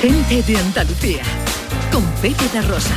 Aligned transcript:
Gente 0.00 0.44
de 0.44 0.56
Andalucía, 0.56 1.22
con 1.90 2.04
Pepe 2.22 2.48
de 2.52 2.62
Rosa. 2.62 2.94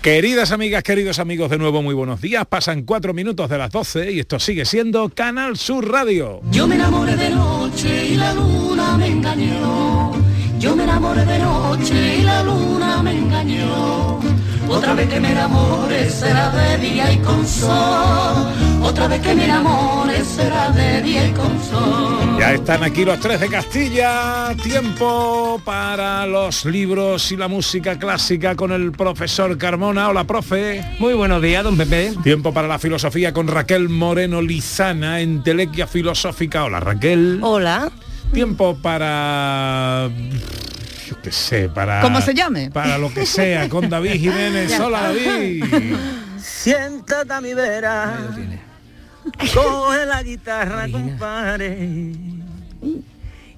Queridas 0.00 0.52
amigas, 0.52 0.84
queridos 0.84 1.18
amigos, 1.18 1.50
de 1.50 1.58
nuevo 1.58 1.82
muy 1.82 1.92
buenos 1.92 2.20
días. 2.20 2.46
Pasan 2.46 2.82
cuatro 2.82 3.12
minutos 3.12 3.50
de 3.50 3.58
las 3.58 3.72
12 3.72 4.12
y 4.12 4.20
esto 4.20 4.38
sigue 4.38 4.64
siendo 4.64 5.08
Canal 5.08 5.56
Sur 5.56 5.90
Radio. 5.90 6.40
Yo 6.52 6.68
me 6.68 6.76
enamoré 6.76 7.16
de 7.16 7.30
noche 7.30 8.10
y 8.10 8.14
la 8.14 8.32
luna 8.32 8.96
me 8.96 9.08
engañó. 9.08 10.12
Yo 10.60 10.76
me 10.76 10.84
enamoré 10.84 11.24
de 11.24 11.38
noche 11.40 12.18
y 12.18 12.22
la 12.22 12.44
luna 12.44 13.02
me 13.02 13.10
engañó. 13.10 14.15
Otra 14.68 14.94
vez 14.94 15.08
que 15.08 15.20
me 15.20 15.32
enamore 15.32 16.10
será 16.10 16.50
de 16.50 16.78
día 16.78 17.12
y 17.12 17.18
con 17.18 17.46
sol. 17.46 18.52
Otra 18.82 19.08
vez 19.08 19.20
que 19.20 19.34
me 19.34 19.44
enamore 19.44 20.24
será 20.24 20.70
de 20.70 21.02
día 21.02 21.28
y 21.28 21.32
con 21.32 21.62
sol. 21.62 22.36
Ya 22.38 22.52
están 22.52 22.82
aquí 22.82 23.04
los 23.04 23.18
tres 23.20 23.40
de 23.40 23.48
Castilla. 23.48 24.54
Tiempo 24.62 25.60
para 25.64 26.26
los 26.26 26.64
libros 26.64 27.32
y 27.32 27.36
la 27.36 27.48
música 27.48 27.98
clásica 27.98 28.54
con 28.54 28.72
el 28.72 28.92
profesor 28.92 29.56
Carmona. 29.56 30.08
Hola, 30.08 30.24
profe. 30.24 30.84
Muy 30.98 31.14
buenos 31.14 31.40
días, 31.40 31.64
don 31.64 31.76
Pepe. 31.76 32.12
Tiempo 32.22 32.52
para 32.52 32.68
la 32.68 32.78
filosofía 32.78 33.32
con 33.32 33.48
Raquel 33.48 33.88
Moreno 33.88 34.42
Lizana, 34.42 35.20
Entelequia 35.20 35.86
Filosófica. 35.86 36.64
Hola, 36.64 36.80
Raquel. 36.80 37.40
Hola. 37.42 37.90
Tiempo 38.32 38.76
para 38.82 40.10
sé, 41.32 41.68
para... 41.68 42.00
¿Cómo 42.00 42.20
se 42.20 42.34
llame? 42.34 42.70
Para 42.70 42.98
lo 42.98 43.12
que 43.12 43.26
sea, 43.26 43.68
con 43.68 43.88
David 43.90 44.12
Jiménez. 44.12 44.78
Hola, 44.80 45.02
David. 45.02 45.64
Siéntate 46.38 47.32
a 47.32 47.40
mi 47.40 47.54
vera. 47.54 48.18
Coge 49.54 50.06
la 50.06 50.22
guitarra, 50.22 50.88
compadre. 50.90 52.12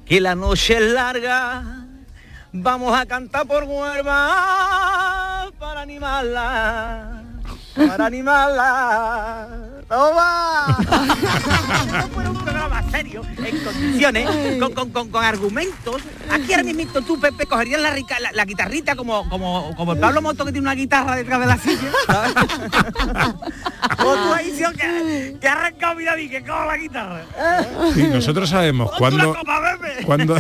Que 0.07 0.21
la 0.21 0.35
noche 0.35 0.75
es 0.77 0.93
larga. 0.93 1.87
Vamos 2.52 2.99
a 2.99 3.05
cantar 3.05 3.47
por 3.47 3.65
Huelva 3.65 5.51
para 5.59 5.82
animarla. 5.82 7.23
Para 7.75 8.07
animarla. 8.07 9.49
¡Toma! 9.88 10.79
programa 12.69 12.91
serio, 12.91 13.23
en 13.45 13.59
condiciones, 13.65 14.59
con, 14.59 14.73
con, 14.73 14.91
con, 14.91 15.09
con 15.11 15.24
argumentos. 15.24 16.02
Aquí 16.30 16.52
ahora 16.52 16.65
mismo 16.65 17.01
tú, 17.02 17.19
Pepe, 17.21 17.47
cogerías 17.47 17.80
la, 17.80 17.91
rica- 17.91 18.21
la, 18.21 18.33
la 18.33 18.45
guitarrita 18.45 18.95
como, 18.97 19.29
como, 19.29 19.75
como 19.77 19.93
el 19.95 19.99
Pablo 19.99 20.21
Moto 20.23 20.45
que 20.45 20.52
tiene 20.52 20.66
una 20.66 20.75
guitarra 20.75 21.16
detrás 21.16 21.41
de 21.41 21.47
la 21.47 21.59
silla. 21.59 21.91
¿sabes? 22.07 22.35
o 24.05 24.15
tú 24.15 24.33
ahí, 24.35 24.51
sí, 24.57 24.65
que, 24.77 25.37
que 25.41 25.49
ha 25.49 25.52
arrancado 25.52 25.95
mi 25.97 26.05
David, 26.05 26.30
que 26.30 26.43
coja 26.43 26.66
la 26.66 26.77
guitarra. 26.77 27.23
Sí, 27.95 28.02
nosotros 28.13 28.49
sabemos 28.51 28.91
cuándo, 28.99 29.35
cuando, 30.05 30.37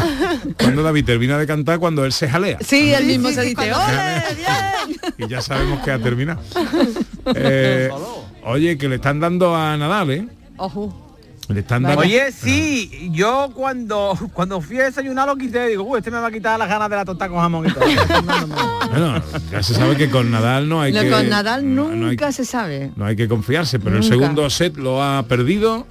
cuando 0.58 0.82
David 0.82 1.04
termina 1.04 1.38
de 1.38 1.46
cantar, 1.46 1.78
cuando 1.78 2.04
él 2.04 2.12
se 2.12 2.28
jalea. 2.28 2.58
Sí, 2.60 2.92
él 2.92 3.04
mismo 3.06 3.30
se 3.30 3.42
dice, 3.42 3.72
¡ole, 3.72 4.22
bien! 4.36 5.00
Y 5.18 5.28
ya 5.28 5.40
sabemos 5.40 5.80
que 5.84 5.90
ha 5.90 5.98
terminado. 5.98 6.40
Eh, 7.34 7.90
oye, 8.44 8.76
que 8.78 8.88
le 8.88 8.96
están 8.96 9.20
dando 9.20 9.54
a 9.56 9.76
Nadal, 9.76 10.10
¿eh? 10.10 10.28
Ojo. 10.56 11.07
Le 11.48 11.60
están 11.60 11.82
dando... 11.82 12.00
Oye, 12.00 12.30
sí, 12.30 13.08
yo 13.12 13.50
cuando 13.54 14.16
cuando 14.34 14.60
fui 14.60 14.78
a 14.80 14.84
desayunar 14.84 15.26
lo 15.26 15.36
quité, 15.36 15.68
digo, 15.68 15.82
uy, 15.84 15.98
este 15.98 16.10
me 16.10 16.18
va 16.18 16.26
a 16.26 16.30
quitar 16.30 16.58
las 16.58 16.68
ganas 16.68 16.90
de 16.90 16.96
la 16.96 17.04
torta 17.06 17.28
con 17.28 17.38
jamón 17.38 17.66
y 17.66 17.72
todo. 17.72 17.84
Bueno, 18.90 19.22
ya 19.50 19.62
se 19.62 19.74
sabe 19.74 19.96
que 19.96 20.08
con 20.10 20.30
Nadal 20.30 20.68
no 20.68 20.80
hay 20.80 20.92
Lo 20.92 21.00
que... 21.02 21.10
con 21.10 21.28
Nadal 21.28 21.74
no- 21.74 21.84
no 21.88 21.90
hay- 21.92 22.00
nunca 22.12 22.32
se 22.32 22.44
sabe. 22.44 22.90
no 22.96 23.04
hay 23.06 23.16
que 23.16 23.28
confiarse, 23.28 23.78
pero 23.78 23.96
el 23.96 24.04
segundo 24.04 24.48
set 24.50 24.76
lo 24.76 25.02
ha 25.02 25.22
perdido 25.24 25.86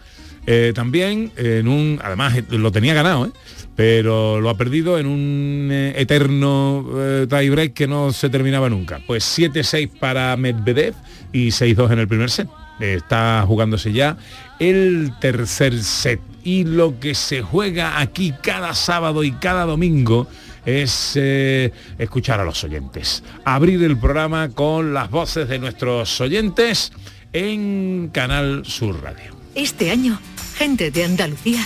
eh, 0.45 0.71
también 0.73 1.31
en 1.35 1.67
un, 1.67 1.99
además 2.03 2.35
eh, 2.37 2.43
lo 2.49 2.71
tenía 2.71 2.93
ganado, 2.93 3.25
¿eh? 3.27 3.31
pero 3.75 4.39
lo 4.41 4.49
ha 4.49 4.57
perdido 4.57 4.97
en 4.97 5.05
un 5.05 5.69
eh, 5.71 5.93
eterno 5.97 6.85
eh, 6.97 7.27
tiebreak 7.29 7.73
que 7.73 7.85
no 7.87 8.11
se 8.13 8.29
terminaba 8.29 8.69
nunca. 8.69 8.99
Pues 9.05 9.23
7-6 9.37 9.89
para 9.99 10.35
Medvedev 10.37 10.93
y 11.33 11.49
6-2 11.49 11.91
en 11.93 11.99
el 11.99 12.07
primer 12.07 12.29
set. 12.31 12.47
Está 12.79 13.43
jugándose 13.47 13.91
ya 13.91 14.17
el 14.59 15.13
tercer 15.19 15.81
set. 15.83 16.21
Y 16.43 16.63
lo 16.63 16.99
que 16.99 17.15
se 17.15 17.41
juega 17.41 17.99
aquí 17.99 18.33
cada 18.41 18.73
sábado 18.73 19.23
y 19.23 19.31
cada 19.31 19.65
domingo 19.65 20.27
es 20.65 21.13
eh, 21.15 21.73
escuchar 21.97 22.39
a 22.39 22.45
los 22.45 22.63
oyentes. 22.63 23.23
Abrir 23.45 23.83
el 23.83 23.97
programa 23.97 24.49
con 24.49 24.93
las 24.93 25.09
voces 25.09 25.47
de 25.49 25.59
nuestros 25.59 26.19
oyentes 26.21 26.91
en 27.33 28.09
Canal 28.13 28.65
Sur 28.65 29.01
Radio. 29.01 29.35
Este 29.55 29.91
año, 29.91 30.19
Gente 30.57 30.91
de 30.91 31.03
Andalucía 31.03 31.65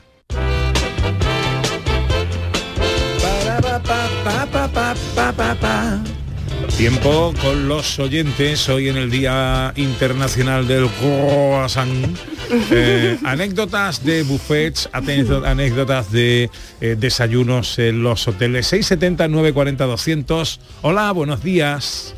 Tiempo 6.77 7.33
con 7.41 7.67
los 7.67 7.99
oyentes 7.99 8.67
hoy 8.69 8.89
en 8.89 8.97
el 8.97 9.09
Día 9.09 9.71
Internacional 9.75 10.67
del 10.67 10.87
Croissant. 10.99 12.17
Eh, 12.69 13.17
anécdotas 13.23 14.03
de 14.03 14.23
buffets, 14.23 14.89
anécdo- 14.91 15.45
anécdotas 15.47 16.11
de 16.11 16.49
eh, 16.81 16.97
desayunos 16.99 17.79
en 17.79 18.03
los 18.03 18.27
hoteles. 18.27 18.67
670 18.67 19.29
940 19.29 19.85
200. 19.85 20.59
Hola, 20.81 21.13
buenos 21.13 21.41
días. 21.43 22.13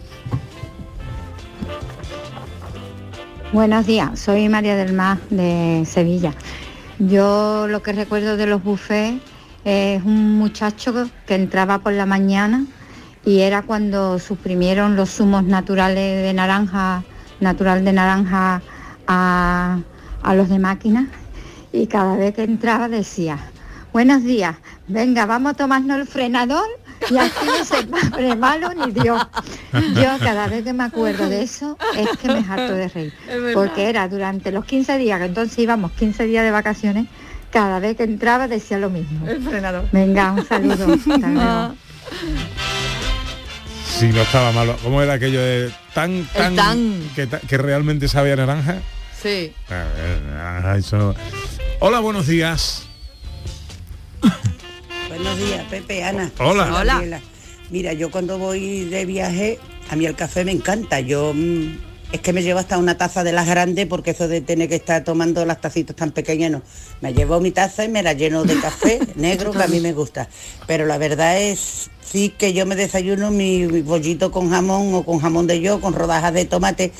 Buenos 3.52 3.86
días, 3.86 4.20
soy 4.20 4.50
María 4.50 4.76
del 4.76 4.94
Mar 4.94 5.20
de 5.30 5.84
Sevilla. 5.86 6.34
Yo 6.98 7.68
lo 7.70 7.84
que 7.84 7.94
recuerdo 7.94 8.36
de 8.36 8.48
los 8.48 8.64
buffets 8.64 9.22
es 9.66 10.02
un 10.04 10.40
muchacho 10.40 11.10
que 11.28 11.36
entraba 11.36 11.78
por 11.78 11.94
la 11.94 12.08
mañana 12.08 12.66
y 13.26 13.40
era 13.40 13.62
cuando 13.62 14.20
suprimieron 14.20 14.96
los 14.96 15.10
zumos 15.10 15.44
naturales 15.44 16.24
de 16.24 16.34
naranja, 16.34 17.04
natural 17.40 17.86
de 17.86 17.94
naranja 17.94 18.62
a, 19.08 19.80
a 20.22 20.36
los 20.36 20.50
de 20.50 20.60
máquina 20.60 21.08
y 21.72 21.88
cada 21.88 22.16
vez 22.16 22.36
que 22.36 22.44
entraba 22.44 22.88
decía, 22.88 23.40
buenos 23.92 24.24
días, 24.24 24.56
venga, 24.88 25.26
vamos 25.26 25.54
a 25.54 25.56
tomarnos 25.56 26.00
el 26.00 26.08
frenador 26.08 26.66
y 27.10 27.18
aquí 27.18 27.46
no 27.46 27.66
se 27.66 28.36
malo 28.36 28.70
ni 28.74 28.92
Dios. 28.92 29.22
Yo 29.72 30.20
cada 30.20 30.48
vez 30.48 30.64
que 30.64 30.74
me 30.74 30.84
acuerdo 30.84 31.28
de 31.28 31.44
eso 31.44 31.78
es 31.98 32.18
que 32.18 32.28
me 32.28 32.40
harto 32.40 32.74
de 32.74 32.88
reír. 32.88 33.14
Porque 33.54 33.90
era 33.90 34.08
durante 34.08 34.52
los 34.52 34.66
15 34.66 34.98
días, 34.98 35.20
que 35.20 35.26
entonces 35.26 35.58
íbamos 35.60 35.92
15 35.94 36.26
días 36.26 36.44
de 36.44 36.52
vacaciones, 36.52 37.08
cada 37.52 37.80
vez 37.80 37.98
que 37.98 38.04
entraba 38.04 38.48
decía 38.48 38.78
lo 38.78 38.90
mismo. 38.90 39.28
El 39.28 39.42
frenador. 39.42 39.86
Venga, 39.92 40.32
un 40.32 40.46
saludo. 40.46 40.94
Hasta 40.94 41.28
luego. 41.28 41.76
Si 44.04 44.10
no 44.10 44.22
estaba 44.22 44.52
malo. 44.52 44.76
¿Cómo 44.84 45.02
era 45.02 45.14
aquello 45.14 45.40
de 45.42 45.72
tan, 45.94 46.28
tan, 46.36 46.58
tan. 46.58 47.10
Que, 47.16 47.58
realmente 47.58 48.10
sabía 48.10 48.36
naranja? 48.36 48.82
Sí. 49.22 49.54
A 49.70 49.76
ver, 49.96 50.22
naranja, 50.24 50.76
eso- 50.78 51.16
Hola, 51.80 52.02
buenos 52.02 52.28
días. 52.28 52.86
Buenos 55.08 55.38
días, 55.38 55.64
Pepe, 55.70 56.04
Ana. 56.04 56.30
Hola. 56.38 56.76
Hola. 56.82 57.22
Mira, 57.70 57.94
yo 57.94 58.12
cuando 58.12 58.38
voy 58.38 58.84
de 58.84 59.06
viaje, 59.06 59.58
a 59.90 59.96
mí 59.96 60.06
el 60.06 60.16
café 60.16 60.44
me 60.44 60.52
encanta. 60.52 61.00
Yo 61.00 61.32
mm, 61.34 61.78
es 62.14 62.22
que 62.22 62.32
me 62.32 62.44
llevo 62.44 62.60
hasta 62.60 62.78
una 62.78 62.96
taza 62.96 63.24
de 63.24 63.32
las 63.32 63.48
grandes 63.48 63.88
porque 63.88 64.12
eso 64.12 64.28
de 64.28 64.40
tener 64.40 64.70
que 64.70 64.76
estar 64.76 65.04
tomando 65.04 65.44
las 65.46 65.60
tacitas 65.60 65.96
tan 65.96 66.12
pequeñas 66.12 66.52
no. 66.52 66.62
Me 67.02 67.12
llevo 67.12 67.40
mi 67.40 67.50
taza 67.50 67.86
y 67.86 67.90
me 67.90 68.04
la 68.04 68.14
lleno 68.14 68.44
de 68.44 68.60
café 68.60 69.00
negro 69.16 69.52
que 69.52 69.64
a 69.64 69.68
mí 69.68 69.80
me 69.80 69.94
gusta. 69.94 70.30
Pero 70.68 70.86
la 70.86 71.00
verdad 71.00 71.42
es 71.42 71.90
sí 72.04 72.30
que 72.30 72.54
yo 72.54 72.68
me 72.68 72.76
desayuno 72.76 73.32
mi, 73.32 73.66
mi 73.66 73.82
bollito 73.82 74.30
con 74.30 74.52
jamón 74.52 74.94
o 74.94 75.04
con 75.04 75.20
jamón 75.22 75.48
de 75.48 75.60
yo, 75.60 75.82
con 75.82 75.96
rodajas 75.96 76.36
de 76.36 76.46
tomate. 76.46 76.92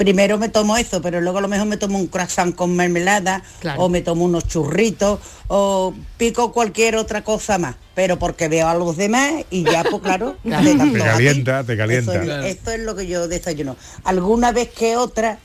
Primero 0.00 0.38
me 0.38 0.48
tomo 0.48 0.78
eso, 0.78 1.02
pero 1.02 1.20
luego 1.20 1.36
a 1.36 1.40
lo 1.42 1.48
mejor 1.48 1.66
me 1.66 1.76
tomo 1.76 1.98
un 1.98 2.06
croissant 2.06 2.54
con 2.56 2.74
mermelada 2.74 3.42
Claro. 3.60 3.82
o 3.82 3.88
me 3.90 4.00
tomo 4.00 4.24
unos 4.24 4.48
churritos 4.48 5.20
o 5.46 5.92
pico 6.16 6.52
cualquier 6.52 6.96
otra 6.96 7.22
cosa 7.22 7.58
más, 7.58 7.76
pero 7.94 8.18
porque 8.18 8.48
veo 8.48 8.66
a 8.66 8.74
los 8.74 8.96
demás 8.96 9.44
y 9.50 9.62
ya 9.62 9.84
pues 9.84 10.00
claro, 10.02 10.36
Claro. 10.42 10.64
Te 10.64 10.74
tanto 10.74 10.98
calienta, 11.04 11.64
te 11.64 11.76
calienta. 11.76 12.14
Eso 12.14 12.46
esto 12.46 12.70
es 12.70 12.80
lo 12.80 12.96
que 12.96 13.06
yo 13.08 13.28
desayuno. 13.28 13.76
Alguna 14.04 14.52
vez 14.52 14.70
que 14.70 14.96
otra, 14.96 15.38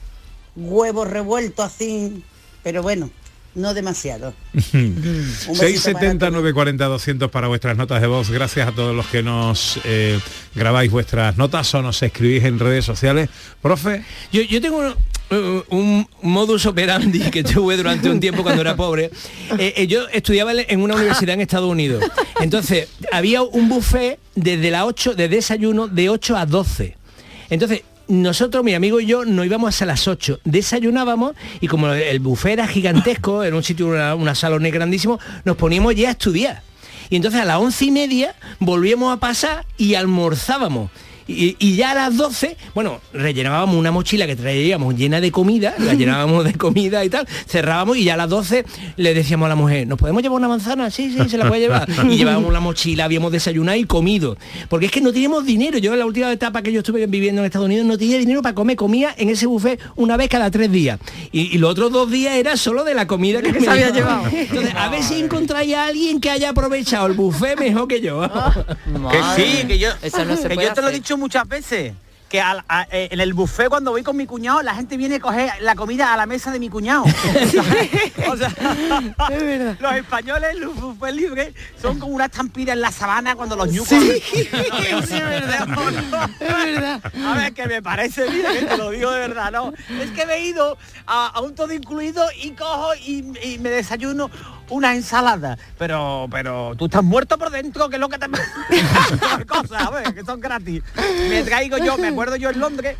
huevos 0.56 1.10
revueltos 1.10 1.66
así, 1.66 2.24
pero 2.63 2.81
bueno, 2.81 3.10
no 3.56 3.74
demasiado. 3.74 4.34
Un 4.74 5.02
besito 5.02 5.54
para 5.54 5.68
670 5.68 6.30
940 6.31 6.86
200 6.86 7.31
para 7.31 7.48
vuestras 7.48 7.78
notas 7.78 8.02
de 8.02 8.07
voz. 8.07 8.30
Gracias 8.30 8.68
a 8.68 8.72
todos 8.72 8.96
los 8.96 9.07
que 9.07 9.24
nos 9.24 9.80
eh, 9.86 10.19
grabáis 10.54 10.92
vuestras 10.92 11.38
notas 11.38 11.74
o 11.74 11.81
nos 11.81 12.02
escribís 12.04 12.44
en 12.44 12.60
redes 12.60 12.86
sociales. 12.86 13.30
Profe, 13.62 14.04
Yo, 14.31 14.42
yo 14.42 14.62
tengo 14.62 14.78
un, 14.78 14.96
uh, 15.38 15.63
un 15.69 16.07
modus 16.22 16.66
operandi 16.66 17.19
que 17.31 17.44
tuve 17.44 17.78
durante 17.78 18.10
un 18.10 18.19
tiempo 18.19 18.44
cuando 18.44 18.62
era 18.62 18.75
pobre. 18.75 19.10
Eh, 19.58 19.74
eh, 19.78 19.88
yo 19.88 20.08
estudiaba 20.10 20.54
en 20.54 20.81
una 20.81 20.96
universidad 20.96 21.36
en 21.36 21.42
Estados 21.42 21.69
Unidos. 21.69 22.04
Entonces, 22.40 22.90
había 23.12 23.42
un 23.42 23.69
buffet 23.69 24.19
desde 24.36 24.69
las 24.72 24.84
8 24.84 25.16
de 25.16 25.30
desayuno 25.30 25.88
de 25.88 26.10
8 26.10 26.38
a 26.38 26.46
12. 26.46 26.98
Entonces, 27.50 27.84
nosotros, 28.07 28.63
mi 28.63 28.74
amigo 28.74 29.00
y 29.00 29.06
yo, 29.06 29.25
nos 29.25 29.46
íbamos 29.46 29.81
a 29.81 29.86
las 29.86 30.07
8, 30.07 30.40
desayunábamos 30.44 31.34
y 31.60 31.68
como 31.68 31.90
el 31.90 32.19
buffet 32.19 32.54
era 32.54 32.68
gigantesco, 32.68 33.44
era 33.44 33.56
un 33.56 33.63
sitio, 33.63 33.88
una, 33.88 34.16
una 34.16 34.36
salones 34.36 34.72
grandísimo, 34.72 35.19
nos 35.44 35.57
poníamos 35.57 35.96
ya 35.96 36.10
a 36.10 36.12
estudiar. 36.12 36.62
Y 37.10 37.18
entonces 37.18 37.42
a 37.42 37.46
las 37.46 37.57
once 37.57 37.86
y 37.86 37.92
media 37.92 38.36
volvíamos 38.60 39.13
a 39.13 39.19
pasar 39.19 39.66
y 39.78 39.96
almorzábamos. 39.96 40.90
Y, 41.27 41.56
y 41.60 41.75
ya 41.75 41.92
a 41.92 41.95
las 41.95 42.18
12, 42.18 42.56
bueno, 42.75 43.01
rellenábamos 43.13 43.75
una 43.75 43.92
mochila 43.92 44.27
que 44.27 44.36
traíamos 44.36 44.95
llena 44.95 45.19
de 45.22 45.31
comida, 45.31 45.74
la 45.80 45.94
llenábamos 45.95 46.44
de 46.44 46.54
comida 46.54 47.04
y 47.04 47.10
tal, 47.10 47.27
cerrábamos 47.48 47.98
y 47.98 48.04
ya 48.04 48.13
a 48.13 48.18
las 48.18 48.30
12 48.30 48.63
le 48.98 49.13
decíamos 49.13 49.48
a 49.48 49.50
la 49.50 49.56
mujer, 49.56 49.88
¿nos 49.88 49.98
podemos 49.98 50.22
llevar 50.22 50.38
una 50.38 50.48
manzana? 50.48 50.92
Sí, 50.92 51.12
sí, 51.12 51.30
se 51.30 51.38
la 51.38 51.48
puede 51.48 51.62
llevar. 51.62 51.88
Y 52.06 52.18
llevábamos 52.18 52.54
la 52.54 52.60
mochila, 52.60 53.06
habíamos 53.06 53.31
desayunado 53.31 53.77
y 53.77 53.86
comido. 53.86 54.38
Porque 54.69 54.86
es 54.86 54.92
que 54.92 55.01
no 55.01 55.12
teníamos 55.12 55.45
dinero. 55.45 55.77
Yo 55.80 55.94
en 55.94 56.00
la 56.00 56.06
última 56.06 56.31
etapa 56.31 56.62
que 56.62 56.72
yo 56.72 56.80
estuve 56.80 57.07
viviendo 57.07 57.42
en 57.42 57.45
Estados 57.45 57.66
Unidos 57.66 57.86
no 57.86 57.98
tenía 57.98 58.18
dinero 58.18 58.42
para 58.42 58.54
comer, 58.54 58.75
comía 58.75 59.13
en 59.18 59.30
ese 59.30 59.48
buffet 59.48 59.80
una 59.95 60.18
vez 60.18 60.30
cada 60.30 60.51
tres 60.51 60.72
días. 60.72 61.00
Y, 61.31 61.56
y 61.56 61.57
los 61.57 61.72
otros 61.72 61.92
dos 61.92 62.12
días 62.12 62.36
era 62.36 62.57
solo 62.57 62.83
de 62.83 62.94
la 62.94 63.07
comida 63.07 63.42
que, 63.42 63.51
Que 63.56 63.60
me 63.60 63.66
se 63.66 63.72
había 63.72 63.89
llevado. 63.89 64.27
Entonces, 64.27 64.74
a 64.75 64.89
ver 64.89 65.04
si 65.04 65.19
encontráis 65.19 65.74
a 65.74 65.86
alguien 65.86 66.19
que 66.19 66.30
haya 66.30 66.50
aprovechado 66.50 67.07
el 67.07 67.13
buffet 67.13 67.60
mejor 67.60 67.88
que 67.88 68.01
yo. 68.01 68.22
Que 68.22 69.19
sí, 69.36 69.68
que 69.68 69.80
yo, 69.80 69.89
Eso 70.01 70.25
no 70.25 70.36
se 70.36 70.48
que 70.50 70.56
puede 70.56 70.68
yo 70.68 70.74
te 70.74 70.81
lo 70.81 70.88
he 70.88 70.92
hacer. 70.92 71.04
Dicho 71.16 71.18
muchas 71.18 71.48
veces. 71.48 71.94
Que 72.30 72.42
a- 72.42 72.88
eh, 72.92 73.10
en 73.12 73.20
el 73.20 73.34
buffet 73.36 73.70
cuando 73.70 73.92
voy 73.92 74.02
con 74.02 74.18
mi 74.18 74.26
cuñado, 74.26 74.64
la 74.64 74.74
gente 74.74 74.98
viene 74.98 75.16
a 75.18 75.20
coger 75.20 75.52
la 75.62 75.76
comida 75.76 76.12
a 76.12 76.18
la 76.18 76.26
mesa 76.26 76.52
de 76.52 76.58
mi 76.60 76.70
cuñado. 76.70 77.04
o 78.28 78.36
sea, 78.36 78.52
los 79.80 79.94
españoles, 79.94 80.56
los 80.58 80.76
buffets 80.76 81.16
libres, 81.16 81.54
son 81.80 82.00
como 82.00 82.14
una 82.14 82.26
estampida 82.26 82.74
en 82.74 82.82
la 82.82 82.92
sabana 82.92 83.36
cuando 83.36 83.56
los 83.56 83.72
ñucos. 83.72 83.90
Sí, 83.90 84.24
es 84.34 85.12
verdad. 85.12 85.68
Es 86.40 86.48
verdad. 86.74 87.02
A 87.26 87.36
ver, 87.38 87.54
que 87.54 87.68
me 87.68 87.82
parece 87.84 88.28
bien, 88.30 88.46
que 88.60 88.66
te 88.66 88.78
lo 88.78 88.90
digo 88.90 89.12
de 89.12 89.20
verdad, 89.20 89.52
¿no? 89.52 89.72
Es 90.02 90.10
que 90.12 90.26
me 90.26 90.34
he 90.38 90.46
ido 90.48 90.80
a, 91.06 91.28
a 91.28 91.40
un 91.42 91.54
todo 91.54 91.72
incluido 91.74 92.26
y 92.42 92.52
cojo 92.52 92.96
y, 92.96 93.24
y 93.48 93.60
me 93.60 93.70
desayuno 93.70 94.32
una 94.70 94.96
ensalada. 94.96 95.58
Pero, 95.78 96.28
pero 96.32 96.74
tú 96.78 96.86
estás 96.86 97.04
muerto 97.04 97.38
por 97.38 97.50
dentro, 97.52 97.90
que 97.90 97.96
es 97.96 98.00
lo 98.00 98.10
que 98.10 98.18
te 98.18 98.28
cosas, 99.48 99.90
a 100.06 100.14
que 100.14 100.24
son 100.24 100.40
gratis. 100.40 100.82
Me 101.30 101.44
traigo 101.44 101.78
yo, 101.78 101.98
me 101.98 102.08
acuerdo 102.08 102.36
yo 102.36 102.50
en 102.50 102.60
Londres. 102.60 102.98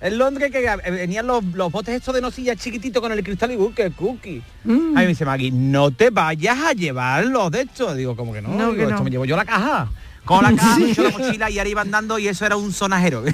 En 0.00 0.16
Londres 0.16 0.52
que 0.52 0.90
venían 0.90 1.26
los, 1.26 1.42
los 1.44 1.72
botes 1.72 1.92
estos 1.96 2.14
de 2.14 2.20
nocilla 2.20 2.54
chiquititos 2.54 3.02
con 3.02 3.10
el 3.10 3.24
cristal 3.24 3.50
y 3.50 3.56
uh, 3.56 3.74
que 3.74 3.90
cookie. 3.90 4.42
A 4.64 4.68
mí 4.68 4.92
me 4.94 5.06
dice 5.08 5.24
Maggie, 5.24 5.50
no 5.50 5.90
te 5.90 6.10
vayas 6.10 6.56
a 6.56 6.72
llevar 6.72 7.24
los 7.26 7.50
de 7.50 7.62
estos. 7.62 7.96
Digo, 7.96 8.14
como 8.14 8.32
que 8.32 8.40
no, 8.40 8.50
No, 8.50 8.56
Digo, 8.70 8.74
que 8.74 8.82
esto 8.82 8.94
no. 8.94 9.02
me 9.04 9.10
llevo 9.10 9.24
yo 9.24 9.36
la 9.36 9.44
caja. 9.44 9.88
Con 10.24 10.42
la 10.42 10.54
caja, 10.54 10.78
echo 10.86 11.02
la 11.02 11.10
mochila 11.10 11.50
y 11.50 11.58
ahora 11.58 11.70
iba 11.70 11.80
andando 11.80 12.18
y 12.18 12.28
eso 12.28 12.44
era 12.44 12.56
un 12.56 12.72
sonajero. 12.72 13.24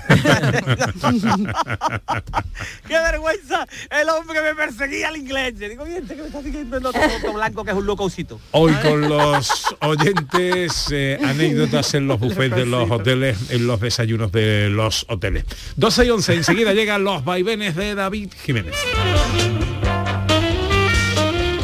¡Qué 2.87 2.95
vergüenza! 2.95 3.67
El 3.91 4.09
hombre 4.09 4.41
me 4.43 4.55
perseguía 4.55 5.09
al 5.09 5.17
inglés. 5.17 5.55
Yo 5.59 5.69
Digo, 5.69 5.87
¿y 5.87 5.95
este 5.95 6.15
que 6.15 6.23
me 6.23 6.29
está 6.29 6.43
siguiendo 6.43 6.77
el 6.77 6.87
otro 6.87 7.01
blanco 7.35 7.65
que 7.65 7.73
es 7.73 7.77
un 7.77 7.87
lococito? 7.87 8.41
hoy 8.53 8.73
con 8.75 9.09
los 9.09 9.77
oyentes, 9.81 10.87
eh, 10.93 11.19
anécdotas 11.25 11.95
en 11.95 12.07
los 12.07 12.21
buffets 12.21 12.55
de 12.55 12.67
los 12.67 12.91
hoteles, 12.91 13.51
en 13.51 13.67
los 13.67 13.81
desayunos 13.81 14.31
de 14.33 14.69
los 14.71 15.05
hoteles. 15.09 15.45
12 15.77 16.05
y 16.07 16.11
11, 16.11 16.35
enseguida 16.35 16.73
llegan 16.73 17.05
los 17.05 17.25
vaivenes 17.25 17.75
de 17.75 17.95
David 17.95 18.33
Jiménez. 18.45 18.75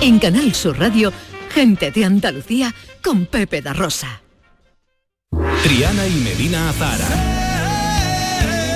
En 0.00 0.18
Canal 0.18 0.54
Sur 0.54 0.78
Radio, 0.78 1.12
gente 1.52 1.90
de 1.90 2.04
Andalucía 2.04 2.74
con 3.02 3.26
Pepe 3.26 3.60
da 3.60 3.72
Rosa. 3.72 4.22
Triana 5.62 6.06
y 6.06 6.14
Medina 6.14 6.70
Azara. 6.70 7.06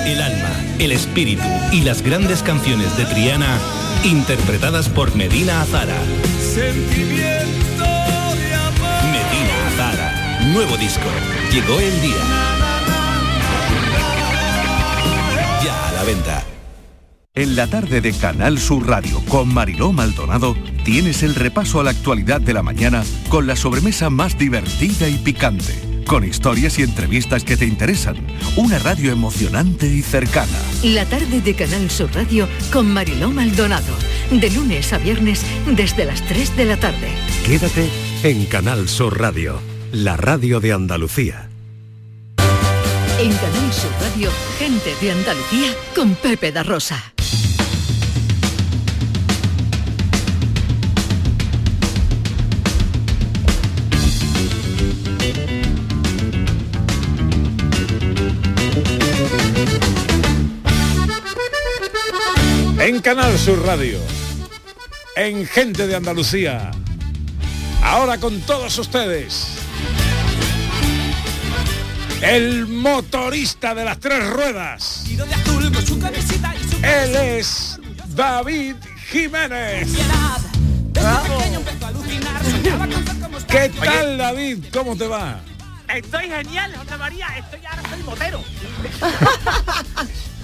El 0.05 0.21
alma, 0.21 0.51
el 0.77 0.91
espíritu 0.91 1.43
y 1.71 1.81
las 1.81 2.03
grandes 2.03 2.43
canciones 2.43 2.95
de 2.95 3.05
Triana 3.05 3.57
interpretadas 4.03 4.87
por 4.89 5.15
Medina 5.15 5.61
Azara. 5.61 5.97
Sentimiento 6.39 7.83
de 7.83 8.53
amor. 8.53 9.03
Medina 9.11 9.67
Azara. 9.67 10.39
Nuevo 10.53 10.77
disco. 10.77 11.09
Llegó 11.51 11.79
el 11.79 12.01
día. 12.01 12.23
Ya 15.63 15.89
a 15.89 15.91
la 15.93 16.03
venta. 16.03 16.43
En 17.33 17.55
la 17.55 17.67
tarde 17.67 17.99
de 17.99 18.13
Canal 18.13 18.59
Sur 18.59 18.87
Radio 18.87 19.21
con 19.27 19.53
Mariló 19.53 19.91
Maldonado 19.91 20.55
tienes 20.85 21.21
el 21.21 21.35
repaso 21.35 21.81
a 21.81 21.83
la 21.83 21.91
actualidad 21.91 22.39
de 22.39 22.53
la 22.53 22.63
mañana 22.63 23.03
con 23.27 23.45
la 23.45 23.57
sobremesa 23.57 24.09
más 24.09 24.37
divertida 24.37 25.09
y 25.09 25.17
picante, 25.17 25.73
con 26.05 26.23
historias 26.23 26.77
y 26.79 26.83
entrevistas 26.83 27.43
que 27.43 27.57
te 27.57 27.65
interesan, 27.65 28.15
una 28.55 28.79
radio 28.79 29.11
emocionante 29.11 29.87
y 29.87 30.01
cercana. 30.01 30.57
La 30.83 31.05
tarde 31.05 31.41
de 31.41 31.53
Canal 31.55 31.89
Sur 31.89 32.13
Radio 32.13 32.47
con 32.71 32.87
Mariló 32.87 33.31
Maldonado. 33.31 33.93
De 34.31 34.49
lunes 34.51 34.93
a 34.93 34.97
viernes 34.97 35.41
desde 35.75 36.05
las 36.05 36.21
3 36.25 36.55
de 36.55 36.65
la 36.65 36.77
tarde. 36.77 37.09
Quédate 37.45 37.89
en 38.23 38.45
Canal 38.45 38.87
Sur 38.87 39.19
Radio, 39.19 39.59
la 39.91 40.17
radio 40.17 40.59
de 40.59 40.73
Andalucía. 40.73 41.49
En 43.19 43.31
Canal 43.31 43.73
Sur 43.73 43.91
Radio, 44.01 44.29
gente 44.59 44.93
de 45.01 45.11
Andalucía 45.11 45.71
con 45.95 46.15
Pepe 46.15 46.51
da 46.51 46.63
Rosa. 46.63 47.14
Canal 63.05 63.37
Sur 63.37 63.63
Radio, 63.63 63.99
en 65.15 65.45
Gente 65.45 65.85
de 65.85 65.95
Andalucía, 65.95 66.71
ahora 67.83 68.17
con 68.17 68.41
todos 68.41 68.79
ustedes, 68.79 69.45
el 72.21 72.65
motorista 72.65 73.75
de 73.75 73.85
las 73.85 73.99
tres 73.99 74.27
ruedas. 74.27 75.05
Él 76.81 77.15
es 77.15 77.79
David 78.15 78.75
Jiménez. 79.11 79.87
¿Qué 83.47 83.69
tal 83.83 84.17
David? 84.17 84.65
¿Cómo 84.73 84.97
te 84.97 85.05
va? 85.05 85.41
Estoy 85.93 86.27
genial, 86.27 86.75
José 86.75 86.97
María, 86.97 87.27
estoy 87.37 87.59
ahora 87.67 87.83
soy 87.87 88.01
motero. 88.01 88.43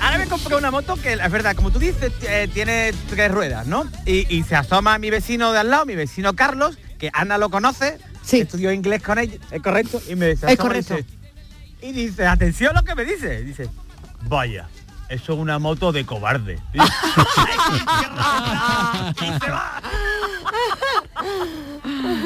Ahora 0.00 0.18
me 0.18 0.26
compré 0.26 0.54
una 0.56 0.70
moto 0.70 0.96
que 0.96 1.14
es 1.14 1.30
verdad, 1.30 1.54
como 1.56 1.70
tú 1.70 1.78
dices, 1.78 2.12
eh, 2.22 2.48
tiene 2.52 2.92
tres 3.10 3.30
ruedas, 3.30 3.66
¿no? 3.66 3.88
Y, 4.06 4.32
y 4.34 4.42
se 4.44 4.54
asoma 4.56 4.98
mi 4.98 5.10
vecino 5.10 5.52
de 5.52 5.58
al 5.58 5.70
lado, 5.70 5.86
mi 5.86 5.96
vecino 5.96 6.34
Carlos, 6.34 6.78
que 6.98 7.10
Ana 7.12 7.36
lo 7.38 7.50
conoce, 7.50 7.98
estudió 8.40 8.72
inglés 8.72 9.02
con 9.02 9.18
ella, 9.18 9.36
es 9.50 9.60
correcto, 9.62 10.00
y 10.08 10.14
me 10.14 10.36
se 10.36 10.52
Es 10.52 10.58
correcto. 10.58 10.96
dice- 10.96 11.06
Y 11.82 11.92
dice, 11.92 12.26
atención 12.26 12.74
lo 12.74 12.82
que 12.84 12.94
me 12.94 13.04
dice, 13.04 13.42
dice, 13.42 13.68
vaya, 14.22 14.68
eso 15.08 15.32
es 15.32 15.38
una 15.38 15.58
moto 15.58 15.92
de 15.92 16.04
cobarde. 16.04 16.58
Va. 19.50 19.80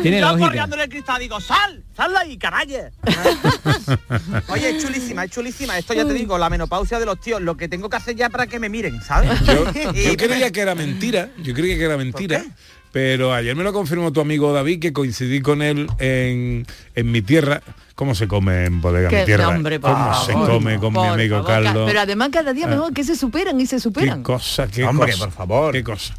Tiene 0.02 0.20
Yo 0.20 0.26
lógica. 0.26 0.46
corriendo 0.46 0.76
en 0.76 0.82
el 0.82 0.88
cristal 0.88 1.20
digo, 1.20 1.40
sal, 1.40 1.82
¡Sal 1.96 2.10
de 2.10 2.18
ahí, 2.18 2.36
canalla! 2.36 2.90
Oye, 4.48 4.70
es 4.70 4.82
chulísima, 4.84 5.24
es 5.24 5.30
chulísima. 5.30 5.78
Esto 5.78 5.94
ya 5.94 6.04
te 6.04 6.14
digo, 6.14 6.38
la 6.38 6.50
menopausia 6.50 6.98
de 6.98 7.06
los 7.06 7.20
tíos, 7.20 7.40
lo 7.40 7.56
que 7.56 7.68
tengo 7.68 7.88
que 7.88 7.96
hacer 7.96 8.16
ya 8.16 8.28
para 8.30 8.46
que 8.46 8.58
me 8.58 8.68
miren, 8.68 9.00
¿sabes? 9.02 9.30
Yo, 9.44 9.64
yo 9.92 10.16
creía 10.16 10.50
que 10.50 10.60
era 10.60 10.74
mentira, 10.74 11.28
yo 11.42 11.54
creía 11.54 11.76
que 11.76 11.84
era 11.84 11.96
mentira, 11.96 12.44
pero 12.92 13.32
ayer 13.32 13.54
me 13.54 13.62
lo 13.62 13.72
confirmó 13.72 14.12
tu 14.12 14.20
amigo 14.20 14.52
David 14.52 14.80
que 14.80 14.92
coincidí 14.92 15.40
con 15.40 15.62
él 15.62 15.88
en, 15.98 16.66
en 16.94 17.12
mi 17.12 17.22
tierra. 17.22 17.62
¿Cómo 17.94 18.14
se 18.14 18.26
come 18.26 18.64
en 18.64 18.80
bodega 18.80 19.10
Que- 19.10 19.18
mi 19.20 19.24
tierra? 19.26 19.48
hombre, 19.48 19.78
¿Cómo 19.78 20.14
se 20.24 20.32
come 20.32 20.78
con 20.78 20.94
mi 20.94 21.06
amigo 21.06 21.36
favor, 21.42 21.46
ca- 21.46 21.62
Carlos? 21.62 21.84
Pero 21.86 22.00
además 22.00 22.30
cada 22.32 22.52
día 22.54 22.64
Ah. 22.66 22.70
mejor 22.70 22.92
que 22.94 23.04
se 23.04 23.14
superan 23.16 23.60
y 23.60 23.66
se 23.66 23.78
superan. 23.80 24.18
Qué 24.18 24.22
cosa, 24.24 24.66
qué 24.66 24.84
Hombre, 24.84 25.12
cosa. 25.12 25.24
por 25.26 25.34
favor. 25.34 25.72
Qué 25.72 25.84
cosa. 25.84 26.14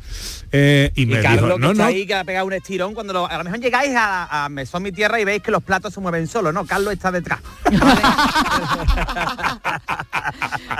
Eh, 0.52 0.92
y 0.94 1.02
Y 1.04 1.06
me 1.08 1.20
Carlos, 1.22 1.42
dijo, 1.46 1.56
que 1.56 1.60
no, 1.62 1.72
está 1.72 1.84
no, 1.84 1.90
ahí, 1.90 2.06
que 2.06 2.14
ha 2.14 2.24
pegado 2.24 2.46
un 2.46 2.54
estirón, 2.54 2.94
cuando 2.94 3.12
lo- 3.12 3.28
a 3.28 3.38
lo 3.40 3.44
mejor 3.44 3.60
llegáis 3.60 3.96
a, 3.96 4.46
a 4.46 4.50
Mesón 4.50 4.84
Mi 4.84 4.92
Tierra 4.92 5.20
y 5.20 5.26
veis 5.26 5.42
que 5.42 5.50
los 5.50 5.64
platos 5.64 5.96
se 5.96 6.00
mueven 6.00 6.28
solos, 6.28 6.54
¿no? 6.54 6.64
Carlos 6.68 6.94
está 6.94 7.12
detrás. 7.12 7.40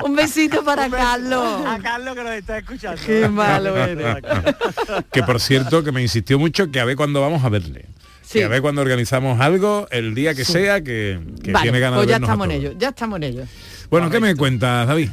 Un 0.06 0.16
besito 0.16 0.64
para 0.64 0.90
Carlos. 0.90 1.66
A 1.66 1.80
Carlos 1.80 2.16
que 2.16 2.24
nos 2.24 2.34
está 2.34 2.58
escuchando. 2.60 3.02
Qué 3.06 3.28
malo 3.28 3.76
eres. 3.78 4.18
que 5.12 5.24
por 5.24 5.40
cierto 5.40 5.84
que 5.84 5.92
me 5.92 6.02
insistió 6.02 6.40
mucho 6.40 6.72
que 6.72 6.80
a 6.80 6.86
ver 6.86 6.96
cuándo 6.96 7.22
vamos 7.22 7.44
a 7.44 7.50
verle. 7.50 7.86
Sí. 8.34 8.40
Que 8.40 8.46
a 8.46 8.48
ver 8.50 8.62
cuando 8.62 8.82
organizamos 8.82 9.40
algo, 9.40 9.88
el 9.92 10.14
día 10.16 10.34
que 10.34 10.44
Sí. 10.44 10.52
sea, 10.54 10.82
que, 10.82 11.20
que 11.44 11.52
Vale, 11.52 11.64
tiene 11.64 11.80
ganas 11.80 11.98
pues 12.00 12.08
de 12.08 12.12
ya 12.12 12.16
vernos 12.16 12.30
a 12.30 12.34
estamos 12.34 12.46
en 12.48 12.52
ello, 12.52 12.74
ya 12.78 12.90
estamos 12.90 13.18
en 13.18 13.24
ello. 13.24 13.44
Bueno, 13.90 14.10
¿qué 14.10 14.20
me 14.20 14.36
cuentas, 14.36 14.88
David? 14.88 15.10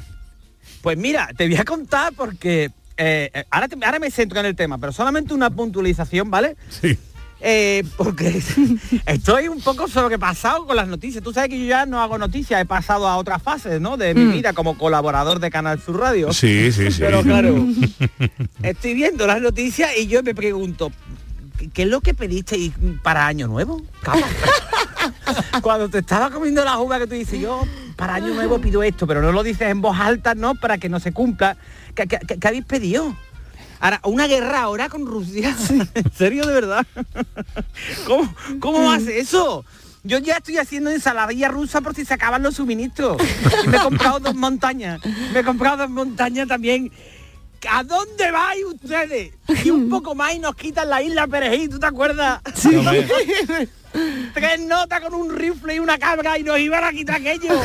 Pues 0.82 0.96
mira, 0.96 1.28
te 1.36 1.46
voy 1.46 1.56
a 1.56 1.64
contar 1.64 2.12
porque 2.16 2.70
eh, 2.96 3.30
eh, 3.32 3.44
ahora, 3.50 3.68
te- 3.68 3.76
ahora 3.84 3.98
me 3.98 4.10
centro 4.10 4.40
en 4.40 4.46
el 4.46 4.56
tema, 4.56 4.78
pero 4.78 4.92
solamente 4.92 5.34
una 5.34 5.50
puntualización, 5.50 6.30
¿vale? 6.30 6.56
Sí. 6.68 6.98
Eh, 7.42 7.82
porque 7.96 8.42
estoy 9.06 9.48
un 9.48 9.62
poco 9.62 9.88
sobrepasado 9.88 10.66
con 10.66 10.76
las 10.76 10.86
noticias. 10.88 11.24
Tú 11.24 11.32
sabes 11.32 11.48
que 11.48 11.58
yo 11.58 11.64
ya 11.64 11.86
no 11.86 12.00
hago 12.02 12.18
noticias, 12.18 12.60
he 12.60 12.66
pasado 12.66 13.06
a 13.08 13.16
otras 13.16 13.42
fases, 13.42 13.80
¿no? 13.80 13.96
De 13.96 14.12
mi 14.14 14.24
Mm. 14.24 14.32
vida 14.32 14.52
como 14.52 14.76
colaborador 14.76 15.40
de 15.40 15.50
Canal 15.50 15.80
Sur 15.80 15.98
Radio. 16.00 16.32
Sí, 16.34 16.70
sí, 16.72 16.90
sí. 16.90 17.00
Pero 17.00 17.22
claro, 17.22 17.54
estoy 18.62 18.94
viendo 18.94 19.26
las 19.26 19.40
noticias 19.40 19.90
y 19.98 20.06
yo 20.06 20.22
me 20.22 20.34
pregunto, 20.34 20.92
¿qué- 21.60 21.68
¿qué 21.70 21.82
es 21.82 21.88
lo 21.88 22.00
que 22.00 22.14
pediste 22.14 22.56
y- 22.56 22.70
para 23.02 23.26
Año 23.26 23.46
Nuevo? 23.46 23.82
Cuando 25.62 25.88
te 25.88 25.98
estaba 25.98 26.30
comiendo 26.30 26.64
la 26.64 26.78
uva 26.78 26.98
que 26.98 27.06
tú 27.06 27.14
dices, 27.14 27.40
yo 27.40 27.62
para 27.96 28.14
Año 28.14 28.34
Nuevo 28.34 28.60
pido 28.60 28.82
esto, 28.82 29.06
pero 29.06 29.22
no 29.22 29.32
lo 29.32 29.42
dices 29.42 29.68
en 29.68 29.80
voz 29.80 29.98
alta, 29.98 30.34
¿no? 30.34 30.54
Para 30.54 30.78
que 30.78 30.88
no 30.88 31.00
se 31.00 31.12
cumpla. 31.12 31.56
¿Qué, 31.94 32.06
qué- 32.06 32.18
qué- 32.26 32.38
qué 32.38 32.48
habéis 32.48 32.64
pedido? 32.64 33.14
Ahora, 33.80 34.00
una 34.04 34.26
guerra 34.26 34.62
ahora 34.62 34.88
con 34.88 35.06
Rusia. 35.06 35.54
¿En 35.94 36.12
serio, 36.12 36.46
de 36.46 36.52
verdad? 36.54 36.86
¿Cómo, 38.06 38.34
cómo 38.60 38.90
hace 38.90 39.18
eso? 39.20 39.64
Yo 40.02 40.18
ya 40.18 40.38
estoy 40.38 40.56
haciendo 40.56 40.88
ensaladilla 40.90 41.48
rusa 41.48 41.80
por 41.82 41.94
si 41.94 42.04
se 42.06 42.14
acaban 42.14 42.42
los 42.42 42.56
suministros. 42.56 43.18
Y 43.64 43.68
me 43.68 43.76
he 43.76 43.80
comprado 43.80 44.18
dos 44.18 44.34
montañas. 44.34 45.00
Me 45.32 45.40
he 45.40 45.44
comprado 45.44 45.76
dos 45.78 45.90
montañas 45.90 46.48
también. 46.48 46.90
¿A 47.68 47.84
dónde 47.84 48.30
vais 48.30 48.64
ustedes? 48.64 49.34
Y 49.64 49.70
un 49.70 49.88
poco 49.90 50.14
más 50.14 50.34
y 50.34 50.38
nos 50.38 50.54
quitan 50.54 50.88
la 50.88 51.02
isla 51.02 51.26
Perejil, 51.26 51.68
¿tú 51.68 51.78
te 51.78 51.86
acuerdas? 51.86 52.40
Sí. 52.54 52.70
Tres 54.34 54.60
notas 54.60 55.00
con 55.00 55.14
un 55.14 55.36
rifle 55.36 55.74
y 55.74 55.78
una 55.78 55.98
cabra 55.98 56.38
y 56.38 56.42
nos 56.42 56.58
iban 56.58 56.84
a 56.84 56.92
quitar 56.92 57.16
aquello. 57.16 57.60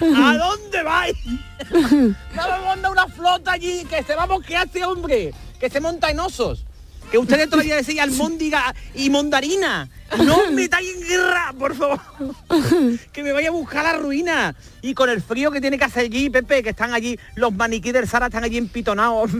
¿A 0.00 0.36
dónde 0.36 0.82
vais? 0.82 1.16
Vamos 1.70 2.52
a 2.52 2.64
mandar 2.66 2.92
una 2.92 3.06
flota 3.08 3.52
allí, 3.52 3.84
que 3.86 4.02
se 4.02 4.14
va 4.14 4.24
a 4.24 4.26
mosquear 4.26 4.66
este 4.66 4.84
hombre, 4.84 5.32
que 5.58 5.70
se 5.70 5.80
monta 5.80 6.10
en 6.10 6.20
osos. 6.20 6.66
Que 7.10 7.18
ustedes 7.18 7.48
todavía 7.48 7.76
decían 7.82 8.10
almóndiga 8.10 8.74
y 8.94 9.10
mondarina. 9.10 9.88
No 10.18 10.50
metáis 10.52 10.88
en 10.94 11.06
guerra, 11.06 11.54
por 11.58 11.74
favor. 11.74 12.00
Que 13.12 13.22
me 13.22 13.32
vaya 13.32 13.48
a 13.48 13.52
buscar 13.52 13.84
la 13.84 13.94
ruina. 13.94 14.54
Y 14.82 14.94
con 14.94 15.10
el 15.10 15.20
frío 15.22 15.50
que 15.50 15.60
tiene 15.60 15.78
que 15.78 15.84
hacer 15.84 16.04
allí, 16.04 16.30
Pepe, 16.30 16.62
que 16.62 16.70
están 16.70 16.94
allí, 16.94 17.18
los 17.34 17.52
maniquí 17.52 17.92
del 17.92 18.08
Sara 18.08 18.26
están 18.26 18.44
allí 18.44 18.56
empitonados. 18.56 19.30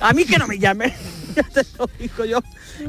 A 0.00 0.12
mí 0.12 0.24
que 0.24 0.38
no 0.38 0.46
me 0.46 0.58
llame. 0.58 0.94
Ya 1.36 1.42
te 1.42 1.62
lo 1.78 1.88
digo 1.98 2.24
yo. 2.24 2.40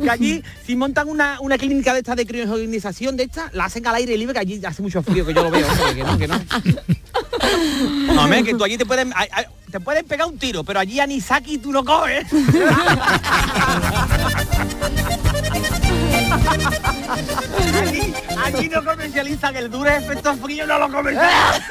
Que 0.02 0.10
allí, 0.10 0.44
si 0.66 0.76
montan 0.76 1.08
una, 1.10 1.40
una 1.42 1.58
clínica 1.58 1.94
de 1.94 2.00
esta 2.00 2.16
de 2.16 2.26
criogenización 2.26 3.18
de 3.18 3.24
esta, 3.24 3.50
la 3.54 3.66
hacen 3.66 3.86
al 3.88 3.96
aire 3.96 4.18
libre, 4.18 4.34
que 4.34 4.40
allí 4.40 4.62
hace 4.66 4.82
mucho 4.82 5.02
frío, 5.04 5.26
que 5.26 5.34
yo 5.34 5.44
lo 5.44 5.52
veo, 5.52 5.68
hombre, 5.68 5.96
que 5.96 6.04
no, 6.04 6.18
que 6.18 6.28
no. 6.28 6.40
No, 8.14 8.24
hombre, 8.24 8.44
que 8.44 8.54
tú 8.54 8.64
allí 8.64 8.78
te 8.78 8.86
pueden, 8.86 9.12
te 9.72 9.80
pueden 9.80 10.06
pegar 10.06 10.28
un 10.28 10.38
tiro, 10.38 10.64
pero 10.64 10.80
allí 10.80 11.00
anisaki 11.00 11.58
tú 11.58 11.72
no 11.72 11.84
coges. 11.84 12.26
allí, 17.82 18.14
allí 18.44 18.70
no 18.70 18.84
comercializan 18.84 19.56
el 19.56 19.72
duro 19.72 19.90
efecto 19.90 20.36
frío, 20.36 20.68
no 20.68 20.80
lo 20.80 20.92
comercializan. 20.92 21.62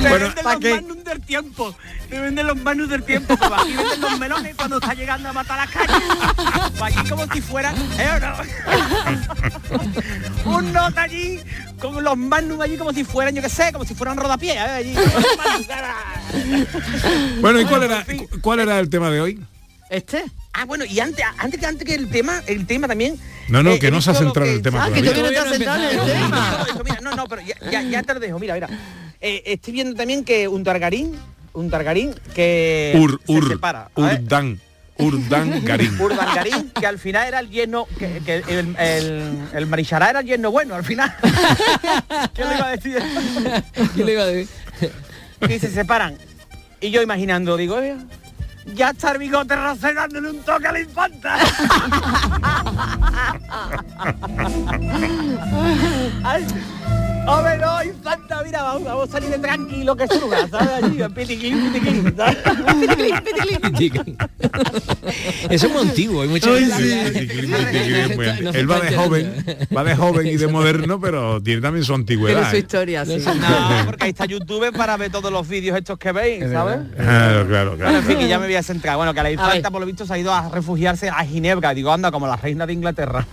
Bueno, 0.00 0.32
del 1.12 1.22
tiempo. 1.22 1.74
Te 2.08 2.18
venden 2.20 2.46
los 2.46 2.56
magnum 2.56 2.88
del 2.88 3.02
tiempo. 3.04 3.36
Como 3.36 3.54
aquí 3.54 3.72
venden 3.74 4.00
los 4.00 4.18
melones 4.18 4.54
cuando 4.56 4.78
está 4.78 4.94
llegando 4.94 5.28
a 5.28 5.32
matar 5.32 5.58
a 5.60 5.64
las 5.66 5.74
calles. 5.74 5.96
Pues 6.78 6.96
allí 6.96 7.08
como 7.08 7.26
si 7.32 7.40
fuera... 7.40 7.72
¿eh, 7.98 8.10
o 8.16 8.20
no? 8.20 8.32
un 10.56 10.72
nota 10.72 11.02
allí 11.02 11.40
con 11.80 12.02
los 12.02 12.16
magnum 12.16 12.60
allí 12.60 12.76
como 12.76 12.92
si 12.92 13.04
fueran, 13.04 13.34
yo 13.34 13.42
qué 13.42 13.48
sé, 13.48 13.72
como 13.72 13.84
si 13.84 13.94
fueran 13.94 14.16
rodapiés. 14.16 14.56
¿eh? 14.56 14.60
Allí. 14.60 14.94
Bueno, 17.40 17.60
¿y 17.60 17.64
cuál 17.64 17.82
era, 17.84 18.04
cu- 18.04 18.28
cuál 18.40 18.60
era 18.60 18.78
el 18.78 18.88
tema 18.90 19.10
de 19.10 19.20
hoy? 19.20 19.40
¿Este? 19.90 20.24
Ah, 20.54 20.64
bueno, 20.64 20.84
y 20.84 21.00
antes, 21.00 21.24
antes 21.38 21.60
que 21.60 21.66
antes 21.66 21.86
que 21.86 21.94
el 21.94 22.08
tema, 22.10 22.42
el 22.46 22.66
tema 22.66 22.88
también. 22.88 23.18
No, 23.48 23.62
no, 23.62 23.70
eh, 23.72 23.78
que 23.78 23.90
no 23.90 24.00
se 24.00 24.10
ha 24.10 24.14
centrado 24.14 24.48
en 24.50 24.56
el 24.56 24.62
tema 24.62 24.84
Ah, 24.84 24.90
que 24.90 25.02
todavía. 25.02 25.32
todavía 25.32 25.44
no 25.44 25.52
está 25.52 25.56
sentado 25.56 25.90
en 25.90 25.98
el 25.98 26.06
tema. 26.22 26.66
Eso, 26.68 26.84
mira, 26.84 26.98
no, 27.02 27.14
no, 27.16 27.26
pero 27.26 27.42
ya, 27.42 27.54
ya, 27.70 27.82
ya 27.82 28.02
te 28.02 28.14
lo 28.14 28.20
dejo, 28.20 28.38
mira, 28.38 28.54
mira. 28.54 28.68
Eh, 29.24 29.42
estoy 29.46 29.72
viendo 29.72 29.94
también 29.94 30.24
que 30.24 30.48
un 30.48 30.64
targarín, 30.64 31.16
un 31.52 31.70
targarín 31.70 32.12
que 32.34 32.92
Ur, 33.00 33.20
se 33.24 33.32
ur, 33.32 33.48
separa. 33.48 33.88
Urdan, 33.94 34.60
Urdan 34.98 35.64
Garín. 35.64 35.96
Urdangarín, 36.00 36.70
que 36.70 36.86
al 36.86 36.98
final 36.98 37.28
era 37.28 37.38
el 37.38 37.48
yerno, 37.48 37.86
que, 38.00 38.20
que 38.26 38.36
el, 38.48 38.74
el, 38.76 39.38
el 39.54 39.66
Marichará 39.66 40.10
era 40.10 40.20
el 40.20 40.26
yerno 40.26 40.50
bueno 40.50 40.74
al 40.74 40.84
final. 40.84 41.14
¿Qué 42.34 42.44
le 42.44 42.56
iba 42.56 42.66
a 42.66 42.70
decir? 42.76 42.98
¿Qué 43.94 44.04
le 44.04 44.12
iba 44.12 44.22
a 44.22 44.26
decir? 44.26 44.48
Y 45.48 45.58
se 45.60 45.70
separan. 45.70 46.16
Y 46.80 46.90
yo 46.90 47.00
imaginando, 47.00 47.56
digo, 47.56 47.76
"Oye, 47.76 47.94
ya 48.74 48.90
está 48.90 49.12
el 49.12 49.18
bigote 49.18 49.56
rosé 49.56 49.94
dándole 49.94 50.30
un 50.30 50.38
toque 50.42 50.66
a 50.68 50.72
la 50.72 50.80
infanta. 50.80 51.36
Ay, 56.24 56.46
Hombre, 57.24 57.56
no, 57.58 57.84
infanta, 57.84 58.42
mira, 58.44 58.64
vamos, 58.64 58.82
vamos 58.82 59.08
a 59.08 59.12
salir 59.12 59.30
de 59.30 59.38
tranquilo 59.38 59.94
que 59.94 60.08
surga, 60.08 60.48
¿sabes? 60.48 60.68
Allí, 60.82 60.98
pitiquín, 61.14 61.70
pitiquín, 61.72 62.12
¿sabes? 62.16 62.36
Eso 65.48 65.66
es 65.68 65.72
muy 65.72 65.82
antiguo, 65.82 66.22
hay 66.22 66.28
mucha 66.28 66.50
Ay, 66.50 66.64
gente- 66.68 67.12
sí, 67.12 67.18
Él 68.54 68.68
va 68.68 68.80
de 68.80 68.96
joven, 68.96 69.34
va 69.76 69.84
de 69.84 69.94
joven 69.94 70.26
y 70.26 70.36
de 70.36 70.48
moderno, 70.48 71.00
pero 71.00 71.40
tiene 71.40 71.60
también 71.62 71.84
su 71.84 71.94
antigüedad. 71.94 72.38
Pero 72.38 72.50
su 72.50 72.56
¿eh? 72.56 72.58
historia, 72.58 73.06
sí. 73.06 73.18
No, 73.18 73.84
porque 73.86 74.02
ahí 74.04 74.10
está 74.10 74.24
YouTube 74.24 74.72
para 74.76 74.96
ver 74.96 75.12
todos 75.12 75.30
los 75.30 75.46
vídeos 75.46 75.78
estos 75.78 76.00
que 76.00 76.10
veis, 76.10 76.42
¿sabes? 76.50 76.80
Claro, 76.96 77.46
claro, 77.46 77.76
Bueno, 77.76 77.86
en 77.86 77.88
claro. 77.92 78.02
fin, 78.02 78.18
que 78.18 78.26
ya 78.28 78.40
me 78.40 78.48
Bueno, 78.96 79.14
que 79.14 79.22
la 79.22 79.30
infanta, 79.30 79.70
por 79.70 79.80
lo 79.80 79.86
visto, 79.86 80.06
se 80.06 80.14
ha 80.14 80.18
ido 80.18 80.32
a 80.32 80.48
refugiarse 80.48 81.08
a 81.08 81.24
Ginebra. 81.24 81.74
Digo, 81.74 81.92
anda, 81.92 82.10
como 82.10 82.26
la 82.26 82.36
reina 82.36 82.66
de 82.66 82.72
Inglaterra. 82.72 83.26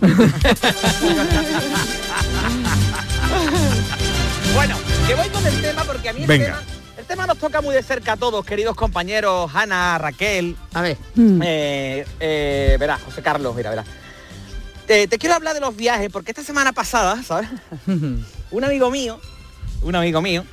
bueno, 4.54 4.76
que 5.06 5.14
voy 5.14 5.28
con 5.28 5.46
el 5.46 5.60
tema 5.60 5.84
porque 5.84 6.08
a 6.08 6.12
mí 6.12 6.22
el 6.22 6.26
Venga. 6.26 6.44
tema, 6.46 6.62
el 6.98 7.04
tema 7.04 7.26
nos 7.26 7.38
toca 7.38 7.60
muy 7.60 7.74
de 7.74 7.82
cerca 7.82 8.12
a 8.12 8.16
todos, 8.16 8.44
queridos 8.44 8.76
compañeros, 8.76 9.50
Ana, 9.54 9.96
Raquel, 9.98 10.56
A 10.74 10.82
ver. 10.82 10.96
eh, 11.42 12.04
eh, 12.20 12.76
verá, 12.78 12.98
José 12.98 13.22
Carlos, 13.22 13.54
mira, 13.54 13.70
verá. 13.70 13.84
Te, 14.86 15.06
te 15.06 15.18
quiero 15.18 15.36
hablar 15.36 15.54
de 15.54 15.60
los 15.60 15.76
viajes, 15.76 16.10
porque 16.12 16.32
esta 16.32 16.42
semana 16.42 16.72
pasada, 16.72 17.22
¿sabes? 17.22 17.48
un 18.50 18.64
amigo 18.64 18.90
mío, 18.90 19.20
un 19.82 19.94
amigo 19.94 20.20
mío, 20.20 20.44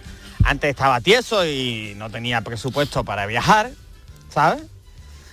antes 0.43 0.69
estaba 0.69 1.01
tieso 1.01 1.45
y 1.45 1.93
no 1.97 2.09
tenía 2.09 2.41
presupuesto 2.41 3.03
para 3.03 3.25
viajar, 3.25 3.71
¿sabes? 4.38 4.62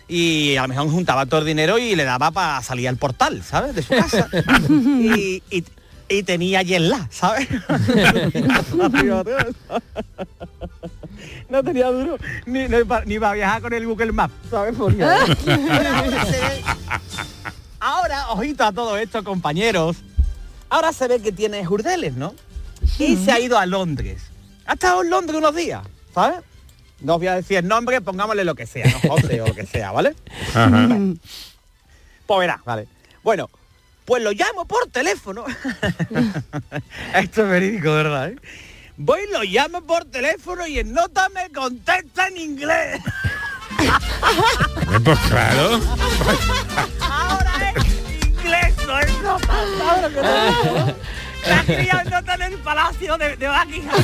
Y 0.09 0.57
a 0.57 0.63
lo 0.63 0.69
mejor 0.69 0.89
juntaba 0.91 1.27
todo 1.27 1.41
el 1.41 1.47
dinero 1.47 1.77
y 1.79 1.95
le 1.95 2.05
daba 2.05 2.31
para 2.31 2.63
salir 2.63 2.89
al 2.89 2.97
portal, 2.97 3.43
¿sabes? 3.43 3.75
De 3.75 3.83
su 3.83 3.91
casa. 3.95 4.29
y, 4.71 5.43
y- 5.51 5.65
y 6.09 6.23
tenía 6.23 6.63
Yella, 6.63 7.07
¿sabes? 7.11 7.49
no 11.51 11.63
tenía 11.63 11.91
duro 11.91 12.17
ni, 12.47 12.67
ni 13.07 13.19
para 13.19 13.33
viajar 13.35 13.63
con 13.63 13.73
el 13.73 13.87
Google 13.87 14.13
Maps, 14.13 14.35
¿sabes? 14.51 14.75
Porque- 14.77 15.05
Ahora, 17.81 18.31
ojito 18.31 18.65
a 18.65 18.73
todo 18.73 18.97
esto, 18.97 19.23
compañeros. 19.25 19.97
Ahora 20.71 20.93
se 20.93 21.09
ve 21.09 21.21
que 21.21 21.33
tiene 21.33 21.65
Jurdeles, 21.65 22.15
¿no? 22.15 22.35
Y 22.99 23.17
se 23.17 23.31
ha 23.33 23.39
ido 23.41 23.59
a 23.59 23.67
Londres. 23.67 24.23
Ha 24.67 24.73
estado 24.75 25.03
en 25.03 25.11
Londres 25.11 25.39
unos 25.39 25.55
días, 25.55 25.83
¿sabes? 26.15 26.39
No 27.01 27.15
os 27.15 27.19
voy 27.19 27.29
a 27.29 27.35
decir 27.35 27.59
el 27.59 27.69
nombre, 27.69 28.01
pongámosle 28.01 28.45
lo 28.45 28.55
que 28.55 28.67
sea, 28.67 28.87
¿no? 28.87 28.99
José 29.11 29.41
o 29.43 29.47
lo 29.49 29.55
que 29.55 29.67
sea, 29.67 29.93
¿vale? 29.93 30.15
Ajá. 30.55 30.89
Pues 32.27 32.41
verá, 32.41 32.61
vale. 32.65 32.89
Bueno, 33.23 33.51
pues 34.05 34.23
lo 34.23 34.33
llamo 34.33 34.65
por 34.67 34.87
teléfono. 34.91 35.45
Esto 37.15 37.43
es 37.43 37.49
verídico, 37.49 37.93
¿verdad? 37.93 38.31
eh? 38.31 38.37
Voy 38.97 39.21
y 39.29 39.33
lo 39.33 39.43
llamo 39.43 39.83
por 39.83 40.05
teléfono 40.05 40.67
y 40.67 40.79
en 40.79 40.93
nota 40.93 41.29
me 41.31 41.51
contesta 41.51 42.29
en 42.29 42.37
inglés. 42.39 43.01
Pues 45.05 45.19
claro. 45.29 45.81
Ahora 47.01 47.73
es 47.75 47.85
inglés, 48.25 48.75
no 48.87 49.01
es 49.01 49.21
nota. 49.21 49.47
¿sabes 49.79 50.03
lo 50.03 50.09
que 50.11 50.29
digo? 50.29 50.97
La 51.47 51.63
cría 51.65 52.05
nota 52.05 52.35
en 52.37 52.43
el 52.43 52.59
palacio 52.59 53.19
de, 53.19 53.37
de 53.37 53.49
Buckingham. 53.49 53.95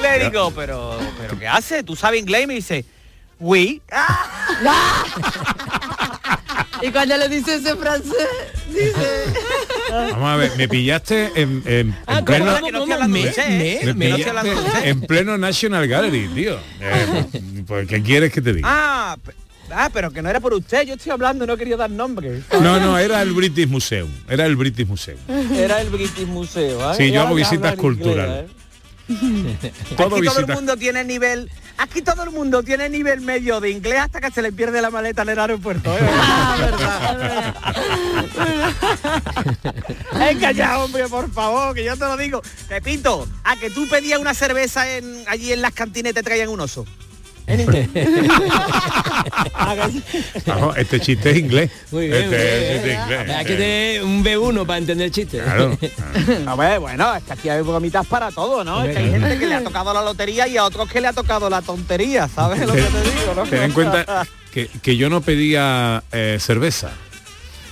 Le 0.00 0.24
digo, 0.24 0.50
pero, 0.54 0.98
pero 1.20 1.38
¿qué 1.38 1.46
hace? 1.48 1.82
¿Tú 1.82 1.96
sabes 1.96 2.20
inglés? 2.20 2.44
Y 2.44 2.46
me 2.46 2.54
dice, 2.54 2.84
oui. 3.38 3.82
Y 6.80 6.90
cuando 6.90 7.16
le 7.16 7.28
dice 7.28 7.56
ese 7.56 7.74
francés, 7.76 8.12
dice... 8.68 9.24
Vamos 9.90 10.28
a 10.28 10.36
ver, 10.36 10.52
me 10.56 10.68
pillaste 10.68 11.32
en, 11.34 11.62
en, 11.66 11.96
inglés. 12.08 12.42
en 14.84 15.00
pleno 15.00 15.36
National 15.38 15.88
Gallery, 15.88 16.28
tío. 16.28 16.58
Eh, 16.80 17.24
pues, 17.66 17.88
¿Qué 17.88 18.02
quieres 18.02 18.32
que 18.32 18.40
te 18.40 18.52
diga? 18.52 18.68
Ah, 18.70 19.16
ah, 19.72 19.90
pero 19.92 20.12
que 20.12 20.22
no 20.22 20.30
era 20.30 20.40
por 20.40 20.54
usted, 20.54 20.86
yo 20.86 20.94
estoy 20.94 21.10
hablando, 21.10 21.46
no 21.46 21.56
quería 21.56 21.76
dar 21.76 21.90
nombre. 21.90 22.42
No, 22.60 22.78
no, 22.78 22.96
era 22.96 23.22
el 23.22 23.32
British 23.32 23.66
Museum. 23.66 24.10
Era 24.28 24.46
el 24.46 24.54
British 24.54 24.86
Museum. 24.86 25.18
Era 25.54 25.80
el 25.80 25.88
British 25.88 26.26
Museo. 26.26 26.92
¿eh? 26.92 26.94
Sí, 26.96 27.04
Y 27.04 27.12
yo 27.12 27.22
hago 27.22 27.34
visitas 27.34 27.74
culturales. 27.74 28.44
¿eh? 28.44 28.54
Todo 29.96 30.16
aquí 30.16 30.26
todo 30.26 30.40
el 30.40 30.46
mundo 30.48 30.76
tiene 30.76 31.02
nivel 31.04 31.50
aquí 31.78 32.02
todo 32.02 32.24
el 32.24 32.30
mundo 32.30 32.62
tiene 32.62 32.90
nivel 32.90 33.20
medio 33.22 33.60
de 33.60 33.70
inglés 33.70 34.00
hasta 34.00 34.20
que 34.20 34.30
se 34.30 34.42
le 34.42 34.52
pierde 34.52 34.82
la 34.82 34.90
maleta 34.90 35.22
en 35.22 35.30
el 35.30 35.38
aeropuerto 35.38 35.96
¿eh? 35.96 36.00
venga 40.18 40.52
ya 40.52 40.78
hombre 40.78 41.08
por 41.08 41.30
favor 41.32 41.74
que 41.74 41.84
yo 41.84 41.96
te 41.96 42.04
lo 42.04 42.16
digo. 42.16 42.42
Pepito 42.68 43.26
a 43.44 43.56
que 43.56 43.70
tú 43.70 43.88
pedías 43.88 44.20
una 44.20 44.34
cerveza 44.34 44.96
en, 44.96 45.24
allí 45.28 45.52
en 45.52 45.62
las 45.62 45.72
cantinas 45.72 46.12
y 46.12 46.14
te 46.14 46.22
traían 46.22 46.48
un 46.48 46.60
oso 46.60 46.84
en 47.48 47.60
inglés 47.60 47.88
Vamos, 50.46 50.76
este 50.76 51.00
chiste 51.00 51.30
es 51.30 51.38
inglés. 51.38 51.70
Muy 51.90 52.08
bien, 52.08 52.22
este 52.24 52.36
muy 52.36 52.46
bien. 52.46 52.72
chiste 52.72 52.92
es 52.92 53.00
inglés. 53.00 53.36
Hay 53.36 53.44
que 53.44 53.54
tener 53.54 54.04
un 54.04 54.24
B1 54.24 54.66
para 54.66 54.78
entender 54.78 55.06
el 55.06 55.12
chiste. 55.12 55.38
Claro. 55.38 55.78
A 56.46 56.54
ver, 56.56 56.80
bueno, 56.80 57.14
es 57.14 57.22
que 57.24 57.32
aquí 57.32 57.48
hay 57.48 57.62
bromitas 57.62 58.06
para 58.06 58.30
todo, 58.30 58.64
¿no? 58.64 58.84
Es 58.84 58.94
que 58.94 59.02
hay 59.02 59.10
gente 59.10 59.38
que 59.38 59.46
le 59.46 59.54
ha 59.54 59.62
tocado 59.64 59.92
la 59.92 60.02
lotería 60.02 60.46
y 60.48 60.56
a 60.56 60.64
otros 60.64 60.88
que 60.88 61.00
le 61.00 61.08
ha 61.08 61.12
tocado 61.12 61.50
la 61.50 61.62
tontería, 61.62 62.28
¿sabes 62.28 62.60
lo 62.66 62.72
que 62.72 62.82
te 62.82 63.02
digo, 63.02 63.34
no? 63.34 63.42
Ten 63.44 63.62
en 63.62 63.72
cuenta 63.72 64.26
que, 64.52 64.68
que 64.82 64.96
yo 64.96 65.08
no 65.08 65.20
pedía 65.20 66.02
eh, 66.12 66.38
cerveza. 66.40 66.90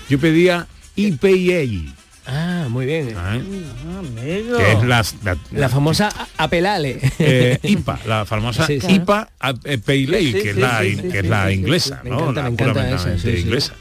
Yo 0.08 0.18
pedía 0.18 0.66
IPA. 0.94 1.95
Ah, 2.28 2.66
muy 2.68 2.86
bien. 2.86 3.16
Amigo. 3.16 4.58
Que 4.58 4.72
es 4.72 4.82
la, 4.82 5.04
la, 5.22 5.36
La 5.52 5.68
famosa 5.68 6.08
apelale. 6.36 6.98
eh, 7.20 7.58
IPA, 7.62 7.98
la 8.06 8.24
famosa 8.24 8.66
Sí, 8.66 8.80
sí. 8.80 8.94
IPA 8.94 9.28
a- 9.38 9.50
eh, 9.64 9.78
Sí, 9.86 10.32
que 10.32 10.42
sí, 10.42 10.48
es 10.48 10.56
la, 10.56 10.80
sí, 10.80 10.96
sí, 10.96 11.02
que 11.08 11.18
es 11.18 11.22
sí, 11.24 11.28
la 11.28 11.44
sí, 11.46 11.48
sí. 11.52 11.54
inglesa, 11.60 12.00
Me 12.02 12.10
¿no? 12.10 12.30
encanta, 12.30 12.72
la 12.74 12.98
sí, 12.98 13.08
sí. 13.20 13.28
inglesa. 13.40 13.74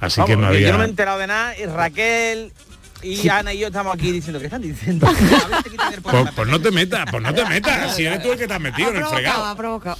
Así 0.00 0.20
Vamos, 0.20 0.30
que 0.36 0.36
no 0.42 0.50
que 0.52 0.60
Yo 0.60 0.66
no 0.68 0.68
me 0.68 0.68
he 0.68 0.72
había... 0.74 0.84
enterado 0.84 1.18
de 1.18 1.26
nada 1.26 1.58
y 1.58 1.64
Raquel 1.66 2.52
y 3.02 3.28
Ana 3.28 3.52
y 3.54 3.58
yo 3.60 3.68
estamos 3.68 3.94
aquí 3.94 4.12
diciendo, 4.12 4.38
¿qué 4.40 4.46
están 4.46 4.62
diciendo? 4.62 5.06
A 5.08 5.12
ver, 5.12 5.62
te 5.64 5.70
quitan 5.70 5.94
el 5.94 6.02
Pues, 6.02 6.28
pues 6.36 6.48
no 6.48 6.60
te 6.60 6.70
metas, 6.70 7.06
pues 7.10 7.22
no 7.22 7.32
te 7.34 7.44
metas, 7.46 7.96
si 7.96 8.04
eres 8.04 8.22
tú 8.22 8.32
el 8.32 8.38
que 8.38 8.46
te 8.46 8.54
has 8.54 8.60
metido 8.60 8.90
en 8.90 8.96
el 8.96 9.04
fregado. 9.06 9.44
ha 9.46 9.56
provocado. 9.56 9.96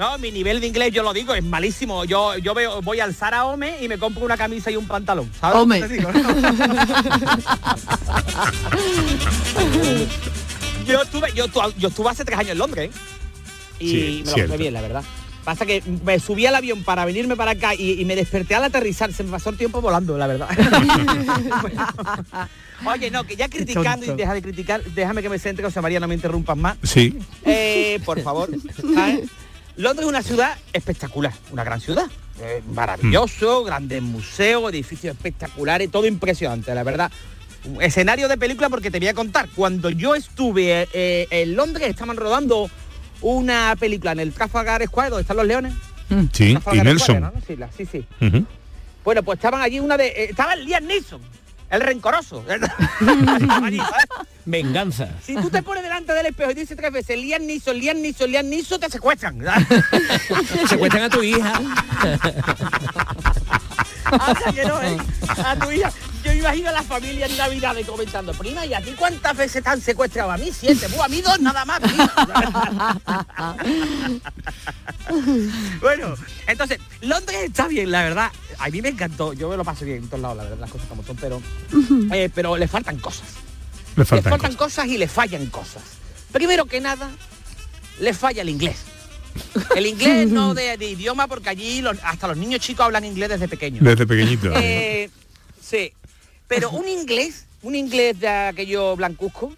No, 0.00 0.16
mi 0.16 0.32
nivel 0.32 0.62
de 0.62 0.66
inglés, 0.66 0.94
yo 0.94 1.02
lo 1.02 1.12
digo, 1.12 1.34
es 1.34 1.44
malísimo. 1.44 2.06
Yo 2.06 2.38
yo 2.38 2.54
veo, 2.54 2.80
voy 2.80 3.00
al 3.00 3.14
Zara 3.14 3.44
Home 3.44 3.84
y 3.84 3.88
me 3.88 3.98
compro 3.98 4.24
una 4.24 4.38
camisa 4.38 4.70
y 4.70 4.76
un 4.76 4.86
pantalón. 4.86 5.30
¿Sabes 5.38 5.58
Home. 5.58 5.80
yo 10.86 11.02
estuve, 11.02 11.30
yo, 11.34 11.44
yo 11.76 11.88
estuve 11.88 12.08
hace 12.08 12.24
tres 12.24 12.38
años 12.38 12.52
en 12.52 12.58
Londres 12.58 12.88
¿eh? 12.88 12.92
y 13.78 13.90
Sí, 13.90 14.22
me 14.24 14.30
lo 14.30 14.36
pasé 14.48 14.56
bien, 14.56 14.72
la 14.72 14.80
verdad. 14.80 15.04
Pasa 15.44 15.66
que 15.66 15.82
me 16.02 16.18
subí 16.18 16.46
al 16.46 16.54
avión 16.54 16.82
para 16.82 17.04
venirme 17.04 17.36
para 17.36 17.50
acá 17.50 17.74
y, 17.74 18.00
y 18.00 18.06
me 18.06 18.16
desperté 18.16 18.54
al 18.54 18.64
aterrizar. 18.64 19.12
Se 19.12 19.22
me 19.22 19.32
pasó 19.32 19.50
el 19.50 19.58
tiempo 19.58 19.82
volando, 19.82 20.16
la 20.16 20.26
verdad. 20.26 20.48
Oye, 22.86 23.10
no, 23.10 23.24
que 23.24 23.36
ya 23.36 23.50
criticando 23.50 24.06
y 24.06 24.16
deja 24.16 24.32
de 24.32 24.40
criticar, 24.40 24.82
déjame 24.82 25.20
que 25.20 25.28
me 25.28 25.38
centre, 25.38 25.62
José 25.62 25.82
María, 25.82 26.00
no 26.00 26.08
me 26.08 26.14
interrumpas 26.14 26.56
más. 26.56 26.78
Sí. 26.82 27.18
Eh, 27.44 28.00
por 28.06 28.18
favor. 28.22 28.48
¿sabes? 28.94 29.28
Londres 29.80 30.04
es 30.06 30.08
una 30.08 30.22
ciudad 30.22 30.56
espectacular, 30.72 31.32
una 31.50 31.64
gran 31.64 31.80
ciudad. 31.80 32.04
Eh, 32.42 32.62
maravilloso, 32.72 33.64
grandes 33.64 34.00
museos, 34.02 34.72
edificios 34.72 35.14
espectaculares, 35.14 35.90
todo 35.90 36.06
impresionante, 36.06 36.74
la 36.74 36.82
verdad. 36.82 37.10
Un 37.64 37.82
escenario 37.82 38.28
de 38.28 38.38
película 38.38 38.70
porque 38.70 38.90
te 38.90 38.98
voy 38.98 39.08
a 39.08 39.14
contar. 39.14 39.48
Cuando 39.54 39.90
yo 39.90 40.14
estuve 40.14 40.88
eh, 40.94 41.26
en 41.30 41.54
Londres, 41.56 41.88
estaban 41.90 42.16
rodando 42.16 42.70
una 43.20 43.76
película 43.78 44.12
en 44.12 44.20
el 44.20 44.32
Trafalgar 44.32 44.82
Square, 44.86 45.10
donde 45.10 45.22
están 45.22 45.36
los 45.36 45.46
leones. 45.46 45.74
Sí, 46.32 46.56
y 46.72 46.76
Nelson. 46.80 47.16
Square, 47.18 47.20
¿no? 47.20 47.32
Sí, 47.46 47.56
la- 47.56 47.70
sí. 47.72 48.06
Bueno, 49.04 49.22
pues 49.22 49.36
estaban 49.38 49.60
allí 49.60 49.78
una 49.80 49.96
de... 49.98 50.06
eh, 50.08 50.26
estaba 50.30 50.54
el 50.54 50.64
Liam 50.64 50.84
Neeson, 50.86 51.20
el 51.70 51.80
rencoroso. 51.82 52.42
Venganza. 54.50 55.08
Si 55.24 55.34
tú 55.36 55.50
te 55.50 55.62
pones 55.62 55.82
delante 55.82 56.12
del 56.12 56.26
espejo 56.26 56.50
y 56.50 56.54
dices 56.54 56.76
tres 56.76 56.92
veces 56.92 57.18
Liam 57.18 57.46
Neeson, 57.46 57.76
Liam 57.76 58.00
Neeson, 58.00 58.30
Liam 58.30 58.48
Neeson, 58.48 58.80
te 58.80 58.90
secuestran. 58.90 59.38
Secuestran 60.68 61.04
a 61.04 61.10
tu 61.10 61.22
hija. 61.22 61.52
Hasta 64.04 64.52
que 64.52 64.64
no, 64.64 64.82
¿eh? 64.82 64.96
A 65.44 65.56
tu 65.56 65.70
hija. 65.70 65.92
Yo 66.22 66.32
imagino 66.32 66.68
a 66.68 66.72
la 66.72 66.82
familia 66.82 67.26
en 67.26 67.36
Navidad 67.36 67.74
de 67.74 67.84
comentando, 67.84 68.32
prima, 68.34 68.66
¿y 68.66 68.74
a 68.74 68.82
ti 68.82 68.92
cuántas 68.96 69.36
veces 69.36 69.62
te 69.62 69.70
han 69.70 69.80
secuestrado? 69.80 70.30
A 70.30 70.36
mí 70.36 70.50
siete, 70.52 70.86
pues 70.88 71.00
a 71.00 71.08
mí 71.08 71.22
dos 71.22 71.40
nada 71.40 71.64
más. 71.64 71.80
bueno, 75.80 76.14
entonces, 76.46 76.78
Londres 77.00 77.38
está 77.44 77.68
bien, 77.68 77.90
la 77.90 78.02
verdad. 78.02 78.30
A 78.58 78.68
mí 78.68 78.82
me 78.82 78.90
encantó. 78.90 79.32
Yo 79.32 79.48
me 79.48 79.56
lo 79.56 79.64
paso 79.64 79.86
bien 79.86 79.98
en 79.98 80.08
todos 80.08 80.20
lados, 80.20 80.36
la 80.36 80.42
verdad, 80.42 80.58
las 80.58 80.70
cosas 80.70 80.88
como 80.88 81.02
son, 81.02 81.16
pero, 81.16 81.40
eh, 82.12 82.28
pero 82.34 82.58
le 82.58 82.68
faltan 82.68 82.98
cosas. 82.98 83.28
Le 84.04 84.16
Le 84.16 84.22
faltan 84.22 84.54
cosas 84.56 84.86
y 84.86 84.98
le 84.98 85.08
fallan 85.08 85.46
cosas. 85.46 85.82
Primero 86.32 86.66
que 86.66 86.80
nada, 86.80 87.10
le 88.00 88.12
falla 88.14 88.42
el 88.42 88.48
inglés. 88.48 88.76
El 89.76 89.86
inglés 89.86 90.28
no 90.28 90.54
de, 90.54 90.76
de 90.76 90.86
idioma, 90.90 91.26
porque 91.28 91.48
allí 91.50 91.80
los- 91.82 91.98
hasta 92.02 92.26
los 92.28 92.36
niños 92.36 92.60
chicos 92.60 92.84
hablan 92.86 93.04
inglés 93.04 93.28
desde 93.28 93.48
pequeños. 93.48 93.84
Desde 93.84 94.06
pequeñito. 94.06 94.52
Eh, 94.56 95.08
sí. 95.62 95.92
Pero 96.48 96.70
un 96.70 96.88
inglés, 96.88 97.46
un 97.62 97.74
inglés 97.76 98.18
de 98.18 98.28
aquello 98.28 98.96
blancuzco, 98.96 99.54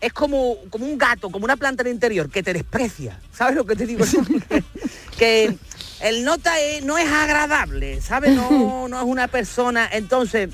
es 0.00 0.12
como, 0.12 0.56
como 0.70 0.86
un 0.86 0.96
gato, 0.96 1.28
como 1.28 1.44
una 1.44 1.56
planta 1.56 1.82
de 1.82 1.90
interior 1.90 2.30
que 2.30 2.42
te 2.42 2.52
desprecia. 2.52 3.20
¿Sabes 3.36 3.56
lo 3.56 3.66
que 3.66 3.74
te 3.74 3.84
digo? 3.86 4.04
que 5.18 5.56
el 6.00 6.24
nota 6.24 6.58
es- 6.60 6.84
no 6.84 6.96
es 6.98 7.08
agradable, 7.10 8.00
¿sabes? 8.00 8.30
No, 8.36 8.86
no 8.88 8.98
es 8.98 9.04
una 9.04 9.26
persona. 9.26 9.88
Entonces, 9.92 10.50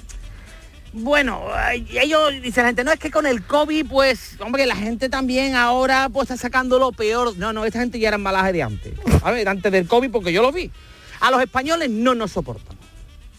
bueno, 0.96 1.42
ellos 1.90 2.30
dicen 2.40 2.62
la 2.62 2.68
gente, 2.68 2.84
no 2.84 2.92
es 2.92 3.00
que 3.00 3.10
con 3.10 3.26
el 3.26 3.44
COVID, 3.44 3.86
pues, 3.88 4.36
hombre, 4.38 4.64
la 4.64 4.76
gente 4.76 5.08
también 5.08 5.56
ahora 5.56 6.08
pues 6.08 6.30
está 6.30 6.36
sacando 6.36 6.78
lo 6.78 6.92
peor. 6.92 7.36
No, 7.36 7.52
no, 7.52 7.64
esta 7.64 7.80
gente 7.80 7.98
ya 7.98 8.08
era 8.08 8.18
malaje 8.18 8.52
de 8.52 8.62
antes. 8.62 8.94
¿sabes? 9.18 9.44
Antes 9.44 9.72
del 9.72 9.88
COVID, 9.88 10.12
porque 10.12 10.32
yo 10.32 10.40
lo 10.40 10.52
vi. 10.52 10.70
A 11.18 11.32
los 11.32 11.42
españoles 11.42 11.90
no 11.90 12.14
nos 12.14 12.30
soportan. 12.30 12.76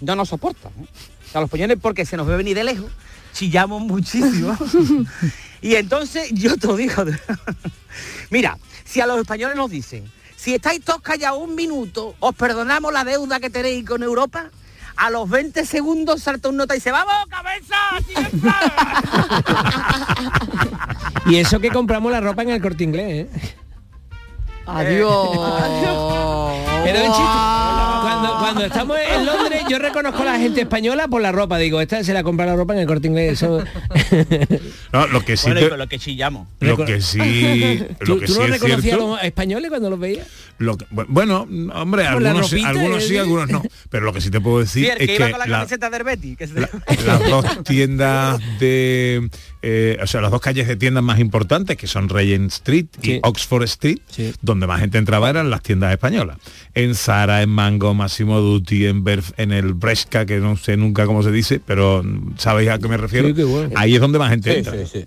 No 0.01 0.17
nos 0.17 0.27
soportan. 0.27 0.73
¿eh? 0.81 0.85
A 1.33 1.39
los 1.39 1.47
españoles 1.47 1.77
porque 1.81 2.05
se 2.05 2.17
nos 2.17 2.27
ve 2.27 2.35
venir 2.35 2.57
de 2.57 2.65
lejos, 2.65 2.91
chillamos 3.33 3.81
muchísimo. 3.81 4.57
y 5.61 5.75
entonces 5.75 6.29
yo 6.33 6.57
te 6.57 6.75
digo. 6.75 7.05
Mira, 8.31 8.57
si 8.83 8.99
a 8.99 9.07
los 9.07 9.17
españoles 9.17 9.55
nos 9.55 9.71
dicen, 9.71 10.11
si 10.35 10.55
estáis 10.55 10.83
todos 10.83 11.01
callados 11.01 11.41
un 11.41 11.55
minuto, 11.55 12.15
os 12.19 12.35
perdonamos 12.35 12.91
la 12.91 13.05
deuda 13.05 13.39
que 13.39 13.49
tenéis 13.49 13.85
con 13.85 14.03
Europa, 14.03 14.51
a 14.97 15.09
los 15.09 15.29
20 15.29 15.65
segundos 15.65 16.21
salta 16.23 16.49
un 16.49 16.57
nota 16.57 16.73
y 16.75 16.77
dice, 16.77 16.91
¡vamos, 16.91 17.13
cabeza! 17.29 17.75
Y 21.27 21.37
eso 21.37 21.59
que 21.59 21.69
compramos 21.71 22.11
la 22.11 22.21
ropa 22.21 22.43
en 22.43 22.51
el 22.51 22.61
corte 22.61 22.83
inglés, 22.83 23.25
¿eh? 23.25 23.55
Adiós. 24.67 25.29
Pero 26.83 26.97
es 26.99 27.07
chiste. 27.07 27.23
Cuando, 28.01 28.37
cuando 28.39 28.65
estamos 28.65 28.97
en 28.99 29.25
Londres, 29.25 29.54
yo 29.69 29.79
reconozco 29.79 30.21
a 30.21 30.25
la 30.25 30.37
gente 30.39 30.61
española 30.61 31.07
por 31.07 31.21
la 31.21 31.31
ropa. 31.31 31.57
Digo, 31.57 31.81
esta 31.81 32.03
se 32.03 32.13
la 32.13 32.23
compra 32.23 32.45
la 32.45 32.55
ropa 32.55 32.73
en 32.73 32.79
el 32.81 32.87
corte 32.87 33.07
inglés. 33.07 33.33
Eso... 33.41 33.63
No, 34.93 35.07
lo 35.07 35.25
que 35.25 35.35
sí 35.35 35.47
Bueno, 35.51 35.67
te- 35.67 35.77
lo 35.77 35.87
que 35.87 35.99
chillamos. 35.99 36.47
lo 36.61 36.77
que 36.85 37.01
sí 37.01 37.19
¿Tú, 37.99 38.13
lo 38.15 38.19
que 38.19 38.25
tú 38.27 38.33
sí 38.33 38.39
no 38.39 38.45
es 38.45 38.51
reconocías 38.51 38.93
a 38.95 38.97
los 38.97 39.23
españoles 39.23 39.69
cuando 39.69 39.89
los 39.89 39.99
veías? 39.99 40.27
lo 40.57 40.77
que- 40.77 40.85
bu- 40.87 41.05
bueno 41.09 41.47
hombre 41.73 42.07
algunos 42.07 42.47
sí, 42.49 42.55
ropita, 42.55 42.69
algunos 42.69 43.03
sí 43.03 43.17
algunos 43.17 43.49
no 43.49 43.61
pero 43.89 44.05
lo 44.05 44.13
que 44.13 44.21
sí 44.21 44.29
te 44.31 44.39
puedo 44.39 44.59
decir 44.59 44.85
Sí, 44.85 44.89
el 44.91 44.97
que 44.99 45.03
es 45.05 45.19
iba 45.19 45.25
que 45.27 45.31
con 45.33 45.39
la 45.39 45.47
la- 45.47 45.57
camiseta 45.57 45.89
del 45.89 46.03
Betty. 46.03 46.35
Que 46.37 46.47
se- 46.47 46.53
las 46.61 47.29
dos 47.29 47.63
tiendas 47.65 48.39
de 48.59 49.29
eh, 49.67 49.97
o 49.99 50.05
sea, 50.05 50.21
las 50.21 50.29
dos 50.29 50.41
calles 50.41 50.67
de 50.67 50.75
tiendas 50.75 51.03
más 51.03 51.17
importantes, 51.19 51.75
que 51.75 51.87
son 51.87 52.07
Regent 52.07 52.51
Street 52.51 52.85
y 53.01 53.19
Oxford 53.23 53.63
Street, 53.63 53.97
donde 54.43 54.67
más 54.67 54.79
gente 54.79 54.99
entraba 54.99 55.27
eran 55.29 55.49
las 55.49 55.63
tiendas 55.63 55.91
españolas. 55.91 56.37
En 56.75 56.93
Zara, 56.93 57.41
en 57.41 57.49
Mango, 57.49 57.95
Massimo 57.95 58.39
Dutti, 58.41 58.85
en 58.85 59.03
Berf, 59.03 59.31
en 59.37 59.51
el 59.51 59.73
Bresca, 59.73 60.25
que 60.27 60.37
no 60.37 60.55
sé 60.55 60.77
nunca 60.77 61.07
cómo 61.07 61.23
se 61.23 61.31
dice, 61.31 61.59
pero 61.65 62.03
mm, 62.03 62.35
¿sabéis 62.37 62.69
a 62.69 62.77
qué 62.77 62.87
me 62.87 62.97
refiero? 62.97 63.27
Sí, 63.29 63.33
qué 63.33 63.43
bueno. 63.43 63.71
Ahí 63.75 63.95
es 63.95 64.01
donde 64.01 64.19
más 64.19 64.29
gente 64.29 64.51
Sí, 64.51 64.57
entra. 64.59 64.73
sí, 64.73 64.99
sí. 65.01 65.05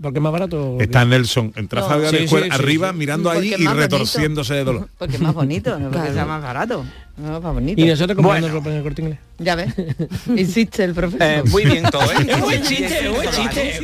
Porque 0.00 0.18
es 0.20 0.22
más 0.22 0.32
barato. 0.32 0.76
Está 0.80 1.04
Nelson 1.04 1.52
en 1.56 1.66
Trafalgar 1.66 2.10
Sí, 2.12 2.18
sí, 2.20 2.26
Square, 2.28 2.44
sí, 2.44 2.50
arriba, 2.52 2.92
sí. 2.92 2.96
mirando 2.98 3.32
es 3.32 3.44
y 3.44 3.50
bonito. 3.52 3.74
retorciéndose 3.74 4.54
de 4.54 4.64
dolor. 4.64 4.88
Porque 4.98 5.16
es 5.16 5.20
más 5.20 5.34
bonito, 5.34 5.78
no 5.80 5.90
porque 5.90 6.12
sea 6.12 6.24
más 6.24 6.42
barato. 6.42 6.84
Bonito. 7.16 7.80
Y 7.80 7.86
nosotros 7.86 8.14
comprando 8.14 8.48
ropa 8.48 8.70
en 8.70 8.76
el 8.76 8.82
corte 8.82 9.00
inglés. 9.02 9.18
Ya 9.38 9.54
ves. 9.54 9.72
Insiste 10.26 10.84
el 10.84 10.92
profesor. 10.94 11.26
Eh, 11.26 11.42
muy 11.46 11.64
bien 11.64 11.84
todo, 11.84 12.04
¿eh? 12.12 12.16
Es 12.28 12.40
buen 12.40 12.62
chiste, 12.62 13.06
es 13.06 13.14
buen 13.14 13.30
chiste. 13.30 13.80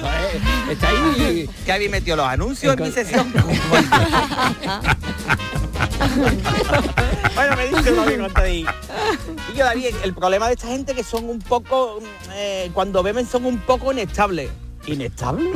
Está 0.70 0.88
ahí. 0.88 1.48
Que 1.64 1.72
habéis 1.72 1.90
metido 1.90 2.16
los 2.16 2.26
anuncios 2.26 2.76
en 2.76 2.82
mi 2.82 2.90
sesión. 2.90 3.32
bueno, 7.34 7.56
me 7.56 7.68
dice 7.68 7.94
David 7.94 8.20
Contadí. 8.20 8.66
Y 9.52 9.56
yo, 9.56 9.64
David, 9.64 9.94
el 10.04 10.12
problema 10.12 10.48
de 10.48 10.54
esta 10.54 10.68
gente 10.68 10.94
que 10.94 11.02
son 11.02 11.30
un 11.30 11.38
poco, 11.38 12.00
eh, 12.34 12.70
cuando 12.74 13.02
beben 13.02 13.26
son 13.26 13.46
un 13.46 13.58
poco 13.58 13.92
inestables. 13.92 14.50
¿Inestable? 14.86 15.50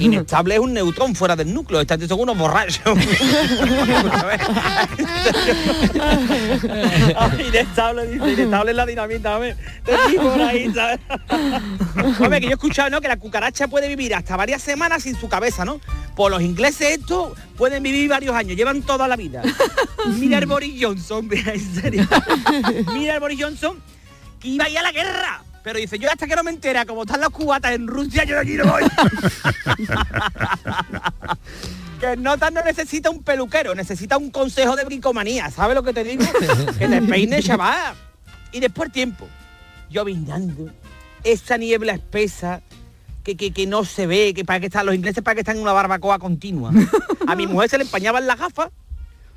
Inestable 0.00 0.54
es 0.54 0.60
un 0.60 0.72
neutrón 0.72 1.14
fuera 1.14 1.36
del 1.36 1.54
núcleo. 1.54 1.84
Gente 1.86 2.08
son 2.08 2.20
unos 2.20 2.36
borrachos. 2.36 2.82
Inestable, 7.46 8.08
dice, 8.08 8.32
inestable 8.32 8.72
es 8.72 8.76
la 8.76 8.86
dinamita. 8.86 9.38
Te 9.84 9.92
digo 10.10 10.24
por 10.24 10.50
que 12.30 12.40
yo 12.40 12.48
he 12.48 12.52
escuchado, 12.52 12.90
¿no? 12.90 13.00
Que 13.00 13.08
la 13.08 13.18
cucaracha 13.18 13.68
puede 13.68 13.88
vivir 13.88 14.14
hasta 14.14 14.36
varias 14.36 14.62
semanas 14.62 15.04
sin 15.04 15.16
su 15.16 15.28
cabeza, 15.28 15.64
¿no? 15.64 15.80
Pues 16.16 16.30
los 16.30 16.42
ingleses 16.42 16.98
estos 16.98 17.38
pueden 17.56 17.82
vivir 17.82 18.10
varios 18.10 18.34
años, 18.34 18.56
llevan 18.56 18.82
toda 18.82 19.06
la 19.06 19.16
vida. 19.16 19.42
Mira 20.18 20.38
el 20.38 20.46
Boris 20.46 20.74
Johnson, 20.80 21.28
mira, 21.28 21.54
en 21.54 21.74
serio. 21.74 22.08
Mira 22.92 23.14
el 23.14 23.20
Boris 23.20 23.38
Johnson 23.40 23.80
que 24.40 24.48
iba 24.48 24.64
a 24.64 24.68
ir 24.68 24.78
a 24.78 24.82
la 24.82 24.92
guerra. 24.92 25.44
Pero 25.62 25.78
dice, 25.78 25.98
yo 25.98 26.10
hasta 26.10 26.26
que 26.26 26.34
no 26.34 26.42
me 26.42 26.50
entera 26.50 26.84
cómo 26.84 27.02
están 27.02 27.20
las 27.20 27.30
cubatas 27.30 27.72
en 27.72 27.86
Rusia, 27.86 28.24
yo 28.24 28.34
de 28.34 28.40
aquí 28.40 28.54
no 28.54 28.64
voy. 28.64 28.82
que 32.00 32.16
Nota 32.16 32.50
no 32.50 32.64
necesita 32.64 33.10
un 33.10 33.22
peluquero, 33.22 33.74
necesita 33.74 34.16
un 34.16 34.30
consejo 34.30 34.74
de 34.74 34.84
bricomanía. 34.84 35.50
¿Sabes 35.50 35.76
lo 35.76 35.84
que 35.84 35.92
te 35.92 36.02
digo? 36.02 36.24
que 36.78 36.88
te 36.88 37.02
peine, 37.02 37.42
chaval. 37.42 37.94
Y 38.50 38.58
después 38.58 38.90
tiempo, 38.90 39.28
llovinando, 39.88 40.70
esa 41.22 41.56
niebla 41.56 41.92
espesa, 41.92 42.62
que, 43.22 43.36
que, 43.36 43.52
que 43.52 43.66
no 43.66 43.84
se 43.84 44.08
ve, 44.08 44.34
que 44.34 44.44
para 44.44 44.58
que 44.58 44.66
están 44.66 44.84
los 44.84 44.96
ingleses 44.96 45.22
para 45.22 45.36
que 45.36 45.42
están 45.42 45.56
en 45.56 45.62
una 45.62 45.72
barbacoa 45.72 46.18
continua. 46.18 46.72
A 47.26 47.36
mi 47.36 47.46
mujer 47.46 47.70
se 47.70 47.78
le 47.78 47.84
empañaban 47.84 48.26
las 48.26 48.38
gafas 48.38 48.70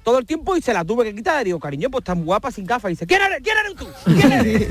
todo 0.06 0.20
el 0.20 0.26
tiempo 0.26 0.56
y 0.56 0.62
se 0.62 0.72
la 0.72 0.86
tuve 0.86 1.04
que 1.04 1.16
quitar. 1.16 1.44
Digo, 1.44 1.60
cariño, 1.60 1.90
pues 1.90 2.04
tan 2.04 2.24
guapa 2.24 2.52
sin 2.52 2.66
gafas. 2.66 2.92
Y 2.92 2.94
dice, 2.94 3.08
¿quién 3.08 3.22
eres? 3.24 3.42
¿Quién 3.44 3.58
eres 3.58 3.76
tú? 3.76 3.88
¿Quién 4.06 4.32
eres? 4.32 4.70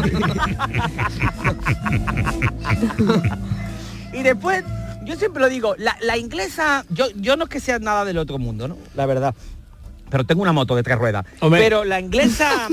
y 4.15 4.23
después, 4.23 4.65
yo 5.05 5.17
siempre 5.17 5.43
lo 5.43 5.49
digo, 5.49 5.75
la, 5.77 5.97
la 6.01 6.17
inglesa, 6.17 6.87
yo, 6.89 7.07
yo 7.17 7.37
no 7.37 7.45
es 7.45 7.51
que 7.51 7.59
sea 7.59 7.81
nada 7.81 8.05
del 8.05 8.17
otro 8.17 8.39
mundo, 8.39 8.69
¿no? 8.69 8.79
La 8.95 9.07
verdad. 9.07 9.35
Pero 10.09 10.25
tengo 10.25 10.43
una 10.43 10.53
moto 10.53 10.77
de 10.77 10.85
tres 10.85 10.99
ruedas. 10.99 11.27
Hombre. 11.41 11.61
Pero 11.61 11.85
la 11.85 11.99
inglesa, 11.99 12.69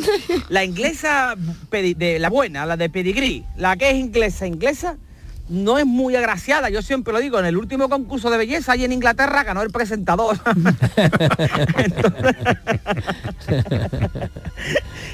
la 0.50 0.63
inglesa 0.63 1.34
de 1.71 2.19
la 2.19 2.30
buena, 2.30 2.67
la 2.67 2.78
de 2.78 2.91
pedigrí, 2.91 3.43
la 3.58 3.76
que 3.76 3.89
es 3.89 3.95
inglesa, 3.95 4.45
inglesa, 4.45 4.97
no 5.49 5.77
es 5.77 5.86
muy 5.86 6.15
agraciada. 6.15 6.69
Yo 6.69 6.82
siempre 6.82 7.13
lo 7.13 7.19
digo, 7.19 7.39
en 7.39 7.45
el 7.45 7.58
último 7.58 7.89
concurso 7.89 8.30
de 8.30 8.38
belleza 8.38 8.71
allí 8.71 8.86
en 8.86 8.93
Inglaterra 8.93 9.43
ganó 9.43 9.62
el 9.62 9.71
presentador. 9.71 10.39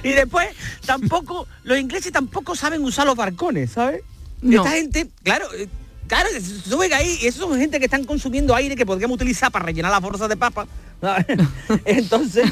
y 0.03 0.09
después 0.09 0.49
tampoco, 0.85 1.47
los 1.63 1.79
ingleses 1.79 2.11
tampoco 2.11 2.55
saben 2.55 2.83
usar 2.83 3.05
los 3.05 3.15
barcones, 3.15 3.71
¿sabes? 3.71 4.01
No. 4.41 4.63
Esta 4.63 4.75
gente, 4.75 5.07
claro, 5.23 5.47
eh, 5.55 5.67
claro, 6.07 6.29
suben 6.65 6.93
ahí 6.93 7.17
y 7.21 7.27
esos 7.27 7.49
son 7.49 7.59
gente 7.59 7.79
que 7.79 7.85
están 7.85 8.03
consumiendo 8.03 8.55
aire 8.55 8.75
que 8.75 8.85
podríamos 8.85 9.15
utilizar 9.15 9.51
para 9.51 9.65
rellenar 9.65 9.91
las 9.91 10.01
bolsas 10.01 10.29
de 10.29 10.37
papa. 10.37 10.67
Entonces, 11.85 12.49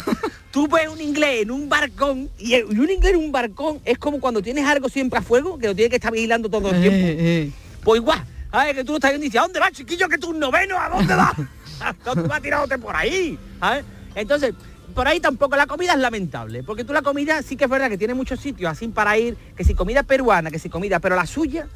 tú 0.51 0.67
ves 0.67 0.87
un 0.87 1.01
inglés 1.01 1.43
en 1.43 1.51
un 1.51 1.67
barcón 1.67 2.29
y 2.37 2.61
un 2.61 2.89
inglés 2.89 3.13
en 3.13 3.19
un 3.19 3.31
barcón 3.31 3.79
es 3.85 3.97
como 3.97 4.19
cuando 4.19 4.41
tienes 4.41 4.65
algo 4.65 4.89
siempre 4.89 5.19
a 5.19 5.21
fuego 5.21 5.57
que 5.57 5.67
lo 5.67 5.75
tienes 5.75 5.89
que 5.89 5.95
estar 5.95 6.11
vigilando 6.11 6.49
todo 6.49 6.69
el 6.69 6.81
tiempo. 6.81 7.53
Pues 7.85 8.01
igual, 8.01 8.25
¿sabes? 8.51 8.75
Que 8.75 8.83
tú 8.83 8.95
estás 8.95 9.11
viendo 9.11 9.25
y 9.25 9.29
dices, 9.29 9.39
¿a 9.39 9.43
dónde 9.43 9.59
vas, 9.59 9.71
chiquillo? 9.71 10.09
Que 10.09 10.17
tú 10.17 10.33
noveno, 10.33 10.77
¿a 10.77 10.89
dónde 10.89 11.15
vas? 11.15 11.35
¿Dónde 12.05 12.27
vas 12.27 12.41
tirándote 12.41 12.79
por 12.79 12.95
ahí? 12.95 13.37
¿sabes? 13.59 13.85
Entonces, 14.15 14.55
por 14.95 15.07
ahí 15.07 15.19
tampoco 15.19 15.55
la 15.55 15.67
comida 15.67 15.93
es 15.93 15.99
lamentable, 15.99 16.63
porque 16.63 16.83
tú 16.83 16.93
la 16.93 17.03
comida 17.03 17.43
sí 17.43 17.55
que 17.55 17.65
es 17.65 17.69
verdad 17.69 17.89
que 17.89 17.97
tiene 17.97 18.15
muchos 18.15 18.39
sitios 18.39 18.71
así 18.71 18.87
para 18.87 19.17
ir, 19.17 19.37
que 19.55 19.63
si 19.63 19.75
comida 19.75 20.03
peruana, 20.03 20.49
que 20.49 20.57
si 20.57 20.69
comida, 20.69 20.99
pero 20.99 21.15
la 21.15 21.27
suya, 21.27 21.67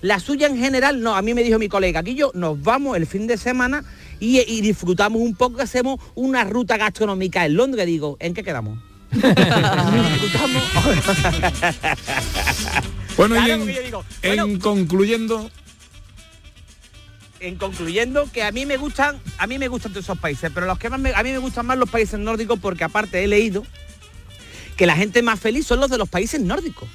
la 0.00 0.20
suya 0.20 0.46
en 0.46 0.58
general, 0.58 1.02
no, 1.02 1.16
a 1.16 1.22
mí 1.22 1.34
me 1.34 1.42
dijo 1.42 1.58
mi 1.58 1.68
colega, 1.68 2.00
aquí 2.00 2.14
yo 2.14 2.30
nos 2.34 2.62
vamos 2.62 2.96
el 2.96 3.06
fin 3.06 3.26
de 3.26 3.36
semana 3.36 3.82
y, 4.20 4.38
y 4.40 4.60
disfrutamos 4.60 5.20
un 5.20 5.34
poco, 5.34 5.60
hacemos 5.60 5.98
una 6.14 6.44
ruta 6.44 6.76
gastronómica 6.76 7.44
en 7.46 7.56
Londres, 7.56 7.84
digo, 7.86 8.16
¿en 8.20 8.34
qué 8.34 8.44
quedamos? 8.44 8.78
Disfrutamos. 9.10 10.62
Bueno, 13.18 13.34
y 13.46 13.50
en, 13.50 13.68
en 14.22 14.58
concluyendo, 14.60 15.50
en 17.40 17.56
concluyendo 17.56 18.28
que 18.32 18.42
a 18.42 18.50
mí 18.52 18.64
me 18.64 18.76
gustan 18.78 19.20
a 19.38 19.46
mí 19.46 19.58
me 19.58 19.68
gustan 19.68 19.92
todos 19.92 20.04
esos 20.06 20.18
países 20.18 20.50
pero 20.54 20.66
los 20.66 20.78
que 20.78 20.88
más 20.88 20.98
me- 21.00 21.12
a 21.14 21.22
mí 21.22 21.30
me 21.30 21.38
gustan 21.38 21.66
más 21.66 21.76
los 21.78 21.90
países 21.90 22.18
nórdicos 22.18 22.58
porque 22.58 22.84
aparte 22.84 23.22
he 23.22 23.28
leído 23.28 23.64
que 24.76 24.86
la 24.86 24.96
gente 24.96 25.22
más 25.22 25.38
feliz 25.38 25.66
son 25.66 25.80
los 25.80 25.90
de 25.90 25.98
los 25.98 26.08
países 26.08 26.40
nórdicos. 26.40 26.88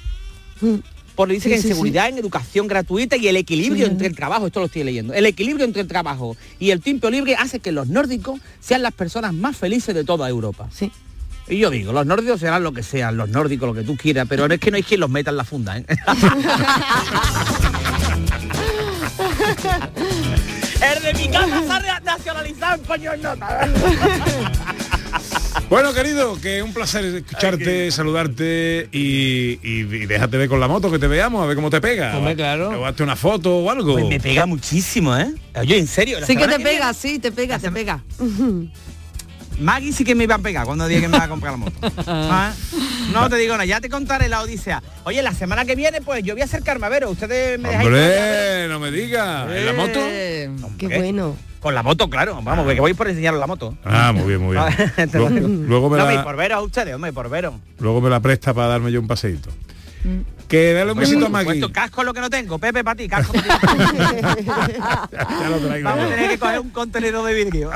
Porque 1.14 1.34
dice 1.34 1.44
Sí, 1.44 1.48
que 1.50 1.56
en 1.56 1.62
sí, 1.62 1.68
seguridad 1.68 2.08
en 2.08 2.16
educación 2.18 2.66
gratuita 2.66 3.16
y 3.16 3.28
el 3.28 3.36
equilibrio 3.36 3.84
Sí. 3.86 3.92
entre 3.92 4.06
el 4.08 4.16
trabajo 4.16 4.46
esto 4.46 4.60
lo 4.60 4.66
estoy 4.66 4.82
leyendo 4.84 5.12
el 5.12 5.26
equilibrio 5.26 5.64
entre 5.66 5.82
el 5.82 5.88
trabajo 5.88 6.36
y 6.58 6.70
el 6.70 6.80
tiempo 6.80 7.08
libre 7.10 7.36
hace 7.36 7.60
que 7.60 7.70
los 7.72 7.88
nórdicos 7.88 8.40
sean 8.60 8.82
las 8.82 8.92
personas 8.94 9.32
más 9.34 9.56
felices 9.56 9.94
de 9.94 10.04
toda 10.04 10.28
Europa. 10.28 10.68
Sí 10.72 10.90
y 11.48 11.58
yo 11.58 11.70
digo, 11.70 11.92
los 11.92 12.06
nórdicos 12.06 12.40
serán 12.40 12.62
lo 12.62 12.72
que 12.72 12.82
sean, 12.82 13.16
los 13.16 13.28
nórdicos 13.28 13.68
lo 13.68 13.74
que 13.74 13.82
tú 13.82 13.96
quieras, 13.96 14.26
pero 14.28 14.48
no 14.48 14.54
es 14.54 14.60
que 14.60 14.70
no 14.70 14.76
hay 14.76 14.82
quien 14.82 15.00
los 15.00 15.10
meta 15.10 15.30
en 15.30 15.36
la 15.36 15.44
funda, 15.44 15.78
¿eh? 15.78 15.84
El 20.96 21.02
de 21.02 21.14
mi 21.14 21.28
casa 21.30 21.62
se 21.82 21.88
ha 21.90 22.00
nacionalizado 22.00 22.74
en 22.74 22.80
Poñón 22.82 23.22
Nota. 23.22 23.68
Bueno, 25.70 25.94
querido, 25.94 26.38
que 26.40 26.62
un 26.62 26.74
placer 26.74 27.04
escucharte, 27.04 27.90
saludarte 27.90 28.88
y, 28.92 29.58
y- 29.62 29.80
y 29.80 30.06
déjate 30.06 30.36
ver 30.36 30.48
con 30.48 30.58
la 30.60 30.68
moto, 30.68 30.90
que 30.90 30.98
te 30.98 31.06
veamos, 31.06 31.42
a 31.42 31.46
ver 31.46 31.54
cómo 31.56 31.70
te 31.70 31.80
pega. 31.80 32.16
Hombre, 32.18 32.34
claro. 32.36 32.84
Hazte 32.84 33.02
una 33.02 33.16
foto 33.16 33.58
o 33.58 33.70
algo. 33.70 33.94
Pues 33.94 34.04
me 34.06 34.20
pega 34.20 34.44
muchísimo, 34.46 35.16
¿eh? 35.16 35.32
Oye, 35.56 35.78
en 35.78 35.86
serio. 35.86 36.20
la 36.20 36.26
Sí 36.26 36.36
que 36.36 36.42
te 36.46 36.56
viene, 36.58 36.64
pega, 36.64 36.92
sí, 36.92 37.18
te 37.18 37.32
pega, 37.32 37.58
te 37.58 37.70
pega. 37.70 38.02
Maggie 39.60 39.92
sí 39.92 40.04
que 40.04 40.14
me 40.14 40.24
iba 40.24 40.34
a 40.34 40.38
pegar 40.38 40.66
cuando 40.66 40.86
dije 40.88 41.02
que 41.02 41.08
me 41.08 41.16
iba 41.16 41.24
a 41.24 41.28
comprar 41.28 41.52
la 41.52 41.58
moto. 41.58 41.72
Ah, 42.06 42.52
No 43.12 43.28
te 43.30 43.36
digo 43.36 43.52
nada, 43.54 43.64
ya 43.64 43.80
te 43.80 43.88
contaré 43.88 44.28
la 44.28 44.40
odisea. 44.42 44.82
Oye, 45.04 45.22
la 45.22 45.32
semana 45.32 45.64
que 45.64 45.76
viene, 45.76 46.00
pues 46.00 46.22
yo 46.24 46.34
voy 46.34 46.42
a 46.42 46.44
acercarme 46.46 46.86
a 46.86 46.88
veros. 46.88 47.12
Ustedes 47.12 47.58
me 47.58 47.68
dejáis... 47.68 47.86
Hombre, 47.86 48.66
no 48.68 48.80
me 48.80 48.90
digas. 48.90 49.50
¿En 49.50 49.66
la 49.66 49.72
moto? 49.72 50.00
Eh, 50.02 50.50
Qué 50.78 50.88
bueno. 50.88 51.36
Con 51.60 51.74
la 51.74 51.82
moto, 51.82 52.10
claro. 52.10 52.40
Vamos, 52.42 52.66
que 52.70 52.78
voy 52.80 52.92
por 52.92 53.08
enseñaros 53.08 53.40
la 53.40 53.46
moto. 53.46 53.74
Ah, 53.84 54.12
muy 54.12 54.24
bien, 54.28 54.40
muy 54.42 54.54
bien. 54.56 55.66
Luego, 55.68 55.88
me 55.88 55.96
No, 55.98 56.12
y 56.12 56.16
la, 56.16 56.24
por 56.24 56.36
veros 56.36 56.58
a 56.58 56.60
ustedes, 56.62 56.94
hombre, 56.94 57.12
por 57.12 57.30
veros. 57.30 57.54
luego 57.78 58.00
me 58.02 58.10
la 58.10 58.20
presta 58.20 58.52
para 58.52 58.68
darme 58.68 58.92
yo 58.92 59.00
un 59.00 59.06
paseíto. 59.06 59.48
Que 60.48 60.72
dale 60.72 60.92
un 60.92 60.98
besito 60.98 61.26
a 61.26 61.28
Maggie. 61.28 61.72
casco 61.72 62.04
lo 62.04 62.12
que 62.12 62.20
no 62.20 62.28
tengo. 62.30 62.58
Pepe, 62.58 62.84
para 62.84 62.96
ti, 62.96 63.08
casco 63.08 63.32
para 63.32 64.36
ti. 64.36 64.44
Ya 65.40 65.48
lo 65.48 65.58
traigo 65.58 65.88
Vamos 65.88 66.04
a 66.04 66.08
tener 66.08 66.30
que 66.30 66.38
coger 66.38 66.60
un 66.60 66.70
contenedor 66.70 67.26
de 67.26 67.34
vidrio. 67.34 67.70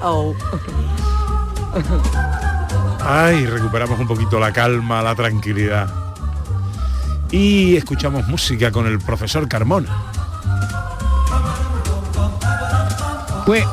Oh. 0.00 0.34
Ay, 3.00 3.46
recuperamos 3.46 3.98
un 3.98 4.06
poquito 4.06 4.38
la 4.38 4.52
calma, 4.52 5.02
la 5.02 5.14
tranquilidad. 5.14 5.88
Y 7.30 7.76
escuchamos 7.76 8.26
música 8.26 8.70
con 8.70 8.86
el 8.86 8.98
profesor 8.98 9.48
Carmona. 9.48 9.88
Pues 13.44 13.64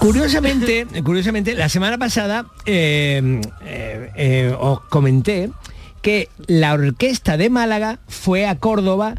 curiosamente, 0.00 0.86
curiosamente, 1.04 1.54
la 1.54 1.68
semana 1.68 1.98
pasada 1.98 2.46
eh, 2.66 3.40
eh, 3.62 4.10
eh, 4.16 4.56
os 4.58 4.80
comenté 4.88 5.50
que 6.02 6.28
la 6.46 6.74
orquesta 6.74 7.36
de 7.36 7.50
Málaga 7.50 7.98
fue 8.08 8.46
a 8.46 8.56
Córdoba 8.56 9.14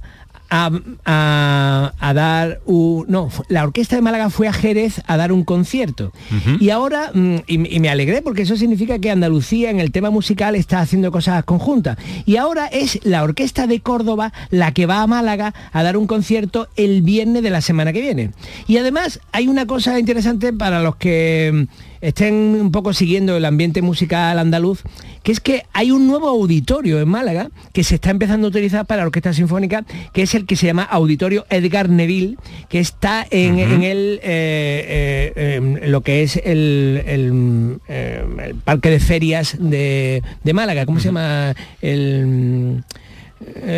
a, 0.49 0.71
a- 1.05 1.93
a 1.99 2.13
dar 2.13 2.59
un... 2.65 3.05
No, 3.07 3.29
la 3.49 3.63
Orquesta 3.63 3.95
de 3.95 4.01
Málaga 4.01 4.29
fue 4.29 4.47
a 4.47 4.53
Jerez 4.53 5.01
a 5.07 5.17
dar 5.17 5.31
un 5.31 5.43
concierto. 5.43 6.11
Y 6.59 6.69
ahora, 6.69 7.11
mm, 7.13 7.35
y, 7.47 7.57
me- 7.57 7.69
y 7.69 7.79
me 7.79 7.89
alegré 7.89 8.21
porque 8.21 8.43
eso 8.43 8.55
significa 8.55 8.99
que 8.99 9.11
Andalucía 9.11 9.69
en 9.69 9.79
el 9.79 9.91
tema 9.91 10.09
musical 10.09 10.55
está 10.55 10.79
haciendo 10.81 11.11
cosas 11.11 11.43
conjuntas. 11.43 11.97
Y 12.25 12.37
ahora 12.37 12.67
es 12.67 12.99
la 13.03 13.23
Orquesta 13.23 13.67
de 13.67 13.79
Córdoba 13.81 14.33
la 14.49 14.71
que 14.73 14.85
va 14.85 15.01
a 15.01 15.07
Málaga 15.07 15.53
a 15.71 15.83
dar 15.83 15.97
un 15.97 16.07
concierto 16.07 16.67
el 16.75 17.01
viernes 17.01 17.43
de 17.43 17.49
la 17.49 17.61
semana 17.61 17.93
que 17.93 18.01
viene. 18.01 18.31
Y 18.67 18.77
además 18.77 19.19
hay 19.31 19.47
una 19.47 19.65
cosa 19.65 19.99
interesante 19.99 20.53
para 20.53 20.81
los 20.81 20.95
que 20.95 21.51
mm, 21.98 21.98
estén 22.01 22.33
un 22.33 22.71
poco 22.71 22.93
siguiendo 22.93 23.35
el 23.37 23.45
ambiente 23.45 23.81
musical 23.81 24.39
andaluz, 24.39 24.83
que 25.23 25.31
es 25.31 25.39
que 25.39 25.63
hay 25.73 25.91
un 25.91 26.07
nuevo 26.07 26.27
auditorio 26.27 26.99
en 26.99 27.09
Málaga 27.09 27.49
que 27.73 27.83
se 27.83 27.95
está 27.95 28.11
empezando 28.11 28.47
a 28.47 28.49
utilizar 28.49 28.85
para 28.85 29.01
la 29.01 29.07
orquesta 29.07 29.33
sinfónica, 29.33 29.85
que 30.13 30.21
es 30.21 30.35
el 30.35 30.45
que 30.45 30.55
se 30.55 30.67
llama 30.67 30.83
Auditorio 30.83 31.45
Edgar 31.49 31.89
Neville, 31.89 32.37
que 32.69 32.79
está 32.79 33.25
en, 33.29 33.59
en 33.59 33.83
el, 33.83 34.19
eh, 34.23 35.33
eh, 35.35 35.55
em, 35.55 35.77
lo 35.89 36.01
que 36.01 36.23
es 36.23 36.37
el, 36.37 37.03
el, 37.05 37.79
eh, 37.87 38.23
el 38.45 38.55
parque 38.55 38.89
de 38.89 38.99
ferias 38.99 39.57
de, 39.59 40.23
de 40.43 40.53
Málaga. 40.53 40.85
¿Cómo 40.85 40.99
se 40.99 41.07
llama? 41.07 41.55
El... 41.81 42.83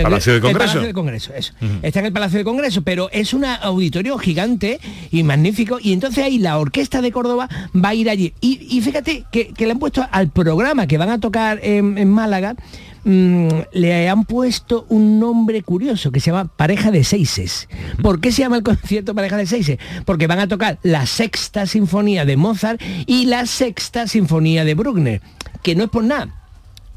Palacio 0.04 0.34
de 0.34 0.38
el 0.38 0.42
Congreso. 0.42 0.60
Palacio 0.60 0.82
de 0.82 0.94
Congreso, 0.94 1.34
eso. 1.34 1.54
Está 1.82 2.00
en 2.00 2.08
el 2.08 2.14
Palacio 2.14 2.40
de 2.40 2.44
Congreso, 2.44 2.82
pero 2.82 3.10
es 3.12 3.34
un 3.34 3.46
auditorio 3.46 4.18
gigante 4.18 4.80
y 5.12 5.24
magnífico. 5.24 5.78
Y 5.82 5.94
entonces 5.94 6.24
ahí 6.24 6.40
la 6.40 6.58
Orquesta 6.58 7.02
de 7.02 7.12
Córdoba 7.12 7.48
va 7.74 7.90
a 7.90 7.94
ir 7.94 8.10
allí. 8.10 8.34
Y, 8.42 8.60
y 8.76 8.82
fíjate 8.82 9.26
que, 9.32 9.54
que 9.54 9.66
le 9.66 9.74
han 9.74 9.80
puesto 9.80 10.06
al 10.12 10.30
programa 10.30 10.88
que 10.88 10.98
van 10.98 11.10
a 11.10 11.20
tocar 11.20 11.60
en, 11.64 11.98
en 11.98 12.10
Málaga, 12.10 12.56
mm, 13.04 13.48
le 13.74 14.10
han 14.10 14.26
puesto 14.26 14.86
un 14.90 15.20
nombre 15.20 15.62
curioso 15.62 16.12
que 16.12 16.20
se 16.20 16.32
llama 16.32 16.50
Pareja 16.56 16.92
de 16.92 17.04
Seises. 17.04 17.70
¿Por 18.02 18.20
qué 18.20 18.32
se 18.32 18.42
llama 18.42 18.58
el 18.58 18.64
concierto 18.64 19.14
Pareja 19.14 19.38
de 19.38 19.46
Seises? 19.46 19.78
Porque 20.06 20.28
van 20.28 20.40
a 20.40 20.48
tocar 20.48 20.80
la 20.84 21.06
sexta 21.06 21.66
sinfonía 21.68 22.26
de 22.26 22.38
Mozart 22.38 22.82
y 23.06 23.26
la 23.26 23.46
sexta 23.46 24.08
sinfonía 24.08 24.66
de 24.66 24.74
Bruckner, 24.74 25.22
que 25.62 25.76
no 25.76 25.84
es 25.84 25.90
por 25.90 26.04
nada 26.04 26.41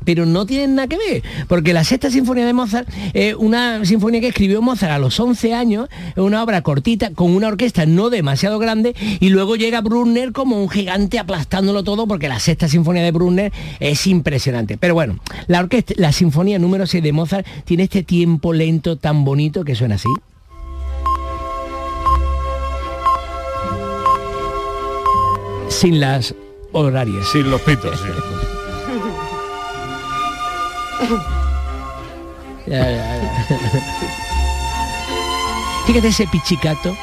pero 0.05 0.27
no 0.27 0.47
tienen 0.47 0.75
nada 0.75 0.89
que 0.89 0.99
ver, 0.99 1.23
porque 1.49 1.73
la 1.73 1.85
sexta 1.85 2.11
sinfonía 2.11 2.47
de 2.47 2.53
Mozart 2.53 2.89
una 3.39 3.85
sinfonía 3.85 4.21
que 4.21 4.29
escribió 4.29 4.63
Mozart 4.63 4.93
a 4.93 4.99
los 4.99 5.19
11 5.19 5.55
años, 5.55 5.89
es 6.11 6.23
una 6.23 6.43
obra 6.43 6.63
cortita, 6.63 7.11
con 7.11 7.35
una 7.35 7.49
orquesta 7.49 7.87
no 7.87 8.11
demasiado 8.11 8.59
grande, 8.59 8.95
y 9.21 9.29
luego 9.29 9.57
llega 9.57 9.81
Brunner 9.81 10.33
como 10.33 10.61
un 10.61 10.69
gigante 10.69 11.19
aplastándolo 11.19 11.85
todo, 11.85 12.07
porque 12.07 12.29
la 12.29 12.41
sexta 12.41 12.69
sinfonía 12.69 13.03
de 13.03 13.13
Brunner 13.13 13.53
es 13.81 14.07
impresionante. 14.07 14.77
Pero 14.79 14.95
bueno, 14.95 15.19
la 15.47 15.61
orquesta, 15.61 15.95
la 15.97 16.13
sinfonía 16.13 16.59
número 16.59 16.87
6 16.87 17.03
de 17.03 17.13
Mozart 17.13 17.47
tiene 17.65 17.85
este 17.85 18.03
tiempo 18.03 18.53
lento 18.53 18.97
tan 18.97 19.25
bonito 19.25 19.65
que 19.65 19.75
suena 19.75 19.97
así. 19.97 20.09
Sin 25.69 26.01
las 26.01 26.35
horarias. 26.73 27.27
Sin 27.33 27.51
los 27.51 27.61
pitos, 27.63 27.99
sí. 28.01 28.54
Ya, 32.67 32.79
ya, 32.91 33.17
ya. 33.17 33.47
Fíjate 35.87 36.09
ese 36.09 36.27
pichicato. 36.29 36.97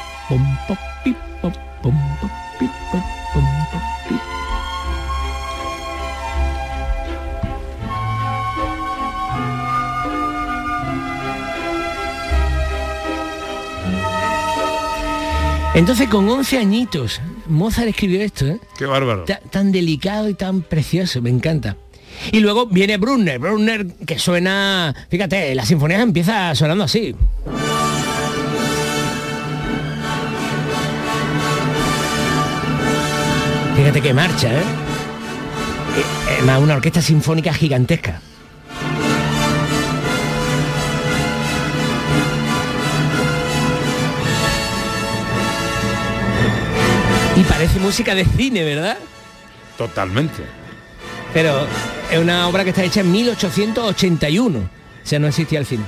Entonces 15.74 16.08
con 16.08 16.28
11 16.28 16.58
añitos, 16.58 17.20
Mozart 17.46 17.88
escribió 17.88 18.20
esto, 18.20 18.46
¿eh? 18.46 18.60
Qué 18.76 18.84
bárbaro. 18.84 19.24
Ta- 19.24 19.40
tan 19.50 19.72
delicado 19.72 20.28
y 20.28 20.34
tan 20.34 20.60
precioso, 20.62 21.22
me 21.22 21.30
encanta. 21.30 21.76
Y 22.30 22.40
luego 22.40 22.66
viene 22.66 22.96
Brunner, 22.98 23.38
Brunner 23.38 23.86
que 24.06 24.18
suena, 24.18 24.94
fíjate, 25.08 25.54
la 25.54 25.64
sinfonía 25.64 26.00
empieza 26.00 26.54
sonando 26.54 26.84
así. 26.84 27.14
Fíjate 33.76 34.00
que 34.00 34.14
marcha, 34.14 34.52
¿eh? 34.52 34.62
Eh, 35.96 36.38
eh, 36.38 36.42
más 36.44 36.60
una 36.60 36.74
orquesta 36.74 37.02
sinfónica 37.02 37.52
gigantesca. 37.52 38.20
Y 47.36 47.42
parece 47.44 47.80
música 47.80 48.14
de 48.14 48.24
cine, 48.24 48.62
¿verdad? 48.62 48.98
Totalmente. 49.76 50.44
Pero 51.32 51.66
es 52.12 52.18
una 52.18 52.46
obra 52.46 52.62
que 52.62 52.70
está 52.70 52.84
hecha 52.84 53.00
en 53.00 53.10
1881. 53.10 54.58
O 54.58 54.62
sea, 55.02 55.18
no 55.18 55.26
existía 55.26 55.58
el 55.58 55.66
cine. 55.66 55.84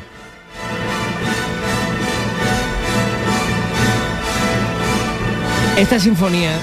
Esta 5.77 6.01
sinfonía, 6.01 6.57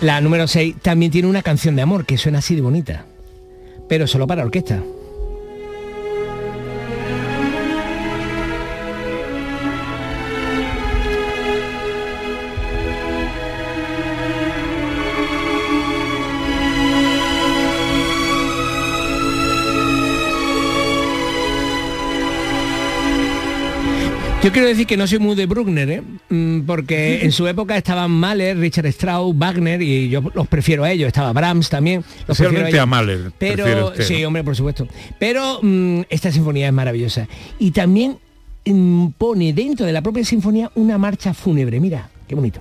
la 0.00 0.20
número 0.20 0.46
6, 0.46 0.76
también 0.80 1.10
tiene 1.10 1.28
una 1.28 1.42
canción 1.42 1.74
de 1.74 1.82
amor 1.82 2.06
que 2.06 2.16
suena 2.18 2.38
así 2.38 2.54
de 2.54 2.60
bonita. 2.60 3.04
Pero 3.88 4.06
solo 4.06 4.26
para 4.28 4.44
orquesta. 4.44 4.80
Yo 24.42 24.50
quiero 24.50 24.66
decir 24.66 24.88
que 24.88 24.96
no 24.96 25.06
soy 25.06 25.20
muy 25.20 25.36
de 25.36 25.46
Bruckner, 25.46 25.88
¿eh? 25.88 26.02
Mm, 26.28 26.62
porque 26.62 27.22
en 27.22 27.30
su 27.30 27.46
época 27.46 27.76
estaban 27.76 28.10
Mahler, 28.10 28.58
Richard 28.58 28.86
Strauss, 28.86 29.38
Wagner 29.38 29.80
y 29.80 30.08
yo 30.08 30.20
los 30.34 30.48
prefiero 30.48 30.82
a 30.82 30.90
ellos. 30.90 31.06
Estaba 31.06 31.32
Brahms 31.32 31.70
también. 31.70 32.02
Los 32.26 32.36
prefiero 32.36 32.66
ellos. 32.66 32.80
a 32.80 32.86
Mahler, 32.86 33.30
prefiere 33.38 33.62
Pero 33.62 33.86
usted, 33.88 34.02
sí, 34.02 34.20
¿no? 34.20 34.28
hombre, 34.28 34.42
por 34.42 34.56
supuesto. 34.56 34.88
Pero 35.20 35.60
mm, 35.62 36.00
esta 36.10 36.32
sinfonía 36.32 36.66
es 36.66 36.72
maravillosa 36.72 37.28
y 37.60 37.70
también 37.70 38.18
mm, 38.64 39.10
pone 39.16 39.52
dentro 39.52 39.86
de 39.86 39.92
la 39.92 40.02
propia 40.02 40.24
sinfonía 40.24 40.72
una 40.74 40.98
marcha 40.98 41.34
fúnebre. 41.34 41.78
Mira, 41.78 42.08
qué 42.26 42.34
bonito. 42.34 42.60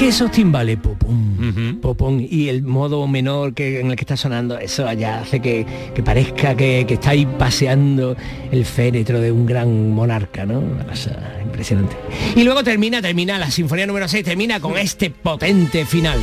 Que 0.00 0.08
esos 0.08 0.30
timbales, 0.30 0.78
popum, 0.78 1.78
popum, 1.78 2.26
y 2.26 2.48
el 2.48 2.62
modo 2.62 3.06
menor 3.06 3.52
que, 3.52 3.80
en 3.80 3.90
el 3.90 3.96
que 3.96 4.04
está 4.04 4.16
sonando, 4.16 4.58
eso 4.58 4.88
allá 4.88 5.20
hace 5.20 5.40
que, 5.40 5.66
que 5.94 6.02
parezca 6.02 6.54
que, 6.54 6.86
que 6.88 6.94
está 6.94 7.10
ahí 7.10 7.26
paseando 7.38 8.16
el 8.50 8.64
féretro 8.64 9.20
de 9.20 9.30
un 9.30 9.44
gran 9.44 9.92
monarca, 9.92 10.46
¿no? 10.46 10.60
Una 10.60 10.86
cosa 10.86 11.38
impresionante. 11.44 11.96
Y 12.34 12.44
luego 12.44 12.64
termina, 12.64 13.02
termina, 13.02 13.38
la 13.38 13.50
sinfonía 13.50 13.86
número 13.86 14.08
6 14.08 14.24
termina 14.24 14.58
con 14.58 14.78
este 14.78 15.10
potente 15.10 15.84
final. 15.84 16.18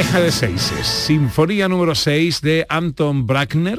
Pareja 0.00 0.20
de 0.22 0.32
seises. 0.32 0.86
Sinfonía 0.86 1.68
número 1.68 1.94
6 1.94 2.40
de 2.40 2.64
Anton 2.70 3.26
Bruckner. 3.26 3.78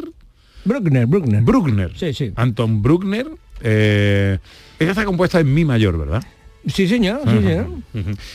Bruckner, 0.63 1.07
Bruckner. 1.07 1.41
Bruckner. 1.41 1.91
Sí, 1.97 2.13
sí. 2.13 2.31
Anton 2.35 2.83
Bruckner. 2.83 3.25
Eh, 3.63 4.37
ella 4.77 4.91
está 4.91 5.03
compuesta 5.03 5.39
en 5.39 5.51
mi 5.51 5.65
mayor, 5.65 5.97
¿verdad? 5.97 6.23
Sí, 6.67 6.87
señor, 6.87 7.21
sí, 7.25 7.31
señor. 7.31 7.69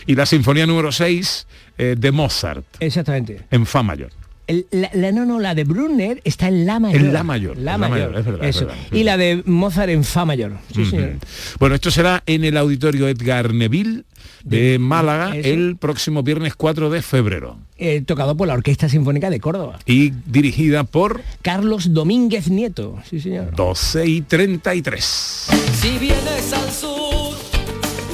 Y 0.05 0.17
la 0.17 0.27
sinfonía 0.27 0.67
número 0.67 0.91
6 0.91 1.47
de 1.79 2.11
Mozart, 2.11 2.65
Exactamente. 2.81 3.43
en 3.53 3.65
fa 3.67 3.85
mayor. 3.85 4.11
el- 4.49 4.67
la, 4.73 4.91
la- 4.93 5.13
no, 5.13 5.25
no, 5.25 5.39
la 5.39 5.55
de 5.55 5.63
Brunner 5.63 6.21
está 6.25 6.49
en 6.49 6.67
La 6.67 6.81
mayor. 6.81 7.01
En 7.01 7.13
La 7.13 7.23
mayor, 7.23 7.57
La 7.57 7.73
La 7.73 7.79
mayor, 7.79 8.11
mayor, 8.11 8.19
es 8.19 8.25
verdad, 8.27 8.49
es 8.49 8.57
eso. 8.57 8.67
verdad. 8.67 8.81
Y 8.91 9.05
la 9.05 9.17
de 9.17 9.43
Mozart 9.47 9.91
en 9.91 10.03
Fa 10.03 10.25
mayor. 10.25 10.55
Sí, 10.75 10.85
señor. 10.87 11.13
Bueno, 11.61 11.77
esto 11.77 11.93
será 11.93 12.25
en 12.27 12.43
el 12.43 12.57
auditorio 12.57 13.07
Edgar 13.07 13.55
Neville 13.55 14.03
de 14.47 14.79
Málaga 14.79 15.37
eso. 15.37 15.49
el 15.49 15.77
próximo 15.77 16.23
viernes 16.23 16.55
4 16.55 16.89
de 16.91 17.03
febrero. 17.03 17.59
Eh, 17.79 18.03
tocado 18.07 18.37
por 18.37 18.47
la 18.49 18.55
Orquesta 18.55 18.89
Sinfónica 18.89 19.29
de 19.29 19.41
Córdoba. 19.41 19.79
Y 19.85 20.13
dirigida 20.25 20.85
por 20.85 21.21
Carlos 21.43 21.93
Domínguez 21.93 22.49
Nieto. 22.49 22.99
Sí, 23.09 23.21
señor. 23.21 23.55
12 23.55 24.07
y 24.07 24.21
33. 24.23 25.05
Si 25.05 25.99
vienes 25.99 26.53
al 26.53 26.71
sur, 26.73 27.37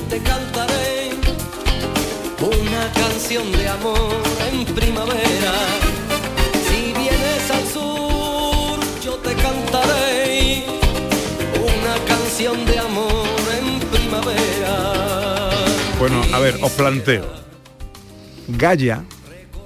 te 0.08 0.18
cantaré 0.18 1.10
una 2.40 2.92
canción 2.94 3.52
de 3.52 3.68
amor 3.68 4.22
en 4.52 4.64
primavera. 4.74 5.52
Si 6.66 6.92
vienes 6.94 7.50
al 7.50 7.66
sur, 7.68 8.80
yo 9.04 9.14
te 9.16 9.34
cantaré 9.34 10.64
una 11.60 12.04
canción 12.06 12.64
de 12.66 12.78
amor. 12.78 13.31
Bueno, 16.02 16.20
a 16.32 16.40
ver, 16.40 16.58
os 16.60 16.72
planteo. 16.72 17.24
Gaya, 18.48 19.04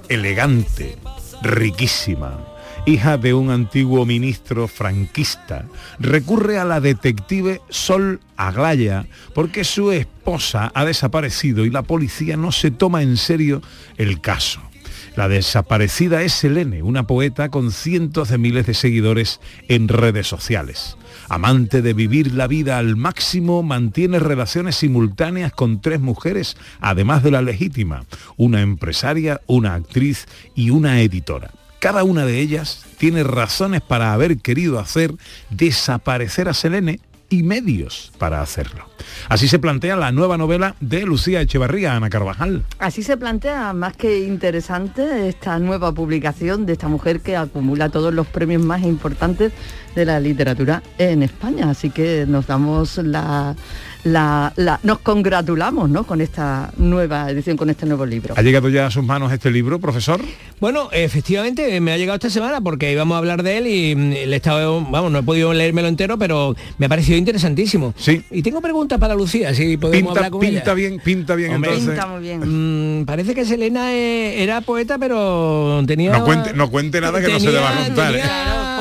elegante, 0.07 0.95
riquísima, 1.41 2.45
hija 2.85 3.17
de 3.17 3.33
un 3.33 3.49
antiguo 3.49 4.05
ministro 4.05 4.67
franquista, 4.67 5.65
recurre 5.97 6.59
a 6.59 6.63
la 6.63 6.79
detective 6.79 7.59
Sol 7.69 8.19
Aglaya 8.35 9.07
porque 9.33 9.63
su 9.63 9.91
esposa 9.91 10.71
ha 10.75 10.85
desaparecido 10.85 11.65
y 11.65 11.71
la 11.71 11.81
policía 11.81 12.37
no 12.37 12.51
se 12.51 12.69
toma 12.69 13.01
en 13.01 13.17
serio 13.17 13.63
el 13.97 14.21
caso. 14.21 14.61
La 15.15 15.27
desaparecida 15.27 16.21
es 16.21 16.33
Selene, 16.33 16.83
una 16.83 17.07
poeta 17.07 17.49
con 17.49 17.71
cientos 17.71 18.29
de 18.29 18.37
miles 18.37 18.67
de 18.67 18.75
seguidores 18.75 19.41
en 19.67 19.87
redes 19.87 20.27
sociales. 20.27 20.97
Amante 21.29 21.81
de 21.81 21.93
vivir 21.93 22.33
la 22.33 22.47
vida 22.47 22.77
al 22.77 22.95
máximo, 22.95 23.61
mantiene 23.63 24.19
relaciones 24.19 24.77
simultáneas 24.77 25.51
con 25.51 25.81
tres 25.81 25.99
mujeres, 25.99 26.55
además 26.79 27.23
de 27.23 27.31
la 27.31 27.41
legítima, 27.41 28.05
una 28.37 28.61
empresaria, 28.61 29.41
una 29.45 29.73
actriz 29.73 30.25
y 30.55 30.69
una 30.69 31.01
editora. 31.01 31.51
Cada 31.79 32.03
una 32.03 32.25
de 32.25 32.39
ellas 32.39 32.85
tiene 32.97 33.23
razones 33.23 33.81
para 33.81 34.13
haber 34.13 34.37
querido 34.39 34.79
hacer 34.79 35.13
desaparecer 35.49 36.49
a 36.49 36.53
Selene 36.53 36.99
y 37.29 37.43
medios 37.43 38.11
para 38.17 38.41
hacerlo. 38.41 38.85
Así 39.29 39.47
se 39.47 39.59
plantea 39.59 39.95
la 39.95 40.11
nueva 40.11 40.37
novela 40.37 40.75
de 40.79 41.05
Lucía 41.05 41.41
Echevarría, 41.41 41.95
Ana 41.95 42.09
Carvajal. 42.09 42.63
Así 42.79 43.03
se 43.03 43.17
plantea 43.17 43.73
más 43.73 43.95
que 43.95 44.19
interesante 44.19 45.27
esta 45.27 45.59
nueva 45.59 45.91
publicación 45.91 46.65
de 46.65 46.73
esta 46.73 46.87
mujer 46.87 47.21
que 47.21 47.35
acumula 47.35 47.89
todos 47.89 48.13
los 48.13 48.27
premios 48.27 48.63
más 48.63 48.83
importantes 48.83 49.51
de 49.95 50.05
la 50.05 50.19
literatura 50.19 50.83
en 50.97 51.23
España. 51.23 51.69
Así 51.69 51.89
que 51.89 52.25
nos 52.27 52.47
damos 52.47 52.97
la, 52.97 53.55
la- 54.03 54.53
la- 54.55 54.79
nos 54.83 54.99
congratulamos 54.99 55.89
¿no? 55.89 56.03
con 56.05 56.21
esta 56.21 56.71
nueva 56.77 57.29
edición, 57.31 57.57
con 57.57 57.69
este 57.69 57.85
nuevo 57.85 58.05
libro. 58.05 58.33
¿Ha 58.37 58.41
llegado 58.41 58.69
ya 58.69 58.87
a 58.87 58.91
sus 58.91 59.03
manos 59.03 59.31
este 59.31 59.51
libro, 59.51 59.79
profesor? 59.79 60.21
Bueno, 60.59 60.89
efectivamente 60.91 61.79
me 61.81 61.91
ha 61.91 61.97
llegado 61.97 62.15
esta 62.15 62.29
semana 62.29 62.61
porque 62.61 62.91
íbamos 62.91 63.15
a 63.15 63.19
hablar 63.19 63.43
de 63.43 63.57
él 63.57 63.67
y 63.67 63.95
mm, 63.95 64.09
le 64.11 64.33
he 64.33 64.35
estado, 64.35 64.81
vamos, 64.89 65.11
no 65.11 65.19
he 65.19 65.23
podido 65.23 65.53
leérmelo 65.53 65.87
entero, 65.87 66.17
pero 66.17 66.55
me 66.77 66.85
ha 66.87 66.89
parecido 66.89 67.17
interesantísimo. 67.17 67.93
Sí. 67.97 68.23
Y 68.31 68.41
tengo 68.41 68.61
preguntas 68.61 68.97
para 68.99 69.13
Lucía, 69.15 69.53
si 69.53 69.77
podemos 69.77 69.97
Pinta, 70.07 70.19
hablar 70.19 70.31
con 70.31 70.39
pinta 70.41 70.61
ella. 70.63 70.73
bien, 70.73 70.99
pinta 71.03 71.35
bien 71.35 71.53
Hombre, 71.53 71.71
entonces. 71.71 71.93
Pinta 71.93 72.07
muy 72.07 72.21
bien. 72.21 73.01
Mm, 73.01 73.05
parece 73.05 73.35
que 73.35 73.45
Selena 73.45 73.93
eh, 73.93 74.41
era 74.41 74.61
poeta, 74.61 74.97
pero 74.97 75.83
tenía... 75.85 76.11
No 76.17 76.25
cuente, 76.25 76.53
no 76.53 76.69
cuente 76.71 77.01
nada 77.01 77.19
que 77.21 77.27
no 77.31 77.39
se 77.39 77.45
tenía- 77.47 77.59
deba 77.61 77.85
contar. 77.85 78.15
¿eh? 78.15 78.21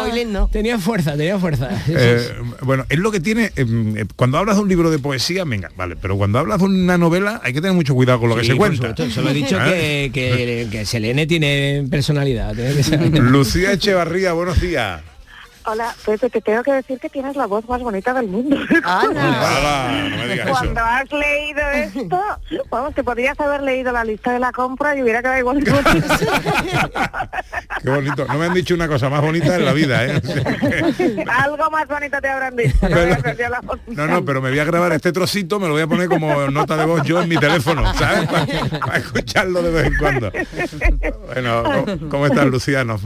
Tenía- 0.06 0.22
Spoiler 0.22 0.26
no. 0.26 0.48
Tenía 0.48 0.78
fuerza, 0.78 1.16
tenía 1.16 1.38
fuerza. 1.38 1.68
Eh, 1.88 2.20
bueno, 2.62 2.84
es 2.88 2.98
lo 2.98 3.10
que 3.12 3.20
tiene, 3.20 3.44
eh, 3.56 3.64
eh, 3.96 4.04
cuando 4.16 4.38
hablas 4.38 4.56
de 4.56 4.62
un 4.62 4.68
libro 4.68 4.90
de 4.90 4.98
poesía, 4.98 5.44
venga, 5.44 5.70
vale, 5.76 5.96
pero 5.96 6.16
cuando 6.16 6.38
hablas 6.38 6.58
de 6.58 6.64
una 6.64 6.96
novela 6.98 7.40
hay 7.44 7.52
que 7.52 7.60
tener 7.60 7.74
mucho 7.76 7.94
cuidado 7.94 8.20
con 8.20 8.28
lo 8.30 8.36
que 8.36 8.44
se 8.44 8.50
por 8.54 8.58
cuenta. 8.68 8.88
supuesto, 8.88 9.10
Solo 9.14 9.30
he 9.30 9.34
dicho 9.34 9.58
¿Eh? 9.60 10.10
que, 10.12 10.20
que, 10.36 10.68
que 10.70 10.84
Selene 10.86 11.26
tiene 11.26 11.84
personalidad. 11.90 12.54
tiene 12.54 12.72
personalidad. 12.72 13.22
Lucía 13.24 13.72
Echevarría, 13.72 14.32
buenos 14.32 14.60
días. 14.60 15.02
Hola, 15.68 15.92
Pepe, 16.04 16.30
te 16.30 16.40
tengo 16.40 16.62
que 16.62 16.74
decir 16.74 17.00
que 17.00 17.08
tienes 17.08 17.34
la 17.34 17.46
voz 17.46 17.68
más 17.68 17.80
bonita 17.80 18.14
del 18.14 18.28
mundo. 18.28 18.56
Hala, 18.84 20.08
no 20.10 20.16
me 20.16 20.28
digas 20.28 20.46
eso. 20.46 20.58
Cuando 20.58 20.80
has 20.80 21.10
leído 21.10 21.60
esto, 21.72 22.20
vamos, 22.70 22.94
te 22.94 23.02
podrías 23.02 23.38
haber 23.40 23.62
leído 23.62 23.90
la 23.90 24.04
lista 24.04 24.32
de 24.32 24.38
la 24.38 24.52
compra 24.52 24.96
y 24.96 25.02
hubiera 25.02 25.22
quedado 25.22 25.40
igual 25.40 25.64
Qué 27.82 27.90
bonito. 27.90 28.26
No 28.26 28.34
me 28.34 28.46
han 28.46 28.54
dicho 28.54 28.76
una 28.76 28.86
cosa 28.86 29.08
más 29.08 29.20
bonita 29.20 29.56
en 29.56 29.64
la 29.64 29.72
vida, 29.72 30.04
¿eh? 30.04 30.22
Algo 31.28 31.68
más 31.70 31.88
bonito 31.88 32.16
te 32.20 32.28
habrán 32.28 32.54
dicho. 32.54 32.76
No, 32.82 32.88
Pero-. 32.88 33.16
No, 33.88 34.06
no, 34.06 34.24
pero 34.24 34.40
me 34.40 34.50
voy 34.50 34.60
a 34.60 34.64
grabar 34.64 34.92
este 34.92 35.10
trocito, 35.10 35.58
me 35.58 35.66
lo 35.66 35.72
voy 35.72 35.82
a 35.82 35.88
poner 35.88 36.08
como 36.08 36.48
nota 36.48 36.76
de 36.76 36.86
voz 36.86 37.02
yo 37.02 37.20
en 37.22 37.28
mi 37.28 37.38
teléfono, 37.38 37.92
¿sabes? 37.94 38.28
Para, 38.28 38.46
para 38.80 38.98
escucharlo 38.98 39.62
de 39.62 39.70
vez 39.70 39.86
en 39.86 39.96
cuando. 39.96 40.30
Bueno, 41.26 41.62
¿cómo, 41.64 42.08
cómo 42.08 42.26
estás, 42.26 42.46
Lucía? 42.46 42.84
Nos 42.84 43.02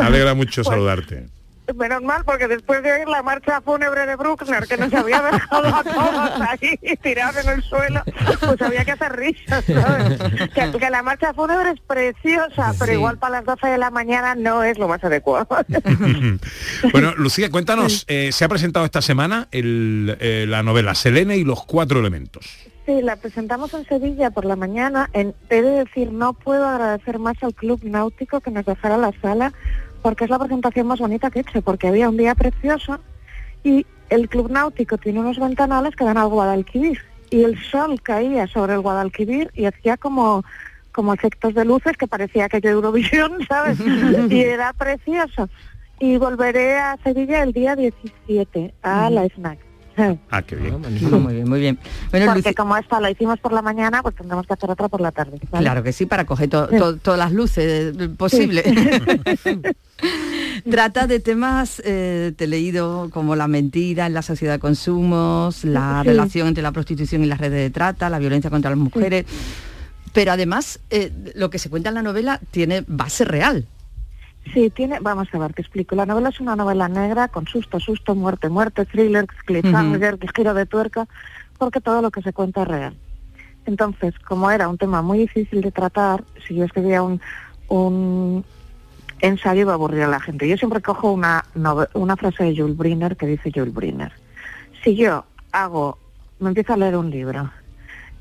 alegra 0.00 0.34
mucho 0.34 0.64
saludarte. 0.64 1.28
Menos 1.74 2.02
mal, 2.02 2.22
porque 2.24 2.48
después 2.48 2.82
de 2.82 2.92
oír 2.92 3.08
la 3.08 3.22
marcha 3.22 3.60
fúnebre 3.60 4.06
de 4.06 4.16
Bruckner, 4.16 4.66
que 4.66 4.76
nos 4.76 4.92
había 4.94 5.22
dejado 5.22 5.74
a 5.74 5.82
todos 5.82 6.40
ahí 6.48 6.78
tirados 7.02 7.44
en 7.44 7.50
el 7.50 7.62
suelo, 7.62 8.02
pues 8.40 8.62
había 8.62 8.84
que 8.84 8.92
hacer 8.92 9.16
risas, 9.16 9.64
¿sabes? 9.64 10.18
Que, 10.52 10.78
que 10.78 10.90
la 10.90 11.02
marcha 11.02 11.32
fúnebre 11.34 11.70
es 11.70 11.80
preciosa, 11.80 12.74
pero 12.78 12.92
Sí. 12.92 12.98
igual 12.98 13.18
para 13.18 13.36
las 13.40 13.44
12 13.44 13.66
de 13.68 13.78
la 13.78 13.90
mañana 13.90 14.34
no 14.34 14.62
es 14.62 14.78
lo 14.78 14.88
más 14.88 15.02
adecuado. 15.04 15.46
Bueno, 16.92 17.14
Lucía, 17.16 17.50
cuéntanos, 17.50 18.04
eh, 18.08 18.30
se 18.32 18.44
ha 18.44 18.48
presentado 18.48 18.84
esta 18.84 19.02
semana 19.02 19.48
el, 19.52 20.16
eh, 20.20 20.46
la 20.48 20.62
novela 20.62 20.94
Selene 20.94 21.36
y 21.36 21.44
los 21.44 21.64
cuatro 21.64 22.00
elementos. 22.00 22.44
Sí, 22.86 23.00
la 23.00 23.14
presentamos 23.16 23.72
en 23.74 23.86
Sevilla 23.86 24.30
por 24.30 24.44
la 24.44 24.56
mañana. 24.56 25.08
En, 25.12 25.34
he 25.50 25.62
de 25.62 25.84
decir, 25.84 26.10
no 26.12 26.32
puedo 26.32 26.66
agradecer 26.66 27.18
más 27.20 27.36
al 27.42 27.54
Club 27.54 27.80
Náutico 27.84 28.40
que 28.40 28.50
nos 28.50 28.66
dejara 28.66 28.96
la 28.96 29.12
sala, 29.22 29.52
porque 30.02 30.24
es 30.24 30.30
la 30.30 30.38
presentación 30.38 30.86
más 30.86 30.98
bonita 30.98 31.30
que 31.30 31.38
he 31.38 31.42
hecho, 31.42 31.62
porque 31.62 31.88
había 31.88 32.08
un 32.08 32.16
día 32.16 32.34
precioso 32.34 32.98
y 33.64 33.86
el 34.10 34.28
Club 34.28 34.50
Náutico 34.50 34.98
tiene 34.98 35.20
unos 35.20 35.38
ventanales 35.38 35.96
que 35.96 36.04
dan 36.04 36.18
al 36.18 36.28
Guadalquivir 36.28 37.00
y 37.30 37.44
el 37.44 37.58
sol 37.62 38.00
caía 38.02 38.46
sobre 38.46 38.74
el 38.74 38.80
Guadalquivir 38.80 39.50
y 39.54 39.64
hacía 39.64 39.96
como 39.96 40.44
como 40.92 41.14
efectos 41.14 41.54
de 41.54 41.64
luces 41.64 41.96
que 41.96 42.06
parecía 42.06 42.48
que 42.48 42.60
Eurovisión, 42.68 43.38
¿sabes? 43.48 43.78
y 43.80 44.40
era 44.40 44.72
precioso. 44.74 45.48
Y 45.98 46.18
volveré 46.18 46.76
a 46.76 46.98
Sevilla 47.02 47.42
el 47.42 47.52
día 47.52 47.74
17 47.74 48.74
a 48.82 49.08
la 49.08 49.24
Ah, 50.30 50.42
qué 50.42 50.56
bien. 50.56 50.80
Muy 50.80 51.34
bien, 51.34 51.48
muy 51.48 51.60
bien. 51.60 51.78
Bueno, 52.10 52.32
Porque 52.32 52.54
como 52.54 52.76
esta 52.76 53.00
la 53.00 53.10
hicimos 53.10 53.38
por 53.40 53.52
la 53.52 53.62
mañana, 53.62 54.02
pues 54.02 54.14
tendremos 54.14 54.46
que 54.46 54.52
hacer 54.54 54.70
otra 54.70 54.88
por 54.88 55.00
la 55.00 55.12
tarde. 55.12 55.38
¿vale? 55.50 55.64
Claro 55.64 55.82
que 55.82 55.92
sí, 55.92 56.06
para 56.06 56.24
coger 56.24 56.48
to- 56.48 56.68
to- 56.68 56.96
todas 56.96 57.18
las 57.18 57.32
luces 57.32 57.94
eh, 57.98 58.08
posibles. 58.10 58.64
Trata 60.70 61.06
de 61.06 61.20
temas, 61.20 61.80
eh, 61.84 62.32
te 62.36 62.44
he 62.44 62.46
leído, 62.48 63.08
como 63.10 63.36
la 63.36 63.48
mentira 63.48 64.06
en 64.06 64.14
la 64.14 64.22
sociedad 64.22 64.54
de 64.54 64.58
consumos, 64.58 65.64
la 65.64 66.00
Sí. 66.02 66.08
relación 66.08 66.48
entre 66.48 66.62
la 66.62 66.72
prostitución 66.72 67.22
y 67.24 67.26
las 67.26 67.38
redes 67.38 67.58
de 67.62 67.70
trata, 67.70 68.08
la 68.10 68.18
violencia 68.18 68.50
contra 68.50 68.70
las 68.70 68.78
mujeres. 68.78 69.26
Pero 70.12 70.32
además, 70.32 70.78
eh, 70.90 71.10
lo 71.34 71.50
que 71.50 71.58
se 71.58 71.70
cuenta 71.70 71.88
en 71.88 71.94
la 71.96 72.02
novela 72.02 72.38
tiene 72.50 72.84
base 72.86 73.24
real. 73.24 73.66
Sí, 74.52 74.70
tiene, 74.70 74.98
vamos 75.00 75.28
a 75.32 75.38
ver, 75.38 75.52
te 75.54 75.62
explico. 75.62 75.94
La 75.94 76.06
novela 76.06 76.30
es 76.30 76.40
una 76.40 76.56
novela 76.56 76.88
negra 76.88 77.28
con 77.28 77.46
susto, 77.46 77.78
susto, 77.78 78.14
muerte, 78.14 78.48
muerte, 78.48 78.84
thriller, 78.84 79.26
cliffhanger, 79.26 80.18
giro 80.34 80.52
de 80.52 80.66
tuerca, 80.66 81.06
porque 81.58 81.80
todo 81.80 82.02
lo 82.02 82.10
que 82.10 82.22
se 82.22 82.32
cuenta 82.32 82.62
es 82.62 82.68
real. 82.68 82.96
Entonces, 83.66 84.18
como 84.18 84.50
era 84.50 84.68
un 84.68 84.78
tema 84.78 85.00
muy 85.00 85.18
difícil 85.18 85.60
de 85.60 85.70
tratar, 85.70 86.24
si 86.46 86.56
yo 86.56 86.64
escribía 86.64 87.02
un, 87.02 87.20
un 87.68 88.44
ensayo 89.20 89.60
iba 89.60 89.72
a 89.72 89.74
aburrir 89.76 90.02
a 90.02 90.08
la 90.08 90.20
gente. 90.20 90.48
Yo 90.48 90.56
siempre 90.56 90.82
cojo 90.82 91.12
una, 91.12 91.44
una 91.94 92.16
frase 92.16 92.44
de 92.44 92.56
Jules 92.56 92.76
Briner 92.76 93.16
que 93.16 93.26
dice 93.26 93.52
Jules 93.54 93.72
Briner. 93.72 94.12
Si 94.82 94.96
yo 94.96 95.24
hago, 95.52 95.98
me 96.40 96.48
empiezo 96.48 96.72
a 96.72 96.76
leer 96.76 96.96
un 96.96 97.10
libro 97.10 97.50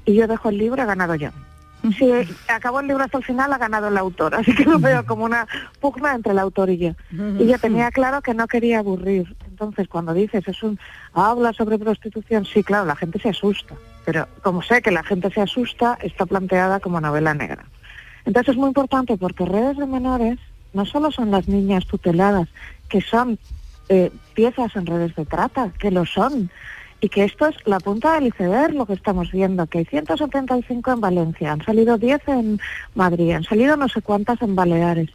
y 0.05 0.13
yo 0.13 0.27
dejo 0.27 0.49
el 0.49 0.59
libro, 0.59 0.83
he 0.83 0.85
ganado 0.85 1.15
yo. 1.15 1.31
Si 1.97 2.11
acabo 2.47 2.79
el 2.79 2.87
libro 2.87 3.03
hasta 3.03 3.17
el 3.17 3.23
final, 3.23 3.51
ha 3.51 3.57
ganado 3.57 3.87
el 3.87 3.97
autor. 3.97 4.35
Así 4.35 4.53
que 4.53 4.65
lo 4.65 4.79
veo 4.79 5.05
como 5.05 5.25
una 5.25 5.47
pugna 5.79 6.13
entre 6.13 6.33
el 6.33 6.39
autor 6.39 6.69
y 6.69 6.77
yo. 6.77 6.91
Y 7.11 7.47
yo 7.47 7.57
tenía 7.57 7.89
claro 7.91 8.21
que 8.21 8.33
no 8.33 8.47
quería 8.47 8.79
aburrir. 8.79 9.35
Entonces, 9.47 9.87
cuando 9.87 10.13
dices, 10.13 10.47
es 10.47 10.63
un 10.63 10.79
habla 11.13 11.53
sobre 11.53 11.79
prostitución, 11.79 12.45
sí, 12.45 12.63
claro, 12.63 12.85
la 12.85 12.95
gente 12.95 13.19
se 13.19 13.29
asusta. 13.29 13.75
Pero 14.05 14.27
como 14.41 14.61
sé 14.61 14.81
que 14.81 14.91
la 14.91 15.03
gente 15.03 15.31
se 15.31 15.41
asusta, 15.41 15.97
está 16.01 16.25
planteada 16.25 16.79
como 16.79 17.01
novela 17.01 17.33
negra. 17.33 17.65
Entonces 18.25 18.53
es 18.53 18.57
muy 18.57 18.67
importante 18.67 19.17
porque 19.17 19.45
redes 19.45 19.77
de 19.77 19.87
menores 19.87 20.37
no 20.73 20.85
solo 20.85 21.11
son 21.11 21.31
las 21.31 21.47
niñas 21.47 21.85
tuteladas, 21.85 22.47
que 22.89 23.01
son 23.01 23.39
eh, 23.89 24.11
piezas 24.33 24.75
en 24.75 24.85
redes 24.85 25.15
de 25.15 25.25
trata, 25.25 25.71
que 25.79 25.91
lo 25.91 26.05
son. 26.05 26.49
Y 27.01 27.09
que 27.09 27.23
esto 27.23 27.47
es 27.47 27.55
la 27.65 27.79
punta 27.79 28.13
del 28.13 28.27
iceberg, 28.27 28.75
lo 28.75 28.85
que 28.85 28.93
estamos 28.93 29.31
viendo, 29.31 29.65
que 29.65 29.79
hay 29.79 29.85
175 29.85 30.91
en 30.91 31.01
Valencia, 31.01 31.51
han 31.51 31.65
salido 31.65 31.97
10 31.97 32.27
en 32.27 32.59
Madrid, 32.93 33.31
han 33.31 33.43
salido 33.43 33.75
no 33.75 33.89
sé 33.89 34.03
cuántas 34.03 34.39
en 34.43 34.55
Baleares. 34.55 35.09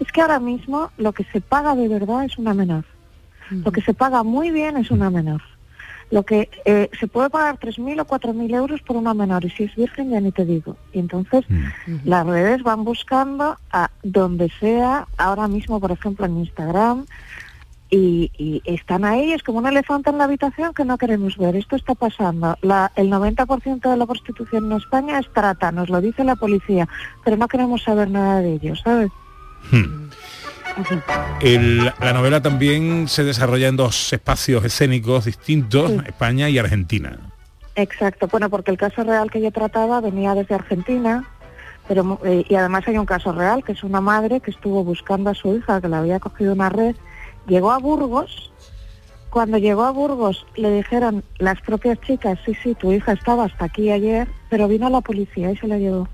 Es 0.00 0.10
que 0.12 0.22
ahora 0.22 0.40
mismo 0.40 0.90
lo 0.96 1.12
que 1.12 1.24
se 1.24 1.42
paga 1.42 1.74
de 1.74 1.88
verdad 1.88 2.24
es 2.24 2.38
una 2.38 2.54
menor. 2.54 2.84
Lo 3.50 3.70
que 3.70 3.82
se 3.82 3.94
paga 3.94 4.22
muy 4.22 4.50
bien 4.50 4.76
es 4.76 4.90
una 4.90 5.10
menor. 5.10 5.42
Lo 6.10 6.24
que 6.24 6.48
eh, 6.64 6.88
se 6.98 7.08
puede 7.08 7.30
pagar 7.30 7.58
3.000 7.58 8.00
o 8.00 8.06
4.000 8.06 8.54
euros 8.54 8.80
por 8.82 8.96
una 8.96 9.12
menor 9.12 9.44
y 9.44 9.50
si 9.50 9.64
es 9.64 9.74
virgen 9.74 10.10
ya 10.10 10.20
ni 10.20 10.30
te 10.30 10.44
digo. 10.44 10.76
Y 10.92 11.00
entonces 11.00 11.44
las 12.04 12.26
redes 12.26 12.62
van 12.62 12.84
buscando 12.84 13.58
a 13.72 13.90
donde 14.02 14.50
sea, 14.60 15.08
ahora 15.16 15.48
mismo 15.48 15.80
por 15.80 15.90
ejemplo 15.90 16.26
en 16.26 16.38
Instagram, 16.38 17.06
y, 17.90 18.30
y 18.36 18.62
están 18.64 19.04
ahí, 19.04 19.32
es 19.32 19.42
como 19.42 19.58
un 19.58 19.66
elefante 19.66 20.10
en 20.10 20.18
la 20.18 20.24
habitación 20.24 20.74
que 20.74 20.84
no 20.84 20.98
queremos 20.98 21.36
ver. 21.36 21.54
Esto 21.56 21.76
está 21.76 21.94
pasando. 21.94 22.56
La, 22.62 22.90
el 22.96 23.10
90% 23.10 23.88
de 23.90 23.96
la 23.96 24.06
prostitución 24.06 24.66
en 24.70 24.78
España 24.78 25.18
es 25.18 25.32
trata, 25.32 25.70
nos 25.72 25.88
lo 25.88 26.00
dice 26.00 26.24
la 26.24 26.36
policía, 26.36 26.88
pero 27.24 27.36
no 27.36 27.46
queremos 27.48 27.82
saber 27.82 28.10
nada 28.10 28.40
de 28.40 28.54
ello, 28.54 28.74
¿sabes? 28.76 29.10
El- 31.40 31.92
la 32.00 32.12
novela 32.12 32.42
también 32.42 33.08
se 33.08 33.24
desarrolla 33.24 33.68
en 33.68 33.76
dos 33.76 34.12
espacios 34.12 34.64
escénicos 34.64 35.24
distintos, 35.24 35.90
España 36.06 36.48
y 36.50 36.58
Argentina. 36.58 37.18
Exacto, 37.76 38.26
bueno, 38.28 38.48
porque 38.50 38.70
el 38.70 38.78
caso 38.78 39.04
real 39.04 39.30
que 39.30 39.40
yo 39.40 39.50
trataba 39.50 40.00
venía 40.00 40.34
desde 40.34 40.54
Argentina, 40.54 41.24
pero 41.88 42.18
eh, 42.24 42.44
y 42.48 42.54
además 42.54 42.84
hay 42.88 42.96
un 42.98 43.06
caso 43.06 43.32
real 43.32 43.62
que 43.64 43.72
es 43.72 43.84
una 43.84 44.00
madre 44.00 44.40
que 44.40 44.50
estuvo 44.50 44.82
buscando 44.82 45.30
a 45.30 45.34
su 45.34 45.54
hija 45.56 45.80
que 45.80 45.88
la 45.88 45.98
había 45.98 46.18
cogido 46.18 46.52
una 46.54 46.68
red, 46.70 46.96
llegó 47.46 47.72
a 47.72 47.78
Burgos, 47.78 48.52
cuando 49.30 49.58
llegó 49.58 49.84
a 49.84 49.90
Burgos 49.90 50.46
le 50.56 50.72
dijeron 50.72 51.24
las 51.38 51.60
propias 51.60 52.00
chicas, 52.00 52.38
sí, 52.44 52.54
sí, 52.62 52.74
tu 52.74 52.92
hija 52.92 53.12
estaba 53.12 53.44
hasta 53.44 53.66
aquí 53.66 53.90
ayer, 53.90 54.28
pero 54.48 54.68
vino 54.68 54.88
la 54.88 55.00
policía 55.00 55.50
y 55.50 55.56
se 55.56 55.68
la 55.68 55.78
llevó. 55.78 56.08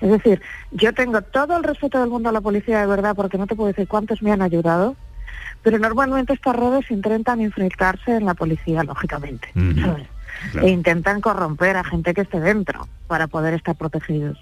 Es 0.00 0.10
decir, 0.10 0.40
yo 0.70 0.94
tengo 0.94 1.20
todo 1.20 1.56
el 1.56 1.62
respeto 1.62 2.00
del 2.00 2.08
mundo 2.08 2.30
a 2.30 2.32
la 2.32 2.40
policía 2.40 2.80
de 2.80 2.86
verdad, 2.86 3.14
porque 3.14 3.36
no 3.36 3.46
te 3.46 3.54
puedo 3.54 3.68
decir 3.68 3.86
cuántos 3.86 4.22
me 4.22 4.32
han 4.32 4.40
ayudado, 4.40 4.96
pero 5.62 5.78
normalmente 5.78 6.32
estas 6.32 6.56
redes 6.56 6.90
intentan 6.90 7.40
infiltrarse 7.40 8.16
en 8.16 8.24
la 8.24 8.34
policía, 8.34 8.82
lógicamente. 8.82 9.48
¿sabes? 9.52 10.08
Claro. 10.52 10.66
E 10.66 10.70
intentan 10.70 11.20
corromper 11.20 11.76
a 11.76 11.84
gente 11.84 12.14
que 12.14 12.22
esté 12.22 12.40
dentro 12.40 12.88
para 13.08 13.26
poder 13.26 13.52
estar 13.52 13.76
protegidos. 13.76 14.38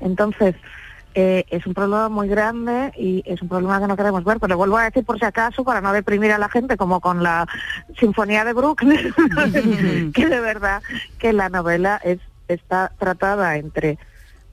Entonces, 0.00 0.54
eh, 1.18 1.46
es 1.48 1.66
un 1.66 1.72
problema 1.72 2.10
muy 2.10 2.28
grande 2.28 2.92
y 2.94 3.22
es 3.24 3.40
un 3.40 3.48
problema 3.48 3.80
que 3.80 3.86
no 3.86 3.96
queremos 3.96 4.22
ver, 4.22 4.38
pero 4.38 4.58
vuelvo 4.58 4.76
a 4.76 4.84
decir 4.84 5.02
por 5.02 5.18
si 5.18 5.24
acaso, 5.24 5.64
para 5.64 5.80
no 5.80 5.94
deprimir 5.94 6.30
a 6.30 6.36
la 6.36 6.50
gente, 6.50 6.76
como 6.76 7.00
con 7.00 7.22
la 7.22 7.48
Sinfonía 7.98 8.44
de 8.44 8.52
Bruckner, 8.52 9.14
que 10.14 10.26
de 10.26 10.40
verdad 10.40 10.82
que 11.18 11.32
la 11.32 11.48
novela 11.48 11.98
es 12.04 12.18
está 12.48 12.92
tratada 12.98 13.56
entre 13.56 13.98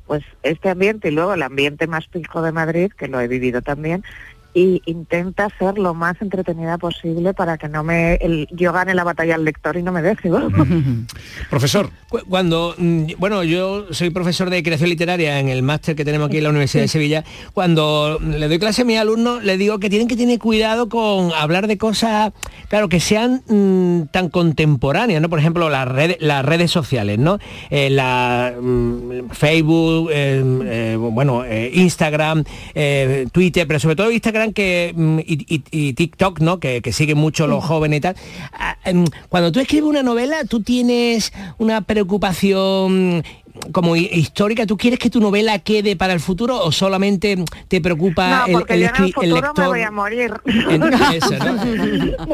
pues 0.07 0.24
este 0.41 0.70
ambiente 0.70 1.09
y 1.09 1.11
luego 1.11 1.34
el 1.34 1.43
ambiente 1.43 1.86
más 1.86 2.07
pijo 2.07 2.41
de 2.41 2.53
Madrid, 2.53 2.93
que 2.97 3.09
lo 3.09 3.20
he 3.20 3.28
vivido 3.28 3.61
también, 3.61 4.05
y 4.54 4.82
intenta 4.86 5.47
ser 5.58 5.78
lo 5.78 5.93
más 5.93 6.22
entretenida 6.22 6.78
posible 6.78 7.34
para 7.34 7.58
que 7.58 7.68
no 7.70 7.84
me 7.84 8.16
el- 8.16 8.47
yo 8.51 8.72
gane 8.74 8.93
la 8.93 9.04
batalla 9.04 9.36
al 9.36 9.45
lector 9.45 9.78
y 9.78 9.84
no 9.84 9.91
me 9.91 10.01
deje. 10.01 10.30
Profesor. 11.49 11.89
Cu- 12.10 12.22
Cuando, 12.30 12.76
mm, 12.78 13.04
bueno, 13.18 13.43
yo 13.43 13.88
soy 13.93 14.10
profesor 14.10 14.49
de 14.49 14.62
creación 14.64 14.89
literaria 14.89 15.39
en 15.39 15.49
el 15.49 15.64
máster 15.64 15.95
que 15.95 16.06
tenemos 16.06 16.28
aquí 16.28 16.38
en 16.38 16.43
la 16.43 16.49
Universidad 16.49 16.84
de 16.84 16.88
Sevilla, 16.88 17.24
cuando 17.54 18.20
le 18.20 18.47
doy 18.47 18.60
clase 18.60 18.84
a 18.84 18.86
mis 18.86 18.97
alumnos, 18.99 19.43
les 19.43 19.58
digo 19.58 19.80
que 19.80 19.89
tienen 19.89 20.08
que 20.08 20.16
tener 20.16 20.39
cuidado 20.39 20.89
con 20.89 21.32
hablar 21.34 21.68
de 21.68 21.78
cosas, 21.78 22.32
claro, 22.70 22.89
que 22.89 22.99
sean 22.99 23.41
mm, 23.47 24.04
tan 24.12 24.30
contemporáneas, 24.30 25.22
¿no? 25.22 25.30
Por 25.30 25.39
ejemplo, 25.39 25.70
las 25.70 25.88
redes, 25.88 26.18
las 26.20 26.45
redes 26.45 26.72
sociales, 26.72 27.18
¿no? 27.20 27.39
Eh, 27.70 27.89
la, 27.89 28.54
mm, 28.60 29.30
Facebook, 29.32 30.10
eh, 30.12 30.43
eh, 30.66 30.97
bueno, 30.99 31.43
eh, 31.45 31.72
Instagram, 31.74 32.43
eh, 32.76 33.26
Twitter, 33.32 33.68
pero 33.68 33.80
sobre 33.80 33.95
todo 33.95 34.12
Instagram 34.12 34.43
que, 34.52 34.94
mm, 34.96 35.20
y, 35.20 35.56
y- 35.56 35.64
y 35.72 35.94
TikTok, 35.94 36.41
¿no? 36.41 36.60
Que, 36.60 36.82
que 36.82 36.91
siguen 36.91 37.18
mucho 37.18 37.48
los 37.48 37.64
jóvenes 37.64 38.00
y 38.00 38.02
tal. 38.02 38.16
Ah, 38.52 38.78
em, 38.84 39.06
Cuando 39.30 39.52
tú 39.52 39.60
escribes 39.62 39.88
una 39.89 40.04
novela, 40.04 40.44
tú 40.44 40.62
tienes 40.62 41.32
una 41.58 41.82
preocupación 41.82 43.24
como 43.72 43.96
hi- 43.96 44.10
histórica, 44.12 44.66
¿tú 44.66 44.76
quieres 44.78 45.00
que 45.00 45.10
tu 45.12 45.20
novela 45.20 45.60
quede 45.60 45.96
para 45.96 46.12
el 46.14 46.20
futuro 46.20 46.60
o 46.64 46.72
solamente 46.72 47.38
te 47.68 47.80
preocupa 47.82 48.39
No, 48.39 48.46
el, 48.48 48.52
porque 48.54 48.74
el 48.74 48.82
yo 48.82 48.88
en 48.88 48.96
el 48.96 49.14
futuro 49.14 49.32
me 49.32 49.39
lector? 49.44 49.68
voy 49.68 49.82
a 49.82 49.91
morir. 49.91 50.34
Eso, 51.14 51.38
¿no? 51.38 51.54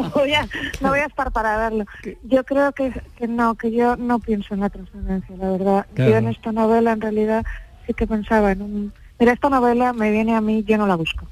no, 0.01 0.09
voy 0.11 0.33
a, 0.33 0.47
no 0.79 0.89
voy 0.89 0.99
a 0.99 1.05
estar 1.05 1.31
para 1.31 1.57
verlo. 1.57 1.85
Yo 2.23 2.43
creo 2.45 2.71
que, 2.71 2.91
que 3.17 3.27
no, 3.27 3.55
que 3.55 3.71
yo 3.71 3.95
no 3.97 4.19
pienso 4.19 4.53
en 4.53 4.61
la 4.61 4.69
trascendencia, 4.69 5.35
la 5.37 5.51
verdad. 5.51 5.85
Claro. 5.93 6.11
Yo 6.11 6.17
en 6.17 6.27
esta 6.29 6.51
novela 6.53 6.93
en 6.93 7.01
realidad 7.01 7.45
sí 7.85 7.93
que 7.93 8.07
pensaba 8.07 8.51
en 8.53 8.61
un... 8.61 8.93
Mira, 9.19 9.33
esta 9.33 9.49
novela 9.49 9.91
me 9.91 10.11
viene 10.11 10.35
a 10.35 10.41
mí, 10.41 10.63
yo 10.65 10.77
no 10.77 10.87
la 10.87 10.95
busco. 10.95 11.27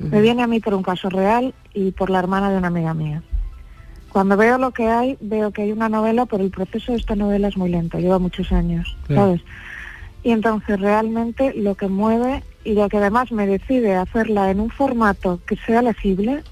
Me 0.00 0.20
viene 0.22 0.42
a 0.42 0.46
mí 0.46 0.60
por 0.60 0.74
un 0.74 0.82
caso 0.82 1.10
real 1.10 1.54
y 1.74 1.90
por 1.92 2.08
la 2.10 2.18
hermana 2.18 2.50
de 2.50 2.56
una 2.56 2.68
amiga 2.68 2.94
mía. 2.94 3.22
Cuando 4.10 4.36
veo 4.36 4.58
lo 4.58 4.70
que 4.72 4.88
hay, 4.88 5.16
veo 5.20 5.50
que 5.52 5.62
hay 5.62 5.72
una 5.72 5.88
novela, 5.88 6.26
pero 6.26 6.42
el 6.42 6.50
proceso 6.50 6.92
de 6.92 6.98
esta 6.98 7.14
novela 7.14 7.48
es 7.48 7.56
muy 7.56 7.70
lento, 7.70 7.98
lleva 7.98 8.18
muchos 8.18 8.50
años, 8.50 8.96
Claro. 9.06 9.22
¿sabes? 9.22 9.40
Y 10.22 10.30
entonces 10.32 10.80
realmente 10.80 11.52
lo 11.54 11.74
que 11.76 11.86
mueve 11.88 12.42
y 12.64 12.72
lo 12.74 12.88
que 12.88 12.96
además 12.96 13.30
me 13.30 13.46
decide 13.46 13.94
hacerla 13.94 14.50
en 14.50 14.60
un 14.60 14.70
formato 14.70 15.38
que 15.46 15.56
sea 15.56 15.80
legible, 15.82 16.42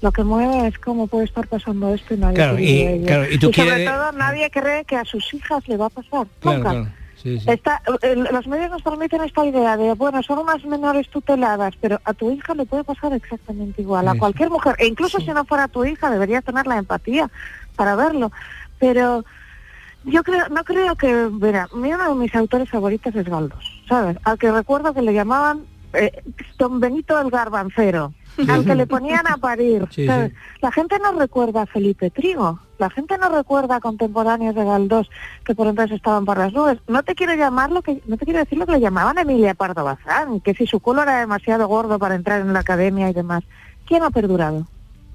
lo 0.00 0.12
que 0.12 0.24
mueve 0.24 0.66
es 0.68 0.78
cómo 0.78 1.06
puede 1.06 1.24
estar 1.26 1.46
pasando 1.48 1.92
esto 1.92 2.14
y 2.14 2.18
nadie 2.18 2.34
Claro, 2.36 2.58
y- 2.58 3.02
claro, 3.06 3.24
y 3.30 3.38
tú 3.38 3.52
sobre 3.52 3.68
quieres- 3.68 3.86
todo 3.90 4.12
nadie 4.12 4.50
cree 4.50 4.84
que 4.84 4.96
a 4.96 5.04
sus 5.04 5.34
hijas 5.34 5.66
le 5.68 5.76
va 5.76 5.86
a 5.86 5.90
pasar. 5.90 6.26
Claro. 6.40 6.86
Sí, 7.22 7.38
sí. 7.38 7.50
Está- 7.50 7.82
eh, 8.02 8.16
los 8.16 8.46
medios 8.46 8.70
nos 8.70 8.82
transmiten 8.82 9.20
esta 9.22 9.44
idea 9.44 9.76
de, 9.76 9.92
bueno, 9.94 10.22
son 10.22 10.38
unas 10.38 10.64
menores 10.64 11.08
tuteladas, 11.10 11.74
pero 11.80 12.00
a 12.04 12.14
tu 12.14 12.30
hija 12.30 12.54
le 12.54 12.64
puede 12.66 12.82
pasar 12.84 13.12
exactamente 13.12 13.82
igual, 13.82 14.08
a 14.08 14.14
cualquier 14.18 14.48
mujer, 14.50 14.74
e 14.78 14.86
incluso 14.86 15.18
si 15.20 15.26
no 15.28 15.44
fuera 15.44 15.68
tu 15.68 15.84
hija, 15.84 16.10
deberías 16.10 16.42
tener 16.44 16.66
la 16.66 16.78
empatía 16.78 17.30
para 17.76 17.94
verlo. 17.96 18.32
Pero 18.78 19.24
yo 20.04 20.22
creo, 20.22 20.48
no 20.48 20.64
creo 20.64 20.96
que, 20.96 21.28
mira, 21.30 21.68
mi- 21.74 21.92
uno 21.92 22.08
de 22.08 22.14
mis 22.14 22.34
autores 22.34 22.70
favoritos 22.70 23.14
es 23.14 23.24
Galdós, 23.26 23.64
¿sabes? 23.88 24.16
Al 24.24 24.38
que 24.38 24.50
recuerdo 24.50 24.94
que 24.94 25.02
le 25.02 25.12
llamaban 25.12 25.64
eh, 25.92 26.22
Don 26.58 26.80
Benito 26.80 27.18
el 27.20 27.30
Garbancero, 27.30 28.12
al 28.48 28.64
que 28.64 28.74
le 28.74 28.86
ponían 28.86 29.26
a 29.26 29.36
parir. 29.36 29.86
Sí, 29.90 30.06
¿sabes? 30.06 30.30
sí. 30.30 30.36
La 30.62 30.72
gente 30.72 30.98
no 30.98 31.12
recuerda 31.12 31.62
a 31.62 31.66
Felipe 31.66 32.10
Trigo, 32.10 32.60
la 32.78 32.90
gente 32.90 33.18
no 33.18 33.28
recuerda 33.28 33.76
a 33.76 33.80
contemporáneos 33.80 34.54
de 34.54 34.64
Galdós 34.64 35.10
que 35.44 35.54
por 35.54 35.66
entonces 35.66 35.96
estaban 35.96 36.24
por 36.24 36.38
las 36.38 36.52
nubes. 36.52 36.78
No 36.88 37.02
te 37.02 37.14
quiero 37.14 37.34
llamar 37.34 37.70
lo 37.70 37.82
que, 37.82 38.02
no 38.06 38.16
te 38.16 38.24
quiero 38.24 38.40
decir 38.40 38.58
lo 38.58 38.66
que 38.66 38.72
le 38.72 38.80
llamaban 38.80 39.18
Emilia 39.18 39.54
Pardo 39.54 39.84
Bazán, 39.84 40.40
que 40.40 40.54
si 40.54 40.66
su 40.66 40.80
culo 40.80 41.02
era 41.02 41.20
demasiado 41.20 41.68
gordo 41.68 41.98
para 41.98 42.14
entrar 42.14 42.40
en 42.40 42.52
la 42.52 42.60
academia 42.60 43.10
y 43.10 43.12
demás. 43.12 43.44
¿Quién 43.86 44.02
ha 44.02 44.10
perdurado? 44.10 44.66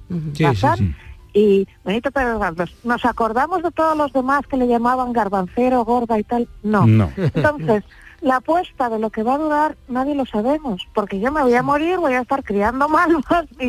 Bazán 0.09 0.95
y 1.34 1.67
Benito 1.84 2.11
Pérez 2.11 2.38
Galdós. 2.39 2.73
¿Nos 2.84 3.03
acordamos 3.03 3.61
de 3.61 3.71
todos 3.71 3.97
los 3.97 4.13
demás 4.13 4.47
que 4.47 4.57
le 4.57 4.67
llamaban 4.67 5.11
garbancero, 5.11 5.84
gorda 5.84 6.17
y 6.17 6.23
tal? 6.23 6.47
No. 6.63 6.88
No. 6.88 7.11
Entonces, 7.17 7.84
la 8.26 8.38
apuesta 8.38 8.89
de 8.89 8.97
lo 8.97 9.11
que 9.11 9.21
va 9.21 9.36
a 9.36 9.38
durar 9.38 9.78
nadie 9.88 10.15
lo 10.15 10.26
sabemos, 10.26 10.82
porque 10.95 11.19
yo 11.19 11.32
me 11.32 11.43
voy 11.43 11.53
a 11.53 11.61
morir, 11.61 11.99
voy 11.99 12.13
a 12.13 12.21
estar 12.21 12.43
criando 12.43 12.89
malvas 12.89 13.45
y, 13.59 13.67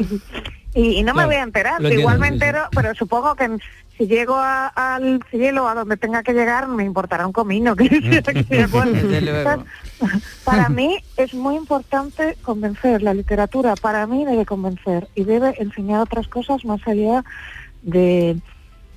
y- 0.75 0.99
y 0.99 1.03
no 1.03 1.13
me 1.13 1.27
voy 1.27 1.35
a 1.35 1.43
enterar. 1.43 1.75
entiendo, 1.83 2.01
Igual 2.01 2.19
me 2.19 2.29
sí. 2.29 2.33
entero, 2.35 2.61
pero 2.75 2.95
supongo 2.95 3.35
que 3.35 3.59
si 3.99 4.07
llego 4.07 4.35
a- 4.35 4.69
al 4.69 5.21
cielo, 5.31 5.69
a 5.69 5.75
donde 5.75 5.99
tenga 5.99 6.23
que 6.23 6.33
llegar, 6.33 6.69
me 6.69 6.85
importará 6.85 7.27
un 7.27 7.35
comino. 7.35 7.77
que- 7.77 7.89
que- 8.49 9.21
luego. 9.21 9.65
para 10.45 10.71
mí 10.71 10.97
es 11.19 11.35
muy 11.35 11.57
importante 11.57 12.37
convencer. 12.43 13.03
La 13.03 13.13
literatura 13.13 13.75
para 13.77 14.07
mí 14.07 14.25
debe 14.25 14.47
convencer 14.47 15.09
y 15.15 15.25
debe 15.25 15.55
enseñar 15.63 16.01
otras 16.01 16.29
cosas 16.29 16.65
más 16.65 16.81
allá 16.87 17.25
de, 17.83 18.39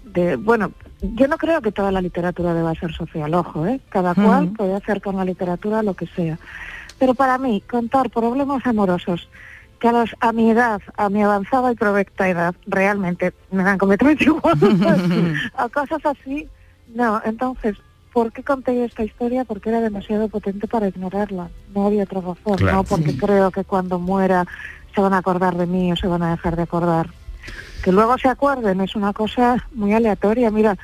de 0.05 0.37
bueno, 0.37 0.71
yo 1.01 1.27
no 1.27 1.37
creo 1.37 1.61
que 1.61 1.71
toda 1.71 1.91
la 1.91 2.01
literatura 2.01 2.53
deba 2.53 2.75
ser 2.75 2.93
social, 2.93 3.33
ojo, 3.33 3.65
¿eh? 3.65 3.79
Cada 3.89 4.15
cual 4.15 4.45
Ujú. 4.45 4.53
puede 4.53 4.75
hacer 4.75 5.01
con 5.01 5.15
la 5.15 5.25
literatura 5.25 5.81
lo 5.83 5.93
que 5.93 6.07
sea. 6.07 6.37
Pero 6.97 7.13
para 7.13 7.37
mí, 7.37 7.61
contar 7.69 8.09
problemas 8.09 8.65
amorosos 8.65 9.29
que 9.79 9.87
a, 9.87 9.93
los, 9.93 10.13
a 10.19 10.33
mi 10.33 10.51
edad, 10.51 10.81
a 10.97 11.09
mi 11.09 11.23
avanzada 11.23 11.71
y 11.71 11.75
provecta 11.75 12.27
edad, 12.27 12.53
realmente 12.67 13.33
me 13.51 13.63
dan 13.63 13.77
completamente 13.77 14.25
igual, 14.25 14.57
a 15.55 15.69
cosas 15.69 16.05
así, 16.05 16.49
no. 16.93 17.21
Entonces, 17.23 17.77
¿por 18.11 18.33
qué 18.33 18.43
conté 18.43 18.75
yo 18.75 18.83
esta 18.83 19.03
historia? 19.05 19.45
Porque 19.45 19.69
era 19.69 19.79
demasiado 19.79 20.27
potente 20.27 20.67
para 20.67 20.89
ignorarla. 20.89 21.49
No 21.73 21.87
había 21.87 22.03
otra 22.03 22.19
razón, 22.19 22.57
Claro. 22.57 22.77
no 22.77 22.83
porque 22.83 23.15
creo 23.15 23.51
que 23.51 23.63
cuando 23.63 23.99
muera 23.99 24.45
se 24.93 24.99
van 24.99 25.13
a 25.13 25.19
acordar 25.19 25.55
de 25.55 25.65
mí 25.67 25.93
o 25.93 25.95
se 25.95 26.07
van 26.07 26.23
a 26.23 26.31
dejar 26.31 26.57
de 26.57 26.63
acordar. 26.63 27.07
Que 27.83 27.91
luego 27.91 28.17
se 28.17 28.27
acuerden 28.27 28.81
es 28.81 28.95
una 28.95 29.13
cosa 29.13 29.65
muy 29.73 29.93
aleatoria. 29.93 30.51
Mira, 30.51 30.77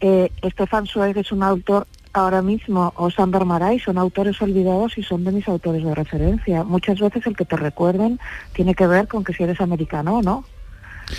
eh, 0.00 0.30
Stefan 0.44 0.86
es 1.14 1.32
un 1.32 1.42
autor 1.42 1.86
ahora 2.12 2.42
mismo, 2.42 2.92
o 2.96 3.10
Sandor 3.10 3.44
Maray, 3.44 3.78
son 3.78 3.98
autores 3.98 4.40
olvidados 4.42 4.98
y 4.98 5.02
son 5.02 5.24
de 5.24 5.32
mis 5.32 5.48
autores 5.48 5.84
de 5.84 5.94
referencia. 5.94 6.64
Muchas 6.64 7.00
veces 7.00 7.26
el 7.26 7.36
que 7.36 7.44
te 7.44 7.56
recuerden 7.56 8.20
tiene 8.52 8.74
que 8.74 8.86
ver 8.86 9.08
con 9.08 9.24
que 9.24 9.32
si 9.32 9.42
eres 9.42 9.60
americano 9.60 10.18
o 10.18 10.22
no. 10.22 10.44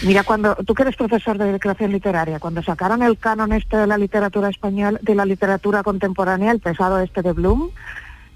Mira, 0.01 0.23
cuando 0.23 0.55
tú 0.55 0.73
que 0.73 0.83
eres 0.83 0.95
profesor 0.95 1.37
de 1.37 1.59
creación 1.59 1.91
literaria, 1.91 2.39
cuando 2.39 2.63
sacaron 2.63 3.03
el 3.03 3.17
canon 3.17 3.53
este 3.53 3.77
de 3.77 3.87
la 3.87 3.97
literatura 3.97 4.49
española, 4.49 4.99
de 5.01 5.15
la 5.15 5.25
literatura 5.25 5.83
contemporánea, 5.83 6.51
el 6.51 6.59
pesado 6.59 6.99
este 6.99 7.21
de 7.21 7.33
Bloom, 7.33 7.69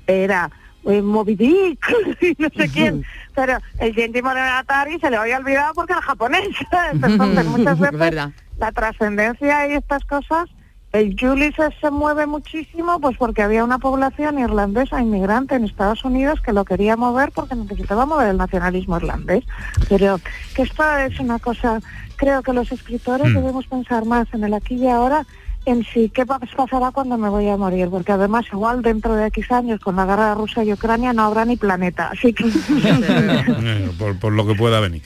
era 0.06 0.52
eh, 0.88 1.02
Moby 1.02 1.36
Dick 1.36 1.80
y 2.22 2.36
no 2.42 2.50
sé 2.56 2.70
quién, 2.70 3.04
pero 3.36 3.58
el 3.80 3.94
Genji 3.94 4.22
Monogatari 4.22 5.00
se 5.00 5.10
le 5.10 5.18
había 5.18 5.38
olvidado 5.38 5.74
porque 5.74 5.94
era 5.94 6.02
japonés. 6.02 6.50
Entonces 6.94 7.46
muchas 7.58 7.80
veces 7.80 8.00
Verdad. 8.00 8.32
la 8.58 8.72
trascendencia 8.72 9.68
y 9.68 9.74
estas 9.74 10.04
cosas, 10.06 10.50
el 10.94 11.16
Ulysses 11.22 11.74
se 11.82 11.92
mueve 11.92 12.26
muchísimo 12.26 13.00
pues 13.00 13.18
porque 13.18 13.44
había 13.44 13.64
una 13.64 13.78
población 13.78 14.40
irlandesa 14.40 15.02
inmigrante 15.02 15.56
en 15.56 15.66
Estados 15.66 16.04
Unidos 16.06 16.40
que 16.42 16.54
lo 16.54 16.64
quería 16.66 16.96
mover 16.96 17.32
porque 17.34 17.56
necesitaba 17.56 18.06
mover 18.06 18.30
el 18.30 18.38
nacionalismo 18.38 18.96
irlandés. 18.98 19.44
Pero 19.90 20.20
que 20.56 20.62
esto 20.64 20.98
es 20.98 21.20
una 21.20 21.40
cosa, 21.40 21.82
creo 22.16 22.42
que 22.42 22.54
los 22.54 22.72
escritores 22.72 23.30
Mm. 23.32 23.36
debemos 23.36 23.68
pensar 23.68 24.06
más 24.06 24.28
en 24.34 24.46
el 24.46 24.54
aquí 24.54 24.76
y 24.76 24.88
ahora 24.88 25.26
en 25.70 25.84
sí 25.94 26.10
qué 26.14 26.26
pa- 26.26 26.40
pasará 26.40 26.92
cuando 26.92 27.18
me 27.18 27.30
voy 27.30 27.48
a 27.50 27.58
morir, 27.58 27.90
porque 27.90 28.12
además 28.14 28.46
igual 28.52 28.82
dentro 28.82 29.16
de 29.16 29.28
X 29.28 29.52
años 29.52 29.80
con 29.80 29.96
la 29.96 30.06
guerra 30.06 30.30
de 30.30 30.36
Rusia 30.36 30.64
y 30.64 30.74
Ucrania 30.74 31.14
no 31.14 31.24
habrá 31.24 31.46
ni 31.46 31.56
planeta, 31.58 32.10
así 32.12 32.34
que 32.34 32.46
por, 33.98 34.18
por 34.20 34.34
lo 34.34 34.48
que 34.48 34.56
pueda 34.56 34.80
venir. 34.80 35.02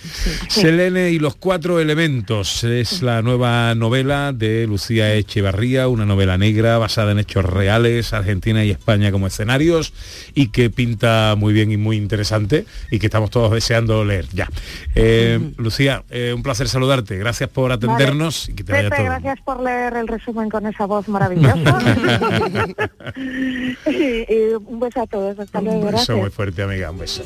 Selene 0.47 1.09
y 1.11 1.19
los 1.19 1.35
cuatro 1.35 1.79
elementos 1.79 2.63
es 2.63 3.01
la 3.01 3.21
nueva 3.21 3.73
novela 3.75 4.33
de 4.33 4.67
Lucía 4.67 5.13
Echevarría, 5.15 5.87
una 5.87 6.05
novela 6.05 6.37
negra 6.37 6.77
basada 6.77 7.11
en 7.11 7.19
hechos 7.19 7.45
reales, 7.45 8.13
Argentina 8.13 8.63
y 8.63 8.71
España 8.71 9.11
como 9.11 9.27
escenarios 9.27 9.93
y 10.33 10.47
que 10.47 10.69
pinta 10.69 11.35
muy 11.37 11.53
bien 11.53 11.71
y 11.71 11.77
muy 11.77 11.97
interesante 11.97 12.65
y 12.89 12.99
que 12.99 13.07
estamos 13.07 13.29
todos 13.29 13.51
deseando 13.51 14.03
leer 14.05 14.27
ya. 14.31 14.47
Eh, 14.95 15.39
Lucía, 15.57 16.03
eh, 16.09 16.33
un 16.35 16.43
placer 16.43 16.67
saludarte, 16.67 17.17
gracias 17.17 17.49
por 17.49 17.71
atendernos 17.71 18.49
y 18.49 18.53
que 18.53 18.63
te 18.63 18.71
vaya 18.73 18.83
Pepe, 18.89 18.95
todo. 18.97 19.05
gracias 19.05 19.39
por 19.43 19.61
leer 19.61 19.95
el 19.95 20.07
resumen 20.07 20.49
con 20.51 20.65
esa 20.67 20.85
voz 20.85 21.07
maravillosa. 21.07 21.55
y, 23.87 24.33
y 24.33 24.53
un 24.65 24.79
beso 24.79 25.01
a 25.01 25.07
todos, 25.07 25.39
hasta 25.39 25.61
luego, 25.61 25.79
Un 25.79 25.85
beso 25.85 25.97
gracias. 25.97 26.17
muy 26.17 26.29
fuerte, 26.29 26.61
amiga, 26.63 26.91
un 26.91 26.97
beso. 26.99 27.23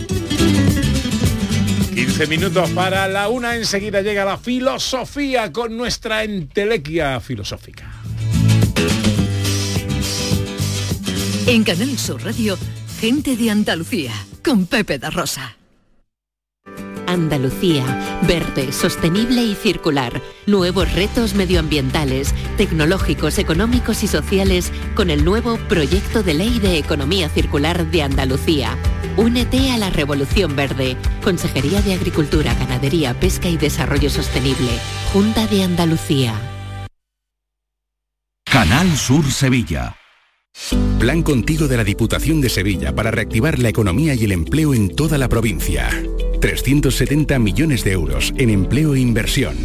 15 1.94 2.28
minutos 2.28 2.70
para 2.72 3.08
la 3.08 3.30
una, 3.30 3.56
enseguida 3.56 4.02
llega 4.02 4.26
la 4.26 4.38
filosofía 4.38 5.52
con 5.52 5.76
nuestra 5.78 6.24
entelequia 6.24 7.20
filosófica. 7.20 7.86
En 11.48 11.64
Canal 11.64 11.98
Sur 11.98 12.24
Radio, 12.24 12.58
gente 13.00 13.36
de 13.38 13.50
Andalucía, 13.52 14.12
con 14.44 14.66
Pepe 14.66 14.98
da 15.00 15.10
Rosa. 15.10 15.56
Andalucía, 17.08 18.22
verde, 18.28 18.72
sostenible 18.72 19.44
y 19.44 19.56
circular. 19.56 20.22
Nuevos 20.46 20.92
retos 20.94 21.36
medioambientales, 21.36 22.34
tecnológicos, 22.58 23.38
económicos 23.38 24.04
y 24.04 24.08
sociales 24.08 24.72
con 24.96 25.10
el 25.10 25.24
nuevo 25.24 25.58
Proyecto 25.70 26.24
de 26.24 26.34
Ley 26.34 26.60
de 26.60 26.78
Economía 26.78 27.30
Circular 27.30 27.90
de 27.90 28.04
Andalucía. 28.04 28.78
Únete 29.18 29.72
a 29.72 29.78
la 29.78 29.90
Revolución 29.90 30.56
Verde. 30.56 30.98
Consejería 31.24 31.82
de 31.82 31.94
Agricultura, 31.94 32.54
Ganadería, 32.54 33.18
Pesca 33.20 33.50
y 33.50 33.58
Desarrollo 33.58 34.10
Sostenible. 34.10 34.72
Junta 35.14 35.48
de 35.48 35.64
Andalucía. 35.64 36.34
Canal 38.46 38.96
Sur 38.98 39.26
Sevilla. 39.32 39.96
Plan 41.00 41.22
contigo 41.24 41.68
de 41.68 41.78
la 41.78 41.84
Diputación 41.84 42.42
de 42.42 42.50
Sevilla 42.50 42.96
para 42.96 43.12
reactivar 43.12 43.60
la 43.60 43.70
economía 43.70 44.16
y 44.16 44.24
el 44.24 44.32
empleo 44.32 44.74
en 44.74 44.96
toda 44.96 45.18
la 45.18 45.28
provincia. 45.28 45.90
370 46.40 47.40
millones 47.40 47.84
de 47.84 47.92
euros 47.92 48.34
en 48.38 48.50
empleo 48.50 48.96
e 48.96 49.00
inversión. 49.00 49.56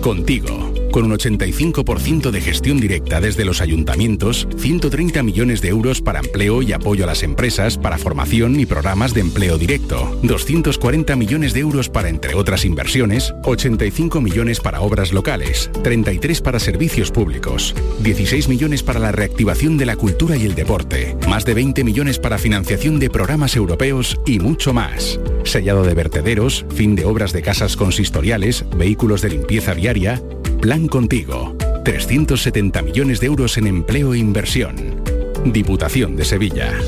Contigo, 0.00 0.72
con 0.90 1.04
un 1.04 1.12
85% 1.12 2.30
de 2.30 2.40
gestión 2.40 2.80
directa 2.80 3.20
desde 3.20 3.44
los 3.44 3.60
ayuntamientos, 3.60 4.48
130 4.56 5.22
millones 5.22 5.60
de 5.60 5.68
euros 5.68 6.00
para 6.00 6.20
empleo 6.20 6.62
y 6.62 6.72
apoyo 6.72 7.04
a 7.04 7.06
las 7.06 7.22
empresas, 7.22 7.78
para 7.78 7.98
formación 7.98 8.58
y 8.58 8.66
programas 8.66 9.14
de 9.14 9.20
empleo 9.20 9.58
directo, 9.58 10.18
240 10.22 11.16
millones 11.16 11.52
de 11.52 11.60
euros 11.60 11.88
para, 11.88 12.08
entre 12.08 12.34
otras 12.34 12.64
inversiones, 12.64 13.34
85 13.44 14.20
millones 14.20 14.60
para 14.60 14.80
obras 14.80 15.12
locales, 15.12 15.70
33 15.82 16.40
para 16.40 16.60
servicios 16.60 17.10
públicos, 17.10 17.74
16 18.02 18.48
millones 18.48 18.82
para 18.82 19.00
la 19.00 19.12
reactivación 19.12 19.76
de 19.78 19.86
la 19.86 19.96
cultura 19.96 20.36
y 20.36 20.44
el 20.44 20.54
deporte, 20.54 21.16
más 21.28 21.44
de 21.44 21.54
20 21.54 21.84
millones 21.84 22.18
para 22.18 22.38
financiación 22.38 22.98
de 22.98 23.10
programas 23.10 23.56
europeos 23.56 24.18
y 24.26 24.38
mucho 24.38 24.72
más. 24.72 25.18
Sellado 25.44 25.84
de 25.84 25.94
vertederos, 25.94 26.64
fin 26.74 26.94
de 26.94 27.04
obras 27.04 27.32
de 27.32 27.42
casas 27.42 27.76
consistoriales, 27.76 28.64
vehículos 28.76 29.22
de 29.22 29.30
limpieza 29.30 29.74
viaria. 29.74 30.22
Plan 30.60 30.88
contigo. 30.88 31.56
370 31.86 32.82
millones 32.82 33.20
de 33.20 33.28
euros 33.28 33.56
en 33.56 33.66
empleo 33.66 34.12
e 34.12 34.18
inversión. 34.18 35.02
Diputación 35.42 36.16
de 36.16 36.26
Sevilla. 36.26 36.78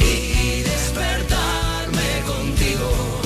y 0.00 0.62
despertarme 0.62 2.22
contigo. 2.26 3.20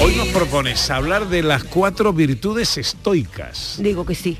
Hoy 0.00 0.14
nos 0.16 0.28
propones 0.28 0.90
hablar 0.90 1.28
de 1.28 1.42
las 1.42 1.64
cuatro 1.64 2.12
virtudes 2.12 2.78
estoicas. 2.78 3.76
Digo 3.78 4.04
que 4.06 4.14
sí. 4.14 4.38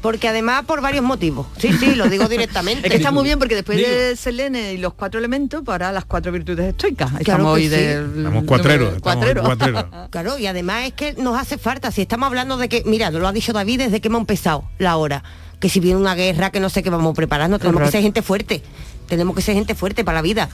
Porque 0.00 0.28
además 0.28 0.64
por 0.64 0.80
varios 0.80 1.04
motivos. 1.04 1.46
Sí, 1.58 1.72
sí, 1.72 1.94
lo 1.94 2.08
digo 2.08 2.28
directamente. 2.28 2.86
Es 2.86 2.90
que 2.90 2.96
está 2.98 3.10
muy 3.10 3.24
bien 3.24 3.38
porque 3.38 3.54
después 3.54 3.78
de 3.78 4.14
Selene 4.16 4.74
y 4.74 4.78
los 4.78 4.94
cuatro 4.94 5.18
elementos 5.18 5.62
para 5.64 5.90
las 5.92 6.04
cuatro 6.04 6.30
virtudes 6.32 6.66
estoicas. 6.66 7.10
Estamos 7.18 7.54
hoy 7.54 7.64
sí. 7.64 7.68
del 7.70 8.18
Estamos 8.18 8.44
cuatreros, 8.44 9.00
cuatrero. 9.00 9.42
cuatreros. 9.42 9.84
Claro, 10.10 10.38
y 10.38 10.46
además 10.46 10.86
es 10.86 10.92
que 10.94 11.14
nos 11.14 11.38
hace 11.38 11.58
falta, 11.58 11.90
si 11.90 12.02
estamos 12.02 12.26
hablando 12.26 12.56
de 12.56 12.68
que, 12.68 12.82
mira, 12.86 13.10
lo 13.10 13.26
ha 13.26 13.32
dicho 13.32 13.52
David 13.52 13.78
desde 13.80 14.00
que 14.00 14.08
hemos 14.08 14.20
empezado 14.20 14.64
la 14.78 14.96
hora, 14.96 15.22
que 15.60 15.68
si 15.68 15.80
viene 15.80 15.98
una 15.98 16.14
guerra, 16.14 16.50
que 16.50 16.60
no 16.60 16.70
sé 16.70 16.82
qué 16.82 16.90
vamos 16.90 17.14
preparando, 17.14 17.58
tenemos 17.58 17.82
que 17.82 17.90
ser 17.90 18.02
gente 18.02 18.22
fuerte, 18.22 18.62
tenemos 19.08 19.34
que 19.36 19.42
ser 19.42 19.54
gente 19.54 19.74
fuerte 19.74 20.04
para 20.04 20.18
la 20.18 20.22
vida. 20.22 20.48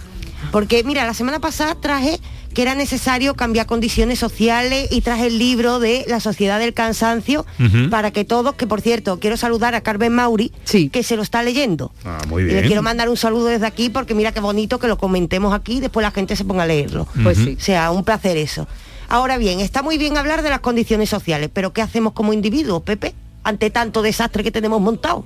Porque, 0.51 0.83
mira, 0.85 1.07
la 1.07 1.15
semana 1.15 1.39
pasada 1.41 1.75
traje 1.75 2.19
que 2.55 2.63
era 2.63 2.75
necesario 2.75 3.35
cambiar 3.35 3.67
condiciones 3.67 4.19
sociales 4.19 4.89
y 4.91 5.01
traje 5.03 5.27
el 5.27 5.39
libro 5.39 5.81
de 5.81 6.05
La 6.09 6.21
Sociedad 6.21 6.59
del 6.59 6.73
Cansancio 6.73 7.45
para 7.91 8.11
que 8.13 8.25
todos, 8.25 8.55
que 8.55 8.67
por 8.67 8.81
cierto, 8.81 9.19
quiero 9.21 9.37
saludar 9.37 9.75
a 9.75 9.81
Carmen 9.83 10.13
Mauri, 10.15 10.53
que 10.93 11.03
se 11.03 11.17
lo 11.17 11.23
está 11.23 11.43
leyendo. 11.43 11.93
Ah, 12.05 12.19
muy 12.29 12.43
Y 12.43 12.47
le 12.47 12.53
bien. 12.55 12.67
quiero 12.67 12.83
mandar 12.83 13.09
un 13.09 13.17
saludo 13.17 13.47
desde 13.47 13.67
aquí 13.67 13.91
porque 13.91 14.15
mira 14.15 14.33
qué 14.33 14.41
bonito 14.41 14.79
que 14.79 14.87
lo 14.89 14.97
comentemos 14.97 15.53
aquí 15.53 15.77
y 15.77 15.81
después 15.81 16.03
la 16.05 16.11
gente 16.13 16.37
se 16.37 16.45
ponga 16.45 16.63
a 16.63 16.67
leerlo. 16.67 17.07
Pues 17.23 17.39
sí. 17.39 17.57
O 17.59 17.63
sea, 17.63 17.91
un 17.91 18.05
placer 18.05 18.37
eso. 18.37 18.67
Ahora 19.09 19.37
bien, 19.37 19.61
está 19.61 19.83
muy 19.83 19.99
bien 19.99 20.17
hablar 20.17 20.43
de 20.43 20.51
las 20.51 20.61
condiciones 20.61 21.11
sociales, 21.11 21.51
pero 21.53 21.73
¿qué 21.73 21.83
hacemos 21.83 22.13
como 22.15 22.33
individuos, 22.33 22.83
Pepe? 22.83 23.15
Ante 23.43 23.69
tanto 23.71 24.01
desastre 24.01 24.43
que 24.43 24.51
tenemos 24.51 24.81
montado. 24.81 25.25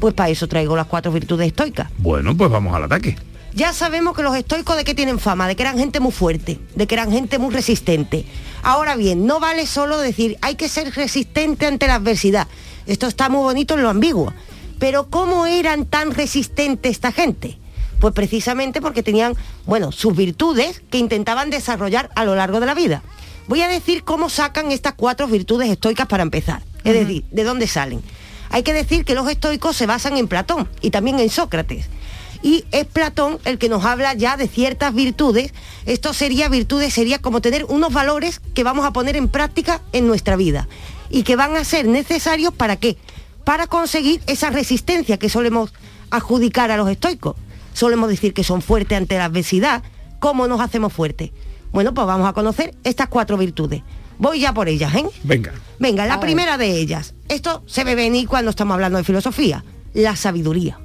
Pues 0.00 0.12
para 0.14 0.28
eso 0.30 0.48
traigo 0.48 0.76
las 0.76 0.86
cuatro 0.86 1.12
virtudes 1.12 1.46
estoicas. 1.46 1.88
Bueno, 1.98 2.36
pues 2.36 2.50
vamos 2.50 2.74
al 2.74 2.84
ataque. 2.84 3.16
Ya 3.54 3.74
sabemos 3.74 4.16
que 4.16 4.22
los 4.22 4.34
estoicos 4.34 4.76
de 4.76 4.84
qué 4.84 4.94
tienen 4.94 5.18
fama, 5.18 5.46
de 5.46 5.56
que 5.56 5.62
eran 5.62 5.78
gente 5.78 6.00
muy 6.00 6.12
fuerte, 6.12 6.58
de 6.74 6.86
que 6.86 6.94
eran 6.94 7.12
gente 7.12 7.38
muy 7.38 7.52
resistente. 7.52 8.24
Ahora 8.62 8.96
bien, 8.96 9.26
no 9.26 9.40
vale 9.40 9.66
solo 9.66 9.98
decir 9.98 10.38
hay 10.40 10.54
que 10.54 10.68
ser 10.68 10.94
resistente 10.94 11.66
ante 11.66 11.86
la 11.86 11.96
adversidad. 11.96 12.48
Esto 12.86 13.06
está 13.08 13.28
muy 13.28 13.40
bonito 13.40 13.74
en 13.74 13.82
lo 13.82 13.90
ambiguo. 13.90 14.32
Pero 14.78 15.10
¿cómo 15.10 15.46
eran 15.46 15.84
tan 15.84 16.12
resistentes 16.12 16.92
esta 16.92 17.12
gente? 17.12 17.58
Pues 18.00 18.14
precisamente 18.14 18.80
porque 18.80 19.02
tenían, 19.02 19.36
bueno, 19.66 19.92
sus 19.92 20.16
virtudes 20.16 20.82
que 20.90 20.98
intentaban 20.98 21.50
desarrollar 21.50 22.10
a 22.16 22.24
lo 22.24 22.34
largo 22.34 22.58
de 22.58 22.66
la 22.66 22.74
vida. 22.74 23.02
Voy 23.48 23.60
a 23.60 23.68
decir 23.68 24.02
cómo 24.02 24.30
sacan 24.30 24.72
estas 24.72 24.94
cuatro 24.94 25.28
virtudes 25.28 25.68
estoicas 25.68 26.06
para 26.06 26.22
empezar. 26.22 26.62
Es 26.84 26.94
decir, 26.94 27.24
¿de 27.30 27.44
dónde 27.44 27.66
salen? 27.66 28.02
Hay 28.50 28.62
que 28.62 28.72
decir 28.72 29.04
que 29.04 29.14
los 29.14 29.28
estoicos 29.28 29.76
se 29.76 29.86
basan 29.86 30.16
en 30.16 30.26
Platón 30.26 30.68
y 30.80 30.90
también 30.90 31.20
en 31.20 31.30
Sócrates. 31.30 31.86
Y 32.42 32.64
es 32.72 32.86
Platón 32.86 33.38
el 33.44 33.58
que 33.58 33.68
nos 33.68 33.84
habla 33.84 34.14
ya 34.14 34.36
de 34.36 34.48
ciertas 34.48 34.92
virtudes. 34.94 35.52
Esto 35.86 36.12
sería 36.12 36.48
virtudes, 36.48 36.92
sería 36.92 37.20
como 37.20 37.40
tener 37.40 37.64
unos 37.66 37.92
valores 37.92 38.40
que 38.54 38.64
vamos 38.64 38.84
a 38.84 38.92
poner 38.92 39.16
en 39.16 39.28
práctica 39.28 39.80
en 39.92 40.06
nuestra 40.06 40.36
vida 40.36 40.68
y 41.08 41.22
que 41.22 41.36
van 41.36 41.56
a 41.56 41.64
ser 41.64 41.86
necesarios 41.86 42.52
para 42.52 42.76
qué? 42.76 42.96
Para 43.44 43.66
conseguir 43.66 44.20
esa 44.26 44.50
resistencia 44.50 45.18
que 45.18 45.28
solemos 45.28 45.72
adjudicar 46.10 46.70
a 46.70 46.76
los 46.76 46.88
estoicos. 46.88 47.36
Solemos 47.74 48.08
decir 48.08 48.34
que 48.34 48.44
son 48.44 48.62
fuertes 48.62 48.98
ante 48.98 49.16
la 49.16 49.26
adversidad. 49.26 49.82
¿Cómo 50.18 50.46
nos 50.46 50.60
hacemos 50.60 50.92
fuertes? 50.92 51.30
Bueno, 51.72 51.94
pues 51.94 52.06
vamos 52.06 52.28
a 52.28 52.32
conocer 52.32 52.74
estas 52.84 53.08
cuatro 53.08 53.36
virtudes. 53.36 53.82
Voy 54.18 54.40
ya 54.40 54.52
por 54.52 54.68
ellas, 54.68 54.94
¿eh? 54.94 55.04
Venga. 55.24 55.52
Venga, 55.78 56.06
la 56.06 56.20
primera 56.20 56.58
de 56.58 56.76
ellas. 56.76 57.14
Esto 57.28 57.62
se 57.66 57.82
ve 57.82 57.94
venir 57.94 58.28
cuando 58.28 58.50
estamos 58.50 58.74
hablando 58.74 58.98
de 58.98 59.04
filosofía. 59.04 59.64
La 59.94 60.16
sabiduría. 60.16 60.78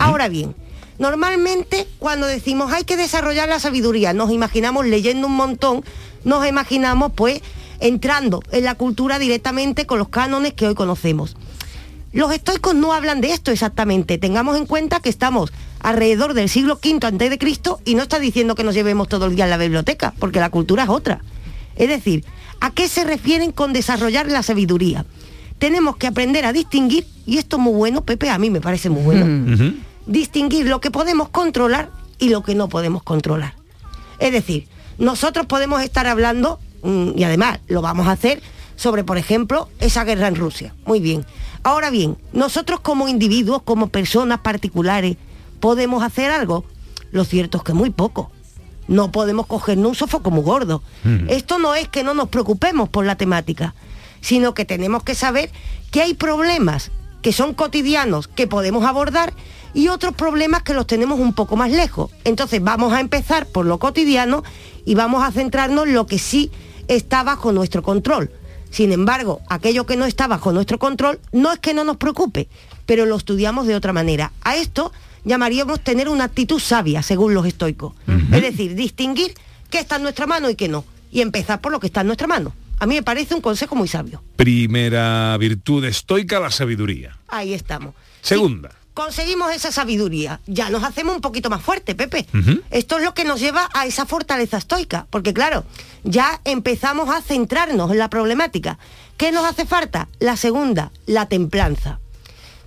Ahora 0.00 0.28
bien, 0.28 0.54
normalmente 0.98 1.86
cuando 1.98 2.26
decimos 2.26 2.72
hay 2.72 2.84
que 2.84 2.96
desarrollar 2.96 3.48
la 3.48 3.60
sabiduría, 3.60 4.12
nos 4.12 4.30
imaginamos 4.30 4.86
leyendo 4.86 5.26
un 5.26 5.36
montón, 5.36 5.84
nos 6.24 6.46
imaginamos 6.46 7.12
pues 7.14 7.40
entrando 7.80 8.40
en 8.52 8.64
la 8.64 8.74
cultura 8.74 9.18
directamente 9.18 9.86
con 9.86 9.98
los 9.98 10.08
cánones 10.08 10.54
que 10.54 10.66
hoy 10.66 10.74
conocemos. 10.74 11.36
Los 12.12 12.32
estoicos 12.32 12.74
no 12.74 12.92
hablan 12.92 13.20
de 13.22 13.32
esto 13.32 13.50
exactamente. 13.50 14.18
Tengamos 14.18 14.58
en 14.58 14.66
cuenta 14.66 15.00
que 15.00 15.08
estamos 15.08 15.50
alrededor 15.80 16.34
del 16.34 16.48
siglo 16.48 16.78
V 16.82 17.06
antes 17.06 17.30
de 17.30 17.38
Cristo 17.38 17.80
y 17.84 17.94
no 17.94 18.02
está 18.02 18.18
diciendo 18.18 18.54
que 18.54 18.64
nos 18.64 18.74
llevemos 18.74 19.08
todo 19.08 19.26
el 19.26 19.34
día 19.34 19.44
en 19.44 19.50
la 19.50 19.56
biblioteca, 19.56 20.12
porque 20.18 20.38
la 20.38 20.50
cultura 20.50 20.84
es 20.84 20.90
otra. 20.90 21.22
Es 21.74 21.88
decir, 21.88 22.24
¿a 22.60 22.70
qué 22.70 22.86
se 22.86 23.04
refieren 23.04 23.50
con 23.50 23.72
desarrollar 23.72 24.30
la 24.30 24.42
sabiduría? 24.42 25.06
Tenemos 25.58 25.96
que 25.96 26.06
aprender 26.06 26.44
a 26.44 26.52
distinguir, 26.52 27.06
y 27.24 27.38
esto 27.38 27.56
es 27.56 27.62
muy 27.62 27.72
bueno, 27.72 28.04
Pepe, 28.04 28.28
a 28.28 28.38
mí 28.38 28.50
me 28.50 28.60
parece 28.60 28.90
muy 28.90 29.02
bueno, 29.02 29.72
distinguir 30.06 30.66
lo 30.66 30.80
que 30.80 30.90
podemos 30.90 31.28
controlar 31.28 31.90
y 32.18 32.28
lo 32.28 32.42
que 32.42 32.54
no 32.54 32.68
podemos 32.68 33.02
controlar. 33.02 33.54
Es 34.18 34.32
decir, 34.32 34.68
nosotros 34.98 35.46
podemos 35.46 35.82
estar 35.82 36.06
hablando, 36.06 36.60
mm, 36.82 37.10
y 37.16 37.24
además 37.24 37.60
lo 37.66 37.82
vamos 37.82 38.06
a 38.06 38.12
hacer, 38.12 38.42
sobre, 38.76 39.04
por 39.04 39.18
ejemplo, 39.18 39.68
esa 39.80 40.04
guerra 40.04 40.28
en 40.28 40.36
Rusia. 40.36 40.74
Muy 40.86 41.00
bien. 41.00 41.24
Ahora 41.62 41.90
bien, 41.90 42.16
nosotros 42.32 42.80
como 42.80 43.08
individuos, 43.08 43.62
como 43.62 43.88
personas 43.88 44.40
particulares, 44.40 45.16
¿podemos 45.60 46.02
hacer 46.02 46.30
algo? 46.30 46.64
Lo 47.12 47.24
cierto 47.24 47.58
es 47.58 47.64
que 47.64 47.74
muy 47.74 47.90
poco. 47.90 48.32
No 48.88 49.12
podemos 49.12 49.46
cogernos 49.46 49.88
un 49.90 49.94
sofoco 49.94 50.30
muy 50.30 50.42
gordo. 50.42 50.82
Esto 51.28 51.58
no 51.58 51.74
es 51.74 51.86
que 51.88 52.02
no 52.02 52.14
nos 52.14 52.28
preocupemos 52.28 52.88
por 52.88 53.06
la 53.06 53.16
temática, 53.16 53.74
sino 54.20 54.54
que 54.54 54.64
tenemos 54.64 55.04
que 55.04 55.14
saber 55.14 55.50
que 55.92 56.02
hay 56.02 56.14
problemas 56.14 56.90
que 57.22 57.32
son 57.32 57.54
cotidianos 57.54 58.28
que 58.28 58.46
podemos 58.46 58.84
abordar 58.84 59.32
y 59.74 59.88
otros 59.88 60.14
problemas 60.14 60.62
que 60.62 60.74
los 60.74 60.86
tenemos 60.86 61.18
un 61.18 61.32
poco 61.32 61.56
más 61.56 61.70
lejos. 61.70 62.10
Entonces 62.24 62.62
vamos 62.62 62.92
a 62.92 63.00
empezar 63.00 63.46
por 63.46 63.64
lo 63.64 63.78
cotidiano 63.78 64.42
y 64.84 64.94
vamos 64.94 65.24
a 65.24 65.32
centrarnos 65.32 65.86
en 65.86 65.94
lo 65.94 66.06
que 66.06 66.18
sí 66.18 66.50
está 66.88 67.22
bajo 67.22 67.52
nuestro 67.52 67.82
control. 67.82 68.30
Sin 68.70 68.92
embargo, 68.92 69.40
aquello 69.48 69.86
que 69.86 69.96
no 69.96 70.06
está 70.06 70.26
bajo 70.26 70.52
nuestro 70.52 70.78
control 70.78 71.20
no 71.30 71.52
es 71.52 71.58
que 71.58 71.74
no 71.74 71.84
nos 71.84 71.98
preocupe, 71.98 72.48
pero 72.86 73.06
lo 73.06 73.16
estudiamos 73.16 73.66
de 73.66 73.76
otra 73.76 73.92
manera. 73.92 74.32
A 74.42 74.56
esto 74.56 74.92
llamaríamos 75.24 75.80
tener 75.80 76.08
una 76.08 76.24
actitud 76.24 76.58
sabia, 76.58 77.02
según 77.02 77.34
los 77.34 77.46
estoicos. 77.46 77.94
Es 78.32 78.42
decir, 78.42 78.74
distinguir 78.74 79.34
qué 79.70 79.78
está 79.78 79.96
en 79.96 80.02
nuestra 80.02 80.26
mano 80.26 80.50
y 80.50 80.54
qué 80.54 80.68
no. 80.68 80.84
Y 81.10 81.20
empezar 81.20 81.60
por 81.60 81.70
lo 81.70 81.80
que 81.80 81.86
está 81.86 82.00
en 82.00 82.06
nuestra 82.08 82.26
mano. 82.26 82.54
A 82.82 82.86
mí 82.86 82.96
me 82.96 83.04
parece 83.04 83.36
un 83.36 83.40
consejo 83.40 83.76
muy 83.76 83.86
sabio. 83.86 84.24
Primera 84.34 85.36
virtud 85.38 85.84
estoica, 85.84 86.40
la 86.40 86.50
sabiduría. 86.50 87.16
Ahí 87.28 87.54
estamos. 87.54 87.94
Segunda. 88.22 88.72
Conseguimos 88.92 89.52
esa 89.52 89.70
sabiduría, 89.70 90.40
ya 90.48 90.68
nos 90.68 90.82
hacemos 90.82 91.14
un 91.14 91.20
poquito 91.20 91.48
más 91.48 91.62
fuerte, 91.62 91.94
Pepe. 91.94 92.26
Esto 92.72 92.98
es 92.98 93.04
lo 93.04 93.14
que 93.14 93.24
nos 93.24 93.38
lleva 93.38 93.70
a 93.72 93.86
esa 93.86 94.04
fortaleza 94.04 94.56
estoica, 94.56 95.06
porque 95.10 95.32
claro, 95.32 95.64
ya 96.02 96.40
empezamos 96.44 97.08
a 97.08 97.22
centrarnos 97.22 97.92
en 97.92 97.98
la 97.98 98.10
problemática. 98.10 98.80
¿Qué 99.16 99.30
nos 99.30 99.44
hace 99.44 99.64
falta? 99.64 100.08
La 100.18 100.36
segunda, 100.36 100.90
la 101.06 101.26
templanza. 101.28 102.00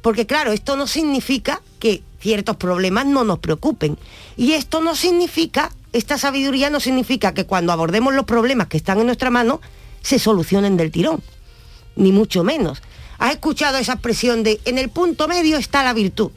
Porque 0.01 0.25
claro, 0.25 0.53
esto 0.53 0.77
no 0.77 0.87
significa 0.87 1.61
que 1.77 2.03
ciertos 2.21 2.55
problemas 2.55 3.05
no 3.05 3.25
nos 3.25 3.39
preocupen. 3.39 3.97
Y 4.37 4.53
esto 4.53 4.79
no 4.79 4.95
significa, 4.95 5.73
esta 5.91 6.17
sabiduría 6.17 6.69
no 6.69 6.79
significa 6.79 7.33
que 7.33 7.45
cuando 7.45 7.73
abordemos 7.73 8.13
los 8.13 8.23
problemas 8.23 8.67
que 8.67 8.77
están 8.77 9.01
en 9.01 9.07
nuestra 9.07 9.29
mano, 9.29 9.59
se 10.05 10.19
solucionen 10.19 10.77
del 10.77 10.91
tirón. 10.91 11.21
Ni 11.95 12.11
mucho 12.11 12.43
menos. 12.43 12.83
¿Has 13.17 13.33
escuchado 13.33 13.77
esa 13.77 13.93
expresión 13.93 14.43
de 14.43 14.59
en 14.65 14.77
el 14.77 14.89
punto 14.89 15.27
medio 15.27 15.57
está 15.57 15.83
la 15.83 15.93
virtud? 15.93 16.31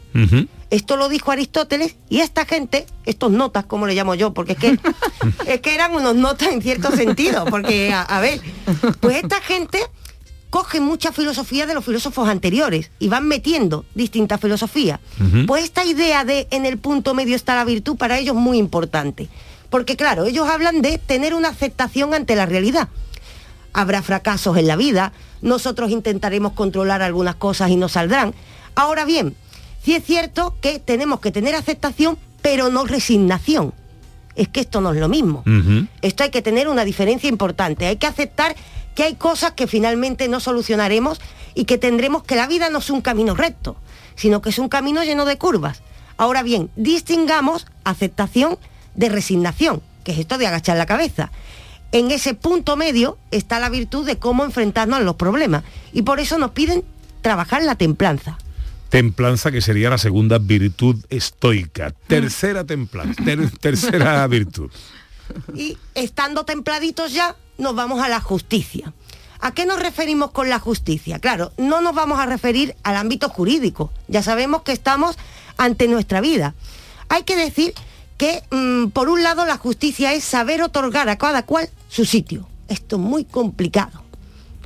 Esto 0.70 0.96
lo 0.96 1.08
dijo 1.08 1.30
Aristóteles 1.30 1.96
y 2.08 2.20
esta 2.20 2.46
gente, 2.46 2.86
estos 3.04 3.30
notas, 3.30 3.66
como 3.66 3.86
le 3.86 3.94
llamo 3.94 4.14
yo, 4.14 4.32
porque 4.32 4.52
es 4.52 4.58
que, 4.58 4.78
es 5.46 5.60
que 5.60 5.74
eran 5.74 5.94
unos 5.94 6.14
notas 6.14 6.48
en 6.48 6.62
cierto 6.62 6.90
sentido, 6.92 7.44
porque, 7.46 7.92
a, 7.92 8.02
a 8.02 8.20
ver, 8.20 8.40
pues 9.00 9.16
esta 9.16 9.40
gente 9.40 9.80
coge 10.50 10.80
mucha 10.80 11.12
filosofía 11.12 11.66
de 11.66 11.74
los 11.74 11.84
filósofos 11.84 12.26
anteriores 12.28 12.90
y 12.98 13.08
van 13.08 13.28
metiendo 13.28 13.84
distintas 13.94 14.40
filosofías. 14.40 15.00
Pues 15.46 15.64
esta 15.64 15.84
idea 15.84 16.24
de 16.24 16.48
en 16.50 16.64
el 16.64 16.78
punto 16.78 17.12
medio 17.12 17.36
está 17.36 17.54
la 17.54 17.64
virtud 17.64 17.96
para 17.96 18.18
ellos 18.18 18.34
es 18.34 18.40
muy 18.40 18.56
importante. 18.56 19.28
Porque 19.68 19.96
claro, 19.96 20.24
ellos 20.24 20.48
hablan 20.48 20.80
de 20.80 20.96
tener 20.96 21.34
una 21.34 21.48
aceptación 21.48 22.14
ante 22.14 22.34
la 22.34 22.46
realidad. 22.46 22.88
Habrá 23.72 24.02
fracasos 24.02 24.56
en 24.56 24.66
la 24.66 24.76
vida, 24.76 25.12
nosotros 25.42 25.90
intentaremos 25.90 26.52
controlar 26.52 27.02
algunas 27.02 27.36
cosas 27.36 27.70
y 27.70 27.76
no 27.76 27.88
saldrán. 27.88 28.34
Ahora 28.74 29.04
bien, 29.04 29.34
sí 29.82 29.94
es 29.94 30.04
cierto 30.04 30.56
que 30.60 30.78
tenemos 30.78 31.20
que 31.20 31.30
tener 31.30 31.54
aceptación, 31.54 32.18
pero 32.42 32.70
no 32.70 32.84
resignación. 32.84 33.72
Es 34.34 34.48
que 34.48 34.60
esto 34.60 34.80
no 34.80 34.92
es 34.92 35.00
lo 35.00 35.08
mismo. 35.08 35.42
Esto 36.00 36.22
hay 36.22 36.30
que 36.30 36.42
tener 36.42 36.68
una 36.68 36.84
diferencia 36.84 37.28
importante. 37.28 37.86
Hay 37.86 37.96
que 37.96 38.06
aceptar 38.06 38.54
que 38.94 39.02
hay 39.02 39.14
cosas 39.14 39.52
que 39.52 39.66
finalmente 39.66 40.28
no 40.28 40.40
solucionaremos 40.40 41.20
y 41.54 41.64
que 41.64 41.78
tendremos 41.78 42.22
que 42.22 42.36
la 42.36 42.46
vida 42.46 42.70
no 42.70 42.78
es 42.78 42.90
un 42.90 43.00
camino 43.00 43.34
recto, 43.34 43.76
sino 44.14 44.40
que 44.42 44.50
es 44.50 44.58
un 44.58 44.68
camino 44.68 45.02
lleno 45.02 45.24
de 45.24 45.38
curvas. 45.38 45.82
Ahora 46.16 46.42
bien, 46.42 46.70
distingamos 46.76 47.66
aceptación 47.84 48.58
de 48.94 49.08
resignación, 49.08 49.82
que 50.04 50.12
es 50.12 50.18
esto 50.18 50.38
de 50.38 50.46
agachar 50.46 50.76
la 50.76 50.86
cabeza. 50.86 51.30
En 51.92 52.10
ese 52.10 52.34
punto 52.34 52.76
medio 52.76 53.16
está 53.30 53.58
la 53.60 53.70
virtud 53.70 54.04
de 54.06 54.18
cómo 54.18 54.44
enfrentarnos 54.44 54.98
a 54.98 55.02
los 55.02 55.16
problemas. 55.16 55.64
Y 55.92 56.02
por 56.02 56.20
eso 56.20 56.36
nos 56.38 56.50
piden 56.50 56.84
trabajar 57.22 57.62
la 57.62 57.76
templanza. 57.76 58.38
Templanza, 58.90 59.50
que 59.50 59.60
sería 59.60 59.90
la 59.90 59.98
segunda 59.98 60.38
virtud 60.38 60.96
estoica. 61.10 61.92
Tercera 62.06 62.64
templanza, 62.64 63.22
ter- 63.24 63.50
tercera 63.58 64.26
virtud. 64.28 64.70
Y 65.54 65.76
estando 65.94 66.44
templaditos 66.44 67.12
ya, 67.12 67.36
nos 67.58 67.74
vamos 67.74 68.00
a 68.02 68.08
la 68.08 68.20
justicia. 68.20 68.92
¿A 69.40 69.52
qué 69.52 69.66
nos 69.66 69.78
referimos 69.80 70.30
con 70.32 70.48
la 70.48 70.58
justicia? 70.58 71.18
Claro, 71.20 71.52
no 71.58 71.80
nos 71.80 71.94
vamos 71.94 72.18
a 72.18 72.26
referir 72.26 72.74
al 72.82 72.96
ámbito 72.96 73.28
jurídico. 73.28 73.92
Ya 74.08 74.22
sabemos 74.22 74.62
que 74.62 74.72
estamos 74.72 75.16
ante 75.58 75.86
nuestra 75.86 76.20
vida. 76.20 76.54
Hay 77.08 77.22
que 77.24 77.36
decir 77.36 77.72
que, 78.16 78.42
mm, 78.50 78.88
por 78.88 79.08
un 79.08 79.22
lado, 79.22 79.44
la 79.46 79.56
justicia 79.58 80.12
es 80.12 80.24
saber 80.24 80.60
otorgar 80.62 81.08
a 81.08 81.18
cada 81.18 81.44
cual 81.44 81.68
su 81.88 82.04
sitio. 82.04 82.48
Esto 82.68 82.96
es 82.96 83.02
muy 83.02 83.24
complicado. 83.24 84.02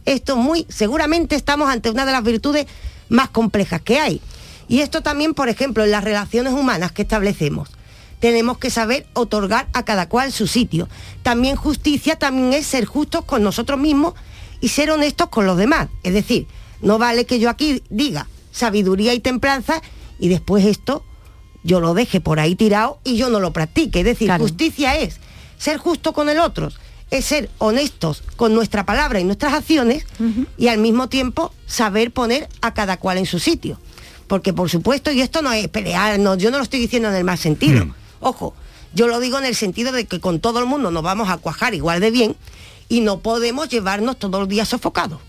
Esto 0.04 0.32
es 0.32 0.38
muy, 0.38 0.66
seguramente 0.68 1.36
estamos 1.36 1.68
ante 1.70 1.90
una 1.90 2.04
de 2.04 2.12
las 2.12 2.24
virtudes 2.24 2.66
más 3.08 3.30
complejas 3.30 3.80
que 3.80 4.00
hay. 4.00 4.20
Y 4.68 4.80
esto 4.80 5.02
también, 5.02 5.34
por 5.34 5.48
ejemplo, 5.48 5.84
en 5.84 5.90
las 5.90 6.04
relaciones 6.04 6.52
humanas 6.52 6.92
que 6.92 7.02
establecemos. 7.02 7.68
Tenemos 8.20 8.58
que 8.58 8.70
saber 8.70 9.06
otorgar 9.14 9.68
a 9.72 9.84
cada 9.84 10.08
cual 10.08 10.32
su 10.32 10.46
sitio. 10.46 10.88
También 11.22 11.56
justicia 11.56 12.16
también 12.16 12.52
es 12.52 12.66
ser 12.66 12.84
justos 12.84 13.24
con 13.24 13.42
nosotros 13.42 13.78
mismos 13.78 14.14
y 14.60 14.68
ser 14.68 14.90
honestos 14.90 15.28
con 15.28 15.46
los 15.46 15.56
demás. 15.56 15.88
Es 16.02 16.14
decir, 16.14 16.46
no 16.80 16.98
vale 16.98 17.26
que 17.26 17.38
yo 17.38 17.50
aquí 17.50 17.82
diga 17.90 18.28
sabiduría 18.52 19.14
y 19.14 19.20
templanza 19.20 19.82
y 20.18 20.28
después 20.28 20.64
esto 20.64 21.04
yo 21.64 21.80
lo 21.80 21.94
deje 21.94 22.20
por 22.20 22.38
ahí 22.38 22.54
tirado 22.54 22.98
y 23.02 23.16
yo 23.16 23.28
no 23.28 23.40
lo 23.40 23.52
practique. 23.52 24.00
Es 24.00 24.04
decir, 24.04 24.30
justicia 24.38 24.96
es 24.96 25.18
ser 25.58 25.78
justo 25.78 26.12
con 26.12 26.28
el 26.28 26.38
otro, 26.38 26.70
es 27.12 27.26
ser 27.26 27.50
honestos 27.58 28.24
con 28.36 28.54
nuestra 28.54 28.86
palabra 28.86 29.20
y 29.20 29.24
nuestras 29.24 29.52
acciones 29.52 30.06
y 30.56 30.68
al 30.68 30.78
mismo 30.78 31.08
tiempo 31.08 31.54
saber 31.66 32.10
poner 32.10 32.48
a 32.62 32.72
cada 32.72 32.96
cual 32.96 33.18
en 33.18 33.26
su 33.26 33.38
sitio. 33.38 33.78
Porque 34.26 34.54
por 34.54 34.70
supuesto, 34.70 35.12
y 35.12 35.20
esto 35.20 35.42
no 35.42 35.52
es 35.52 35.68
pelear, 35.68 36.18
no, 36.18 36.36
yo 36.36 36.50
no 36.50 36.56
lo 36.56 36.64
estoy 36.64 36.80
diciendo 36.80 37.10
en 37.10 37.14
el 37.14 37.24
mal 37.24 37.36
sentido. 37.36 37.86
Ojo, 38.20 38.54
yo 38.94 39.08
lo 39.08 39.20
digo 39.20 39.38
en 39.38 39.44
el 39.44 39.54
sentido 39.54 39.92
de 39.92 40.06
que 40.06 40.20
con 40.20 40.40
todo 40.40 40.58
el 40.58 40.66
mundo 40.66 40.90
nos 40.90 41.02
vamos 41.02 41.28
a 41.28 41.36
cuajar 41.36 41.74
igual 41.74 42.00
de 42.00 42.10
bien 42.10 42.34
y 42.88 43.02
no 43.02 43.20
podemos 43.20 43.68
llevarnos 43.68 44.18
todos 44.18 44.40
los 44.40 44.48
días 44.48 44.68
sofocados. 44.68 45.20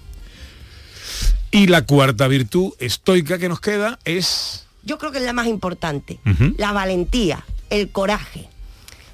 Y 1.51 1.67
la 1.67 1.85
cuarta 1.85 2.29
virtud 2.29 2.71
estoica 2.79 3.37
que 3.37 3.49
nos 3.49 3.59
queda 3.59 3.99
es... 4.05 4.67
Yo 4.83 4.97
creo 4.97 5.11
que 5.11 5.17
es 5.17 5.25
la 5.25 5.33
más 5.33 5.47
importante. 5.47 6.19
La 6.57 6.71
valentía, 6.71 7.45
el 7.69 7.89
coraje. 7.89 8.42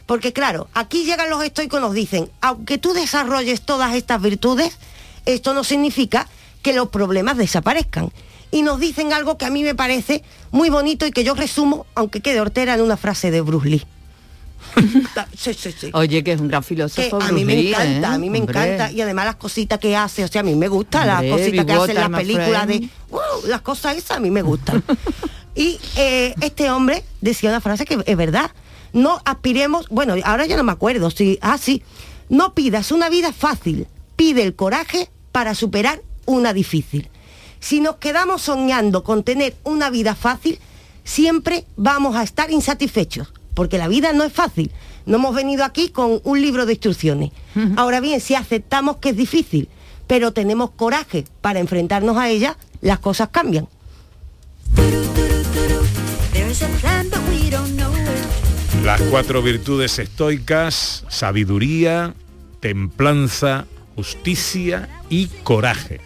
Porque 0.10 0.34
claro, 0.34 0.68
aquí 0.74 1.06
llegan 1.06 1.30
los 1.30 1.44
estoicos 1.44 1.80
y 1.80 1.84
nos 1.84 1.94
dicen, 1.94 2.32
aunque 2.42 2.80
tú 2.80 2.94
desarrolles 2.94 3.62
todas 3.62 3.94
estas 3.94 4.20
virtudes, 4.20 4.76
esto 5.28 5.54
no 5.54 5.64
significa 5.64 6.28
que 6.64 6.74
los 6.74 6.90
problemas 6.90 7.38
desaparezcan. 7.38 8.12
y 8.50 8.64
nos 8.64 8.80
dicen 8.80 9.14
algo 9.14 9.38
que 9.38 9.46
a 9.46 9.52
mí 9.52 9.62
me 9.62 9.76
parece 9.76 10.24
muy 10.50 10.72
bonito 10.72 11.06
y 11.06 11.12
que 11.12 11.24
yo 11.24 11.36
resumo, 11.36 11.86
aunque 11.94 12.22
quede 12.22 12.42
hortera, 12.42 12.74
en 12.74 12.82
una 12.82 12.98
frase 12.98 13.30
de 13.30 13.42
Bruce 13.42 13.70
Lee. 13.70 13.86
sí, 15.38 15.54
sí, 15.54 15.72
sí. 15.80 15.92
Oye, 15.94 16.24
que 16.24 16.32
es 16.32 16.42
un 16.42 16.48
gran 16.48 16.64
Que 16.64 16.70
filósofo. 16.70 17.22
a 17.22 17.32
mí 17.32 17.46
me 17.46 17.70
encanta, 17.70 18.10
¿eh? 18.10 18.16
a 18.16 18.18
mí 18.18 18.32
me 18.32 18.40
Hombre. 18.40 18.60
encanta 18.64 18.92
y 18.92 19.02
además 19.02 19.26
las 19.26 19.36
cositas 19.36 19.78
que 19.78 19.96
hace, 19.96 20.24
o 20.24 20.28
sea, 20.28 20.42
a 20.42 20.44
mí 20.44 20.56
me 20.56 20.70
gusta 20.70 21.06
las 21.06 21.22
cositas 21.22 21.66
que 21.66 21.72
Big 21.72 21.72
hace 21.72 21.92
en 21.92 21.98
las 22.00 22.10
películas 22.10 22.66
de 22.66 22.90
wow, 23.12 23.46
las 23.46 23.62
cosas 23.62 23.96
esas 23.96 24.18
a 24.18 24.20
mí 24.20 24.32
me 24.32 24.42
gustan. 24.42 24.84
y 25.56 25.80
eh, 25.98 26.34
este 26.42 26.72
hombre 26.72 27.04
decía 27.22 27.52
una 27.52 27.62
frase 27.62 27.86
que 27.86 28.00
es 28.04 28.18
verdad. 28.18 28.50
No 28.94 29.22
aspiremos, 29.26 29.88
bueno, 29.90 30.16
ahora 30.24 30.46
ya 30.46 30.58
no 30.58 30.64
me 30.64 30.72
acuerdo, 30.72 31.10
si, 31.12 31.38
ah, 31.42 31.58
sí, 31.58 31.84
no 32.30 32.54
pidas 32.54 32.92
una 32.92 33.10
vida 33.10 33.34
fácil, 33.34 33.88
pide 34.16 34.44
el 34.44 34.56
coraje 34.56 35.10
para 35.32 35.56
superar 35.56 36.02
una 36.26 36.54
difícil. 36.54 37.10
Si 37.60 37.82
nos 37.82 37.96
quedamos 37.98 38.44
soñando 38.44 39.04
con 39.04 39.24
tener 39.24 39.56
una 39.64 39.90
vida 39.90 40.16
fácil, 40.16 40.60
siempre 41.04 41.66
vamos 41.76 42.16
a 42.16 42.24
estar 42.24 42.52
insatisfechos, 42.52 43.34
porque 43.54 43.78
la 43.78 43.88
vida 43.88 44.14
no 44.14 44.24
es 44.24 44.32
fácil. 44.32 44.72
No 45.06 45.18
hemos 45.18 45.34
venido 45.34 45.64
aquí 45.64 45.90
con 45.90 46.22
un 46.24 46.42
libro 46.42 46.66
de 46.66 46.74
instrucciones. 46.74 47.32
Ahora 47.76 48.00
bien, 48.00 48.22
si 48.22 48.36
aceptamos 48.36 48.98
que 48.98 49.10
es 49.10 49.18
difícil, 49.18 49.68
pero 50.08 50.34
tenemos 50.34 50.72
coraje 50.72 51.26
para 51.42 51.60
enfrentarnos 51.60 52.16
a 52.18 52.30
ella, 52.30 52.58
las 52.82 53.00
cosas 53.00 53.30
cambian. 53.30 53.68
Las 58.84 59.02
cuatro 59.04 59.42
virtudes 59.42 60.00
estoicas, 60.00 61.06
sabiduría, 61.10 62.14
templanza, 62.60 63.66
justicia 63.96 64.88
y 65.10 65.28
coraje. 65.44 66.00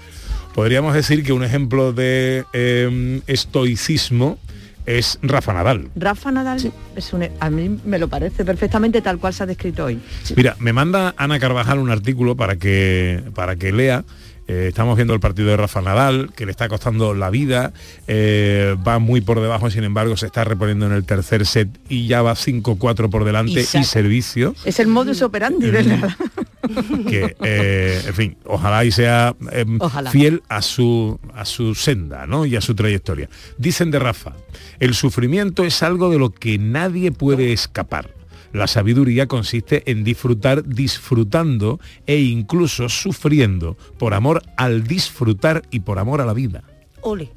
Podríamos 0.55 0.93
decir 0.93 1.23
que 1.23 1.33
un 1.33 1.43
ejemplo 1.43 1.93
de 1.93 2.45
eh, 2.53 3.21
estoicismo 3.27 4.37
es 4.85 5.19
Rafa 5.21 5.53
Nadal. 5.53 5.89
Rafa 5.95 6.31
Nadal 6.31 6.73
es 6.95 7.13
un, 7.13 7.27
a 7.39 7.49
mí 7.49 7.79
me 7.85 7.99
lo 7.99 8.07
parece 8.07 8.43
perfectamente 8.43 9.01
tal 9.01 9.17
cual 9.19 9.33
se 9.33 9.43
ha 9.43 9.45
descrito 9.45 9.85
hoy. 9.85 9.99
Mira, 10.35 10.55
me 10.59 10.73
manda 10.73 11.13
Ana 11.17 11.39
Carvajal 11.39 11.79
un 11.79 11.89
artículo 11.89 12.35
para 12.35 12.57
que, 12.57 13.23
para 13.33 13.55
que 13.55 13.71
lea. 13.71 14.03
Eh, 14.47 14.67
estamos 14.69 14.95
viendo 14.95 15.13
el 15.13 15.19
partido 15.19 15.49
de 15.49 15.57
Rafa 15.57 15.81
Nadal, 15.81 16.31
que 16.35 16.45
le 16.45 16.51
está 16.51 16.67
costando 16.67 17.13
la 17.13 17.29
vida, 17.29 17.73
eh, 18.07 18.75
va 18.85 18.99
muy 18.99 19.21
por 19.21 19.39
debajo, 19.39 19.69
sin 19.69 19.83
embargo 19.83 20.17
se 20.17 20.25
está 20.25 20.43
reponiendo 20.43 20.85
en 20.85 20.91
el 20.91 21.05
tercer 21.05 21.45
set 21.45 21.69
y 21.87 22.07
ya 22.07 22.21
va 22.21 22.33
5-4 22.33 23.09
por 23.09 23.23
delante 23.23 23.61
y, 23.61 23.83
servicio. 23.83 24.55
Es 24.65 24.79
el 24.79 24.87
modus 24.87 25.21
operandi 25.21 25.71
de 25.71 25.83
la... 25.83 26.17
que 27.09 27.35
eh, 27.43 28.01
en 28.07 28.13
fin 28.13 28.37
ojalá 28.45 28.85
y 28.85 28.91
sea 28.91 29.35
em, 29.51 29.77
Ojalá. 29.81 30.11
fiel 30.11 30.43
a 30.47 30.61
su 30.61 31.19
a 31.33 31.43
su 31.43 31.75
senda 31.75 32.25
¿no? 32.25 32.45
y 32.45 32.55
a 32.55 32.61
su 32.61 32.73
trayectoria 32.73 33.29
dicen 33.57 33.91
de 33.91 33.99
Rafa 33.99 34.33
el 34.79 34.93
sufrimiento 34.93 35.65
es 35.65 35.83
algo 35.83 36.09
de 36.09 36.19
lo 36.19 36.29
que 36.29 36.57
nadie 36.57 37.11
puede 37.11 37.51
escapar 37.51 38.11
la 38.53 38.67
sabiduría 38.67 39.27
consiste 39.27 39.83
en 39.91 40.03
disfrutar 40.03 40.63
disfrutando 40.63 41.79
e 42.07 42.19
incluso 42.21 42.87
sufriendo 42.89 43.77
por 43.97 44.13
amor 44.13 44.41
al 44.57 44.83
disfrutar 44.85 45.63
y 45.71 45.81
por 45.81 45.99
amor 45.99 46.21
a 46.21 46.25
la 46.25 46.33
vida 46.33 46.63
Ole. 47.01 47.29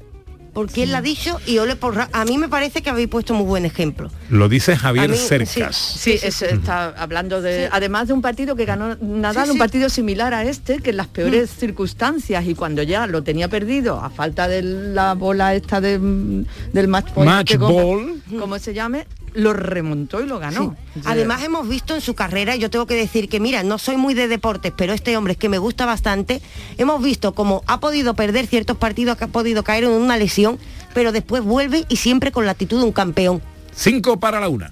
Porque 0.53 0.81
él 0.81 0.91
la 0.91 0.99
ha 0.99 1.01
dicho 1.03 1.39
y 1.45 1.59
ole 1.59 1.75
por 1.75 1.95
a 2.11 2.25
mí 2.25 2.37
me 2.39 2.49
parece 2.49 2.81
que 2.81 2.89
habéis 2.89 3.09
puesto 3.09 3.35
muy 3.35 3.45
buen 3.45 3.63
ejemplo. 3.65 4.09
lo 4.31 4.49
dice 4.49 4.75
Javier 4.75 5.11
mí, 5.11 5.15
Cercas 5.17 5.75
Sí, 5.75 6.13
eso 6.23 6.45
está 6.45 6.87
hablando 6.97 7.43
de, 7.43 7.69
además 7.71 8.07
de 8.07 8.13
un 8.13 8.23
partido 8.23 8.55
que 8.55 8.65
ganó 8.65 8.95
Nadal, 8.99 9.45
Sí, 9.45 9.51
un 9.51 9.55
sí. 9.57 9.59
partido 9.59 9.87
similar 9.89 10.33
a 10.33 10.43
este, 10.45 10.79
que 10.79 10.89
en 10.89 10.97
las 10.97 11.07
peores 11.07 11.51
circunstancias 11.51 12.43
y 12.47 12.55
cuando 12.55 12.81
ya 12.81 13.05
lo 13.05 13.21
tenía 13.21 13.49
perdido, 13.49 13.99
a 14.01 14.09
falta 14.09 14.47
de 14.47 14.63
la 14.63 15.13
bola 15.13 15.53
esta 15.53 15.79
de, 15.79 15.99
mm, 15.99 16.45
del 16.73 16.87
match 16.87 17.11
point, 17.11 17.29
Match 17.29 17.51
que 17.51 17.59
como- 17.59 17.73
ball. 17.83 18.21
como 18.39 18.57
se 18.57 18.73
llame, 18.73 19.05
lo 19.37 19.53
remontó 19.53 20.19
y 20.21 20.25
lo 20.25 20.39
ganó. 20.39 20.75
Además 21.05 21.43
hemos 21.43 21.69
visto 21.69 21.93
en 21.93 22.01
su 22.01 22.15
carrera, 22.15 22.55
yo 22.55 22.71
tengo 22.71 22.87
que 22.87 22.95
decir 22.95 23.29
que 23.29 23.39
mira, 23.39 23.61
no 23.61 23.77
soy 23.77 23.95
muy 23.95 24.15
de 24.15 24.27
deportes, 24.27 24.73
pero 24.75 24.93
este 24.93 25.15
hombre 25.15 25.33
es 25.33 25.37
que 25.37 25.47
me 25.47 25.59
gusta 25.59 25.85
bastante, 25.85 26.41
hemos 26.79 27.03
visto 27.03 27.35
cómo 27.35 27.63
ha 27.67 27.79
podido 27.79 28.15
perder 28.15 28.47
ciertos 28.47 28.77
partidos, 28.77 29.15
que 29.15 29.25
ha 29.25 29.27
podido 29.27 29.63
caer 29.63 29.83
en 29.83 29.91
una 29.91 30.17
lesión, 30.17 30.57
pero 30.95 31.11
después 31.11 31.43
vuelve 31.43 31.85
y 31.87 31.97
siempre 31.97 32.31
con 32.31 32.45
la 32.45 32.53
actitud 32.53 32.79
de 32.79 32.85
un 32.85 32.91
campeón. 32.91 33.41
cinco 33.75 34.19
para 34.19 34.39
la 34.39 34.49
una 34.49 34.71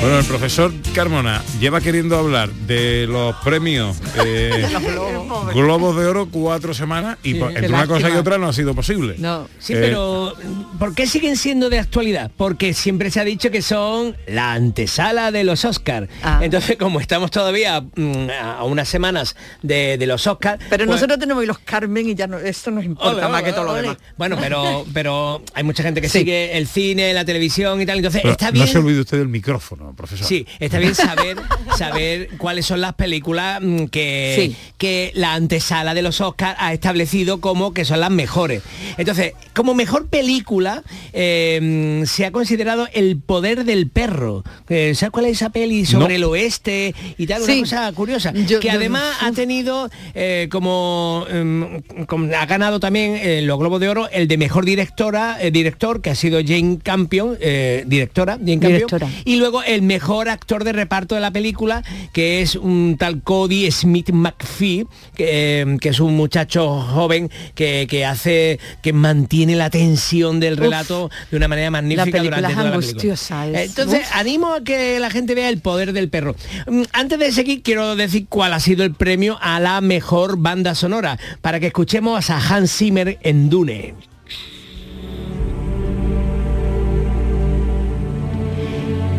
Bueno, 0.00 0.20
el 0.20 0.24
profesor 0.26 0.72
Carmona 0.94 1.42
lleva 1.58 1.80
queriendo 1.80 2.16
hablar 2.16 2.50
de 2.52 3.06
los 3.08 3.34
premios 3.42 3.96
eh, 4.24 4.52
De 4.62 4.70
los 4.70 4.82
globos. 4.82 5.54
Globos 5.54 5.96
de 5.96 6.06
Oro 6.06 6.28
cuatro 6.30 6.72
semanas 6.72 7.18
y 7.24 7.34
por- 7.34 7.48
qué 7.52 7.56
entre 7.58 7.68
una 7.74 7.86
cosa 7.88 8.08
y 8.08 8.12
otra 8.12 8.38
no 8.38 8.46
ha 8.48 8.52
sido 8.52 8.74
posible. 8.76 9.16
No. 9.18 9.48
Sí, 9.58 9.72
Eh, 9.72 9.78
pero 9.80 10.34
¿por 10.78 10.94
qué 10.94 11.08
siguen 11.08 11.36
siendo 11.36 11.68
de 11.68 11.80
actualidad? 11.80 12.30
Porque 12.36 12.74
siempre 12.74 13.10
se 13.10 13.18
ha 13.18 13.24
dicho 13.24 13.50
que 13.50 13.60
son 13.60 14.16
la 14.28 14.52
antesala 14.52 15.32
de 15.32 15.42
los 15.42 15.64
Oscars. 15.64 16.08
Ah. 16.22 16.38
Entonces, 16.42 16.76
como 16.76 17.00
estamos 17.00 17.32
todavía 17.32 17.80
mm, 17.80 18.28
a 18.40 18.62
unas 18.64 18.88
semanas 18.88 19.34
de, 19.62 19.98
de 19.98 20.06
los 20.06 20.26
Oscars... 20.28 20.62
Pero 20.70 20.84
pues- 20.86 20.94
nosotros 20.94 21.18
tenemos 21.18 21.44
los 21.44 21.58
Carmen 21.58 22.08
y 22.08 22.14
ya 22.14 22.28
no, 22.28 22.38
esto 22.38 22.70
nos 22.70 22.84
importa 22.84 23.26
Ole, 23.26 23.28
más 23.28 23.42
que 23.42 23.52
todo 23.52 23.64
lo 23.64 23.74
demás. 23.74 23.96
Bueno, 24.16 24.36
pero 24.40 24.86
pero 24.94 25.42
hay 25.54 25.64
mucha 25.64 25.82
gente 25.82 26.00
que 26.00 26.08
Sí. 26.08 26.20
sigue 26.20 26.56
el 26.56 26.68
cine, 26.68 27.12
la 27.12 27.24
televisión 27.24 27.80
y 27.82 27.86
tal. 27.86 27.96
Entonces, 27.96 28.20
pero 28.22 28.32
está 28.32 28.46
no 28.46 28.52
bien. 28.52 28.68
se 28.68 28.78
olvide 28.78 29.00
usted 29.00 29.18
del 29.18 29.28
micrófono, 29.28 29.87
profesor. 29.94 30.26
Sí, 30.26 30.46
está 30.58 30.78
bien 30.78 30.94
saber 30.94 31.36
saber 31.76 32.28
cuáles 32.38 32.66
son 32.66 32.80
las 32.80 32.94
películas 32.94 33.60
mm, 33.62 33.84
que, 33.86 34.34
Sí. 34.38 34.56
que 34.78 35.10
la 35.14 35.34
antesala 35.34 35.94
de 35.94 36.02
los 36.02 36.20
Oscars 36.20 36.56
ha 36.60 36.72
establecido 36.72 37.40
como 37.40 37.72
que 37.72 37.84
son 37.84 38.00
las 38.00 38.10
mejores. 38.10 38.62
Entonces, 38.96 39.32
como 39.54 39.74
mejor 39.74 40.08
película 40.08 40.82
eh, 41.12 42.00
mm, 42.02 42.06
se 42.06 42.24
ha 42.26 42.32
considerado 42.32 42.88
El 42.92 43.18
poder 43.18 43.64
del 43.64 43.88
perro. 43.88 44.44
Eh, 44.68 44.92
¿Sabes 44.94 45.10
cuál 45.12 45.26
es 45.26 45.32
esa 45.32 45.50
peli 45.50 45.84
sobre 45.86 46.08
No. 46.08 46.14
el 46.16 46.24
oeste 46.24 46.94
y 47.16 47.26
tal? 47.26 47.42
Sí. 47.42 47.52
Una 47.52 47.60
cosa 47.60 47.92
curiosa. 47.92 48.32
Yo- 48.32 48.60
que 48.60 48.68
yo- 48.68 48.74
además 48.74 49.16
ha 49.20 49.32
tenido 49.32 49.90
eh, 50.14 50.48
como, 50.50 51.26
mm, 51.32 52.04
como- 52.06 52.34
ha 52.34 52.46
ganado 52.46 52.80
también 52.80 53.16
eh, 53.20 53.42
los 53.42 53.58
Globos 53.58 53.80
de 53.80 53.88
Oro 53.88 54.08
el 54.10 54.28
de 54.28 54.36
mejor 54.38 54.64
directora, 54.64 55.38
eh, 55.40 55.50
director, 55.50 56.00
que 56.00 56.10
ha 56.10 56.14
sido 56.14 56.40
Jane 56.44 56.78
Campion, 56.82 57.36
eh, 57.40 57.84
directora, 57.86 58.34
Jane 58.34 58.52
Campion, 58.54 58.72
Directora. 58.72 59.08
y 59.24 59.36
luego 59.36 59.62
el 59.62 59.77
mejor 59.82 60.28
actor 60.28 60.64
de 60.64 60.72
reparto 60.72 61.14
de 61.14 61.20
la 61.20 61.30
película, 61.30 61.82
que 62.12 62.40
es 62.42 62.54
un 62.56 62.96
tal 62.98 63.22
Cody 63.22 63.70
Smith 63.70 64.10
McPhee, 64.10 64.86
que, 65.14 65.60
eh, 65.62 65.76
que 65.80 65.88
es 65.90 66.00
un 66.00 66.16
muchacho 66.16 66.80
joven 66.80 67.30
que, 67.54 67.86
que 67.88 68.04
hace, 68.04 68.58
que 68.82 68.92
mantiene 68.92 69.56
la 69.56 69.70
tensión 69.70 70.40
del 70.40 70.54
Uf, 70.54 70.60
relato 70.60 71.10
de 71.30 71.36
una 71.36 71.48
manera 71.48 71.70
magnífica 71.70 72.04
película 72.04 72.36
durante 72.36 72.48
es 72.52 72.56
toda 72.56 72.68
la 72.70 72.74
angustiosa, 72.74 73.40
película. 73.40 73.62
es- 73.62 73.68
Entonces, 73.70 74.00
uf. 74.08 74.16
animo 74.16 74.54
a 74.54 74.60
que 74.62 74.98
la 75.00 75.10
gente 75.10 75.34
vea 75.34 75.48
el 75.48 75.60
poder 75.60 75.92
del 75.92 76.08
perro. 76.08 76.34
Mm, 76.66 76.82
Antes 76.92 77.18
de 77.18 77.32
seguir, 77.32 77.62
quiero 77.62 77.96
decir 77.96 78.26
cuál 78.28 78.52
ha 78.52 78.60
sido 78.60 78.84
el 78.84 78.94
premio 78.94 79.38
a 79.40 79.60
la 79.60 79.80
mejor 79.80 80.38
banda 80.38 80.74
sonora, 80.74 81.18
para 81.40 81.60
que 81.60 81.66
escuchemos 81.68 82.30
a 82.30 82.38
Hans 82.38 82.72
Zimmer 82.76 83.18
en 83.22 83.48
Dune. 83.50 83.94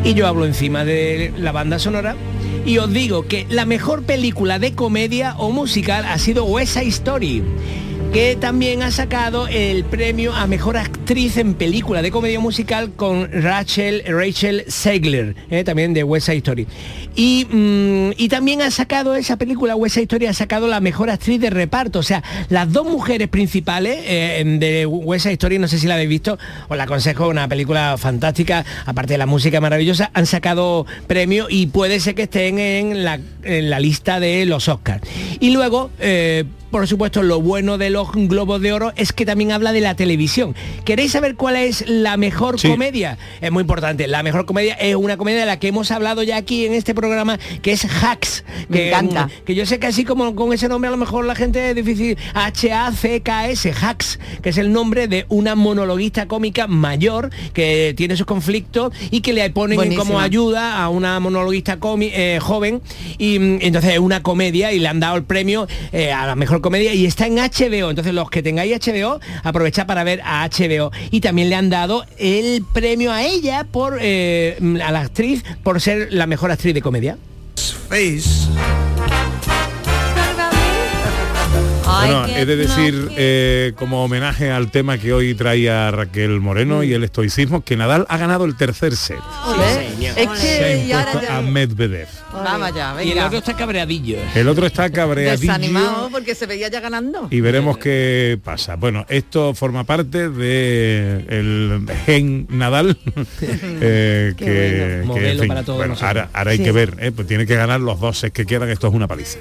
Y 0.03 0.13
yo 0.13 0.27
hablo 0.27 0.45
encima 0.45 0.85
de 0.85 1.33
la 1.37 1.51
banda 1.51 1.79
sonora. 1.79 2.15
Y 2.65 2.77
os 2.77 2.91
digo 2.91 3.27
que 3.27 3.45
la 3.49 3.65
mejor 3.65 4.03
película 4.03 4.59
de 4.59 4.73
comedia 4.73 5.35
o 5.37 5.51
musical 5.51 6.05
ha 6.05 6.17
sido 6.17 6.45
West 6.45 6.73
Side 6.73 6.87
Story 6.87 7.43
que 8.13 8.35
también 8.35 8.81
ha 8.81 8.89
sacado 8.89 9.47
el 9.47 9.83
premio 9.83 10.33
a 10.33 10.47
mejor 10.47 10.77
actriz 10.77 11.37
en 11.37 11.53
película 11.53 12.01
de 12.01 12.09
comedia 12.09 12.39
musical 12.39 12.91
con 12.95 13.31
Rachel 13.31 14.03
Rachel 14.07 14.63
Segler, 14.67 15.35
eh, 15.51 15.63
también 15.63 15.93
de 15.93 16.03
West 16.03 16.25
Side 16.25 16.37
Story. 16.37 16.67
Y, 17.15 17.45
mm, 17.45 18.11
y 18.17 18.27
también 18.29 18.63
ha 18.63 18.71
sacado 18.71 19.13
esa 19.13 19.37
película 19.37 19.75
West 19.75 19.95
Side 19.95 20.03
Story 20.03 20.25
ha 20.25 20.33
sacado 20.33 20.67
la 20.67 20.79
mejor 20.79 21.11
actriz 21.11 21.39
de 21.39 21.51
reparto, 21.51 21.99
o 21.99 22.03
sea, 22.03 22.23
las 22.49 22.71
dos 22.71 22.87
mujeres 22.87 23.27
principales 23.27 23.99
eh, 24.05 24.43
de 24.59 24.87
West 24.87 25.23
Side 25.23 25.33
Story, 25.33 25.59
no 25.59 25.67
sé 25.67 25.77
si 25.77 25.85
la 25.85 25.93
habéis 25.93 26.09
visto, 26.09 26.39
os 26.67 26.77
la 26.77 26.85
aconsejo, 26.85 27.27
una 27.27 27.47
película 27.47 27.95
fantástica, 27.97 28.65
aparte 28.87 29.13
de 29.13 29.17
la 29.19 29.27
música 29.27 29.61
maravillosa, 29.61 30.09
han 30.13 30.25
sacado 30.25 30.87
premio 31.05 31.45
y 31.47 31.67
puede 31.67 31.99
ser 31.99 32.15
que 32.15 32.23
estén 32.23 32.57
en 32.57 33.03
la, 33.03 33.19
en 33.43 33.69
la 33.69 33.79
lista 33.79 34.19
de 34.19 34.47
los 34.47 34.67
Oscars. 34.67 35.03
Y 35.39 35.51
luego, 35.51 35.91
eh, 35.99 36.45
por 36.71 36.87
supuesto, 36.87 37.23
lo 37.23 37.41
bueno 37.41 37.77
de 37.77 37.89
los 37.89 38.11
Globos 38.13 38.61
de 38.61 38.71
Oro 38.73 38.93
es 38.95 39.11
que 39.13 39.25
también 39.25 39.51
habla 39.51 39.71
de 39.71 39.81
la 39.81 39.95
televisión. 39.95 40.55
¿Queréis 40.85 41.11
saber 41.13 41.35
cuál 41.35 41.55
es 41.55 41.87
la 41.87 42.17
mejor 42.17 42.61
comedia? 42.61 43.17
Es 43.41 43.51
muy 43.51 43.61
importante. 43.61 44.07
La 44.07 44.23
mejor 44.23 44.45
comedia 44.45 44.73
es 44.75 44.95
una 44.95 45.17
comedia 45.17 45.39
de 45.39 45.45
la 45.45 45.59
que 45.59 45.67
hemos 45.69 45.91
hablado 45.91 46.23
ya 46.23 46.37
aquí 46.37 46.65
en 46.65 46.73
este 46.73 46.93
programa, 46.93 47.39
que 47.61 47.71
es 47.71 47.85
Hacks. 47.85 48.43
Me 48.67 48.77
que, 48.77 48.87
encanta. 48.89 49.25
mm, 49.27 49.45
Que 49.45 49.55
yo 49.55 49.65
sé 49.65 49.79
que 49.79 49.87
así 49.87 50.05
como 50.05 50.35
con 50.35 50.53
ese 50.53 50.67
nombre 50.69 50.87
a 50.87 50.91
lo 50.91 50.97
mejor 50.97 51.25
la 51.25 51.35
gente 51.35 51.69
es 51.69 51.75
difícil. 51.75 52.17
H-A-C-K-S, 52.33 53.73
Hacks, 53.81 54.19
que 54.41 54.49
es 54.49 54.57
el 54.57 54.71
nombre 54.71 55.07
de 55.07 55.25
una 55.29 55.55
monologuista 55.55 56.27
cómica 56.27 56.67
mayor 56.67 57.29
que 57.53 57.93
tiene 57.97 58.15
sus 58.15 58.25
conflictos 58.25 58.93
y 59.11 59.21
que 59.21 59.33
le 59.33 59.49
ponen 59.49 59.75
Buenísima. 59.75 60.03
como 60.03 60.19
ayuda 60.19 60.81
a 60.81 60.89
una 60.89 61.19
monologuista 61.19 61.77
eh, 62.01 62.39
joven 62.41 62.81
y 63.17 63.39
mm, 63.39 63.59
entonces 63.61 63.93
es 63.93 63.99
una 63.99 64.21
comedia 64.23 64.71
y 64.71 64.79
le 64.79 64.87
han 64.87 64.99
dado 64.99 65.17
el 65.17 65.23
premio 65.23 65.67
eh, 65.91 66.11
a 66.11 66.25
la 66.25 66.35
mejor 66.35 66.58
comedia 66.61 66.93
y 66.93 67.05
está 67.05 67.27
en 67.27 67.35
HBO. 67.35 67.89
Entonces 67.89 68.13
los 68.13 68.29
que 68.29 68.43
tengáis 68.43 68.79
HBO, 68.79 69.19
aprovechad 69.43 69.85
para 69.85 70.03
ver 70.03 70.21
a 70.23 70.47
HBO. 70.47 70.91
Y 71.11 71.21
también 71.21 71.49
le 71.49 71.55
han 71.55 71.69
dado 71.69 72.05
el 72.17 72.63
premio 72.73 73.11
a 73.11 73.23
ella 73.23 73.65
por 73.69 73.97
eh, 74.01 74.57
a 74.83 74.91
la 74.91 75.01
actriz 75.01 75.43
por 75.63 75.79
ser 75.81 76.11
la 76.11 76.27
mejor 76.27 76.51
actriz 76.51 76.73
de 76.73 76.81
comedia. 76.81 77.17
Bueno, 81.97 82.27
he 82.27 82.45
de 82.45 82.55
decir, 82.55 83.09
eh, 83.17 83.73
como 83.75 84.03
homenaje 84.03 84.51
al 84.51 84.71
tema 84.71 84.97
que 84.97 85.11
hoy 85.11 85.33
traía 85.33 85.89
Raquel 85.91 86.39
Moreno 86.39 86.83
y 86.83 86.93
el 86.93 87.03
estoicismo, 87.03 87.63
que 87.63 87.75
Nadal 87.75 88.05
ha 88.09 88.17
ganado 88.17 88.45
el 88.45 88.55
tercer 88.55 88.95
set. 88.95 89.19
Es 90.07 90.15
Se 90.15 90.21
ha 90.23 90.67
que 90.67 90.85
y 90.87 90.91
ahora 90.91 91.11
impuesto 91.11 91.33
a 91.33 91.35
ya... 91.35 91.41
Medvedev. 91.41 92.07
Vamos 92.33 92.75
ya, 92.75 92.95
Y 93.03 93.07
el 93.09 93.13
venga. 93.15 93.25
otro 93.27 93.39
está 93.39 93.55
cabreadillo. 93.55 94.17
El 94.35 94.47
otro 94.47 94.65
está 94.67 94.89
cabreadillo 94.89 95.39
Desanimado 95.53 96.09
porque 96.11 96.35
se 96.35 96.45
veía 96.45 96.67
ya 96.69 96.79
ganando. 96.79 97.27
y 97.31 97.41
veremos 97.41 97.77
qué 97.77 98.39
pasa. 98.43 98.75
Bueno, 98.75 99.05
esto 99.09 99.53
forma 99.53 99.83
parte 99.83 100.29
de 100.29 101.25
el 101.27 101.85
gen 102.05 102.47
Nadal, 102.49 102.97
eh, 103.41 104.33
que, 104.37 104.45
bueno. 105.05 105.13
que, 105.15 105.19
Modelo 105.21 105.47
para 105.47 105.63
todos 105.63 105.77
bueno, 105.77 105.95
ahora, 106.01 106.29
ahora 106.33 106.51
hay 106.51 106.57
Sí. 106.57 106.63
que 106.63 106.71
ver, 106.71 106.95
eh, 106.99 107.11
pues 107.11 107.27
tiene 107.27 107.45
que 107.45 107.55
ganar 107.55 107.79
los 107.79 107.99
dos 107.99 108.19
sets 108.19 108.33
que 108.33 108.45
quedan, 108.45 108.69
esto 108.69 108.87
es 108.87 108.93
una 108.93 109.07
paliza. 109.07 109.39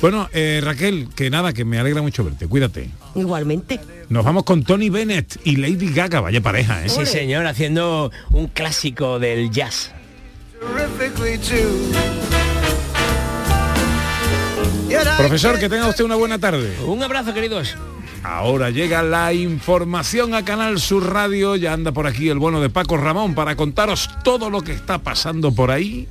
Bueno, 0.00 0.28
eh, 0.32 0.60
Raquel, 0.62 1.08
que 1.14 1.28
nada, 1.30 1.52
que 1.52 1.64
me 1.64 1.78
alegra 1.78 2.00
mucho 2.02 2.24
verte, 2.24 2.46
cuídate. 2.46 2.88
Igualmente. 3.14 3.80
Nos 4.08 4.24
vamos 4.24 4.44
con 4.44 4.62
Tony 4.64 4.88
Bennett 4.90 5.38
y 5.44 5.56
Lady 5.56 5.92
Gaga, 5.92 6.20
vaya 6.20 6.40
pareja, 6.40 6.84
¿eh? 6.84 6.88
Sí, 6.88 7.04
señor, 7.06 7.46
haciendo 7.46 8.10
un 8.30 8.48
clásico 8.48 9.18
del 9.18 9.50
jazz. 9.50 9.92
Profesor, 15.16 15.58
que 15.58 15.68
tenga 15.68 15.88
usted 15.88 16.04
una 16.04 16.16
buena 16.16 16.38
tarde. 16.38 16.76
Un 16.86 17.02
abrazo, 17.02 17.34
queridos. 17.34 17.76
Ahora 18.22 18.70
llega 18.70 19.02
la 19.02 19.32
información 19.32 20.34
a 20.34 20.44
Canal 20.44 20.80
Sur 20.80 21.12
Radio, 21.12 21.56
ya 21.56 21.74
anda 21.74 21.92
por 21.92 22.06
aquí 22.06 22.30
el 22.30 22.38
bueno 22.38 22.60
de 22.60 22.70
Paco 22.70 22.96
Ramón 22.96 23.34
para 23.34 23.54
contaros 23.54 24.08
todo 24.22 24.48
lo 24.48 24.62
que 24.62 24.72
está 24.72 24.98
pasando 24.98 25.52
por 25.52 25.70
ahí. 25.70 26.08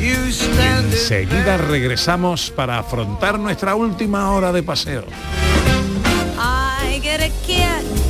Y 0.00 0.08
enseguida 0.08 1.58
regresamos 1.58 2.50
para 2.50 2.78
afrontar 2.78 3.38
nuestra 3.38 3.74
última 3.76 4.32
hora 4.32 4.52
de 4.52 4.62
paseo. 4.62 5.04
I 6.36 6.98
get 7.00 7.20
a 7.20 8.09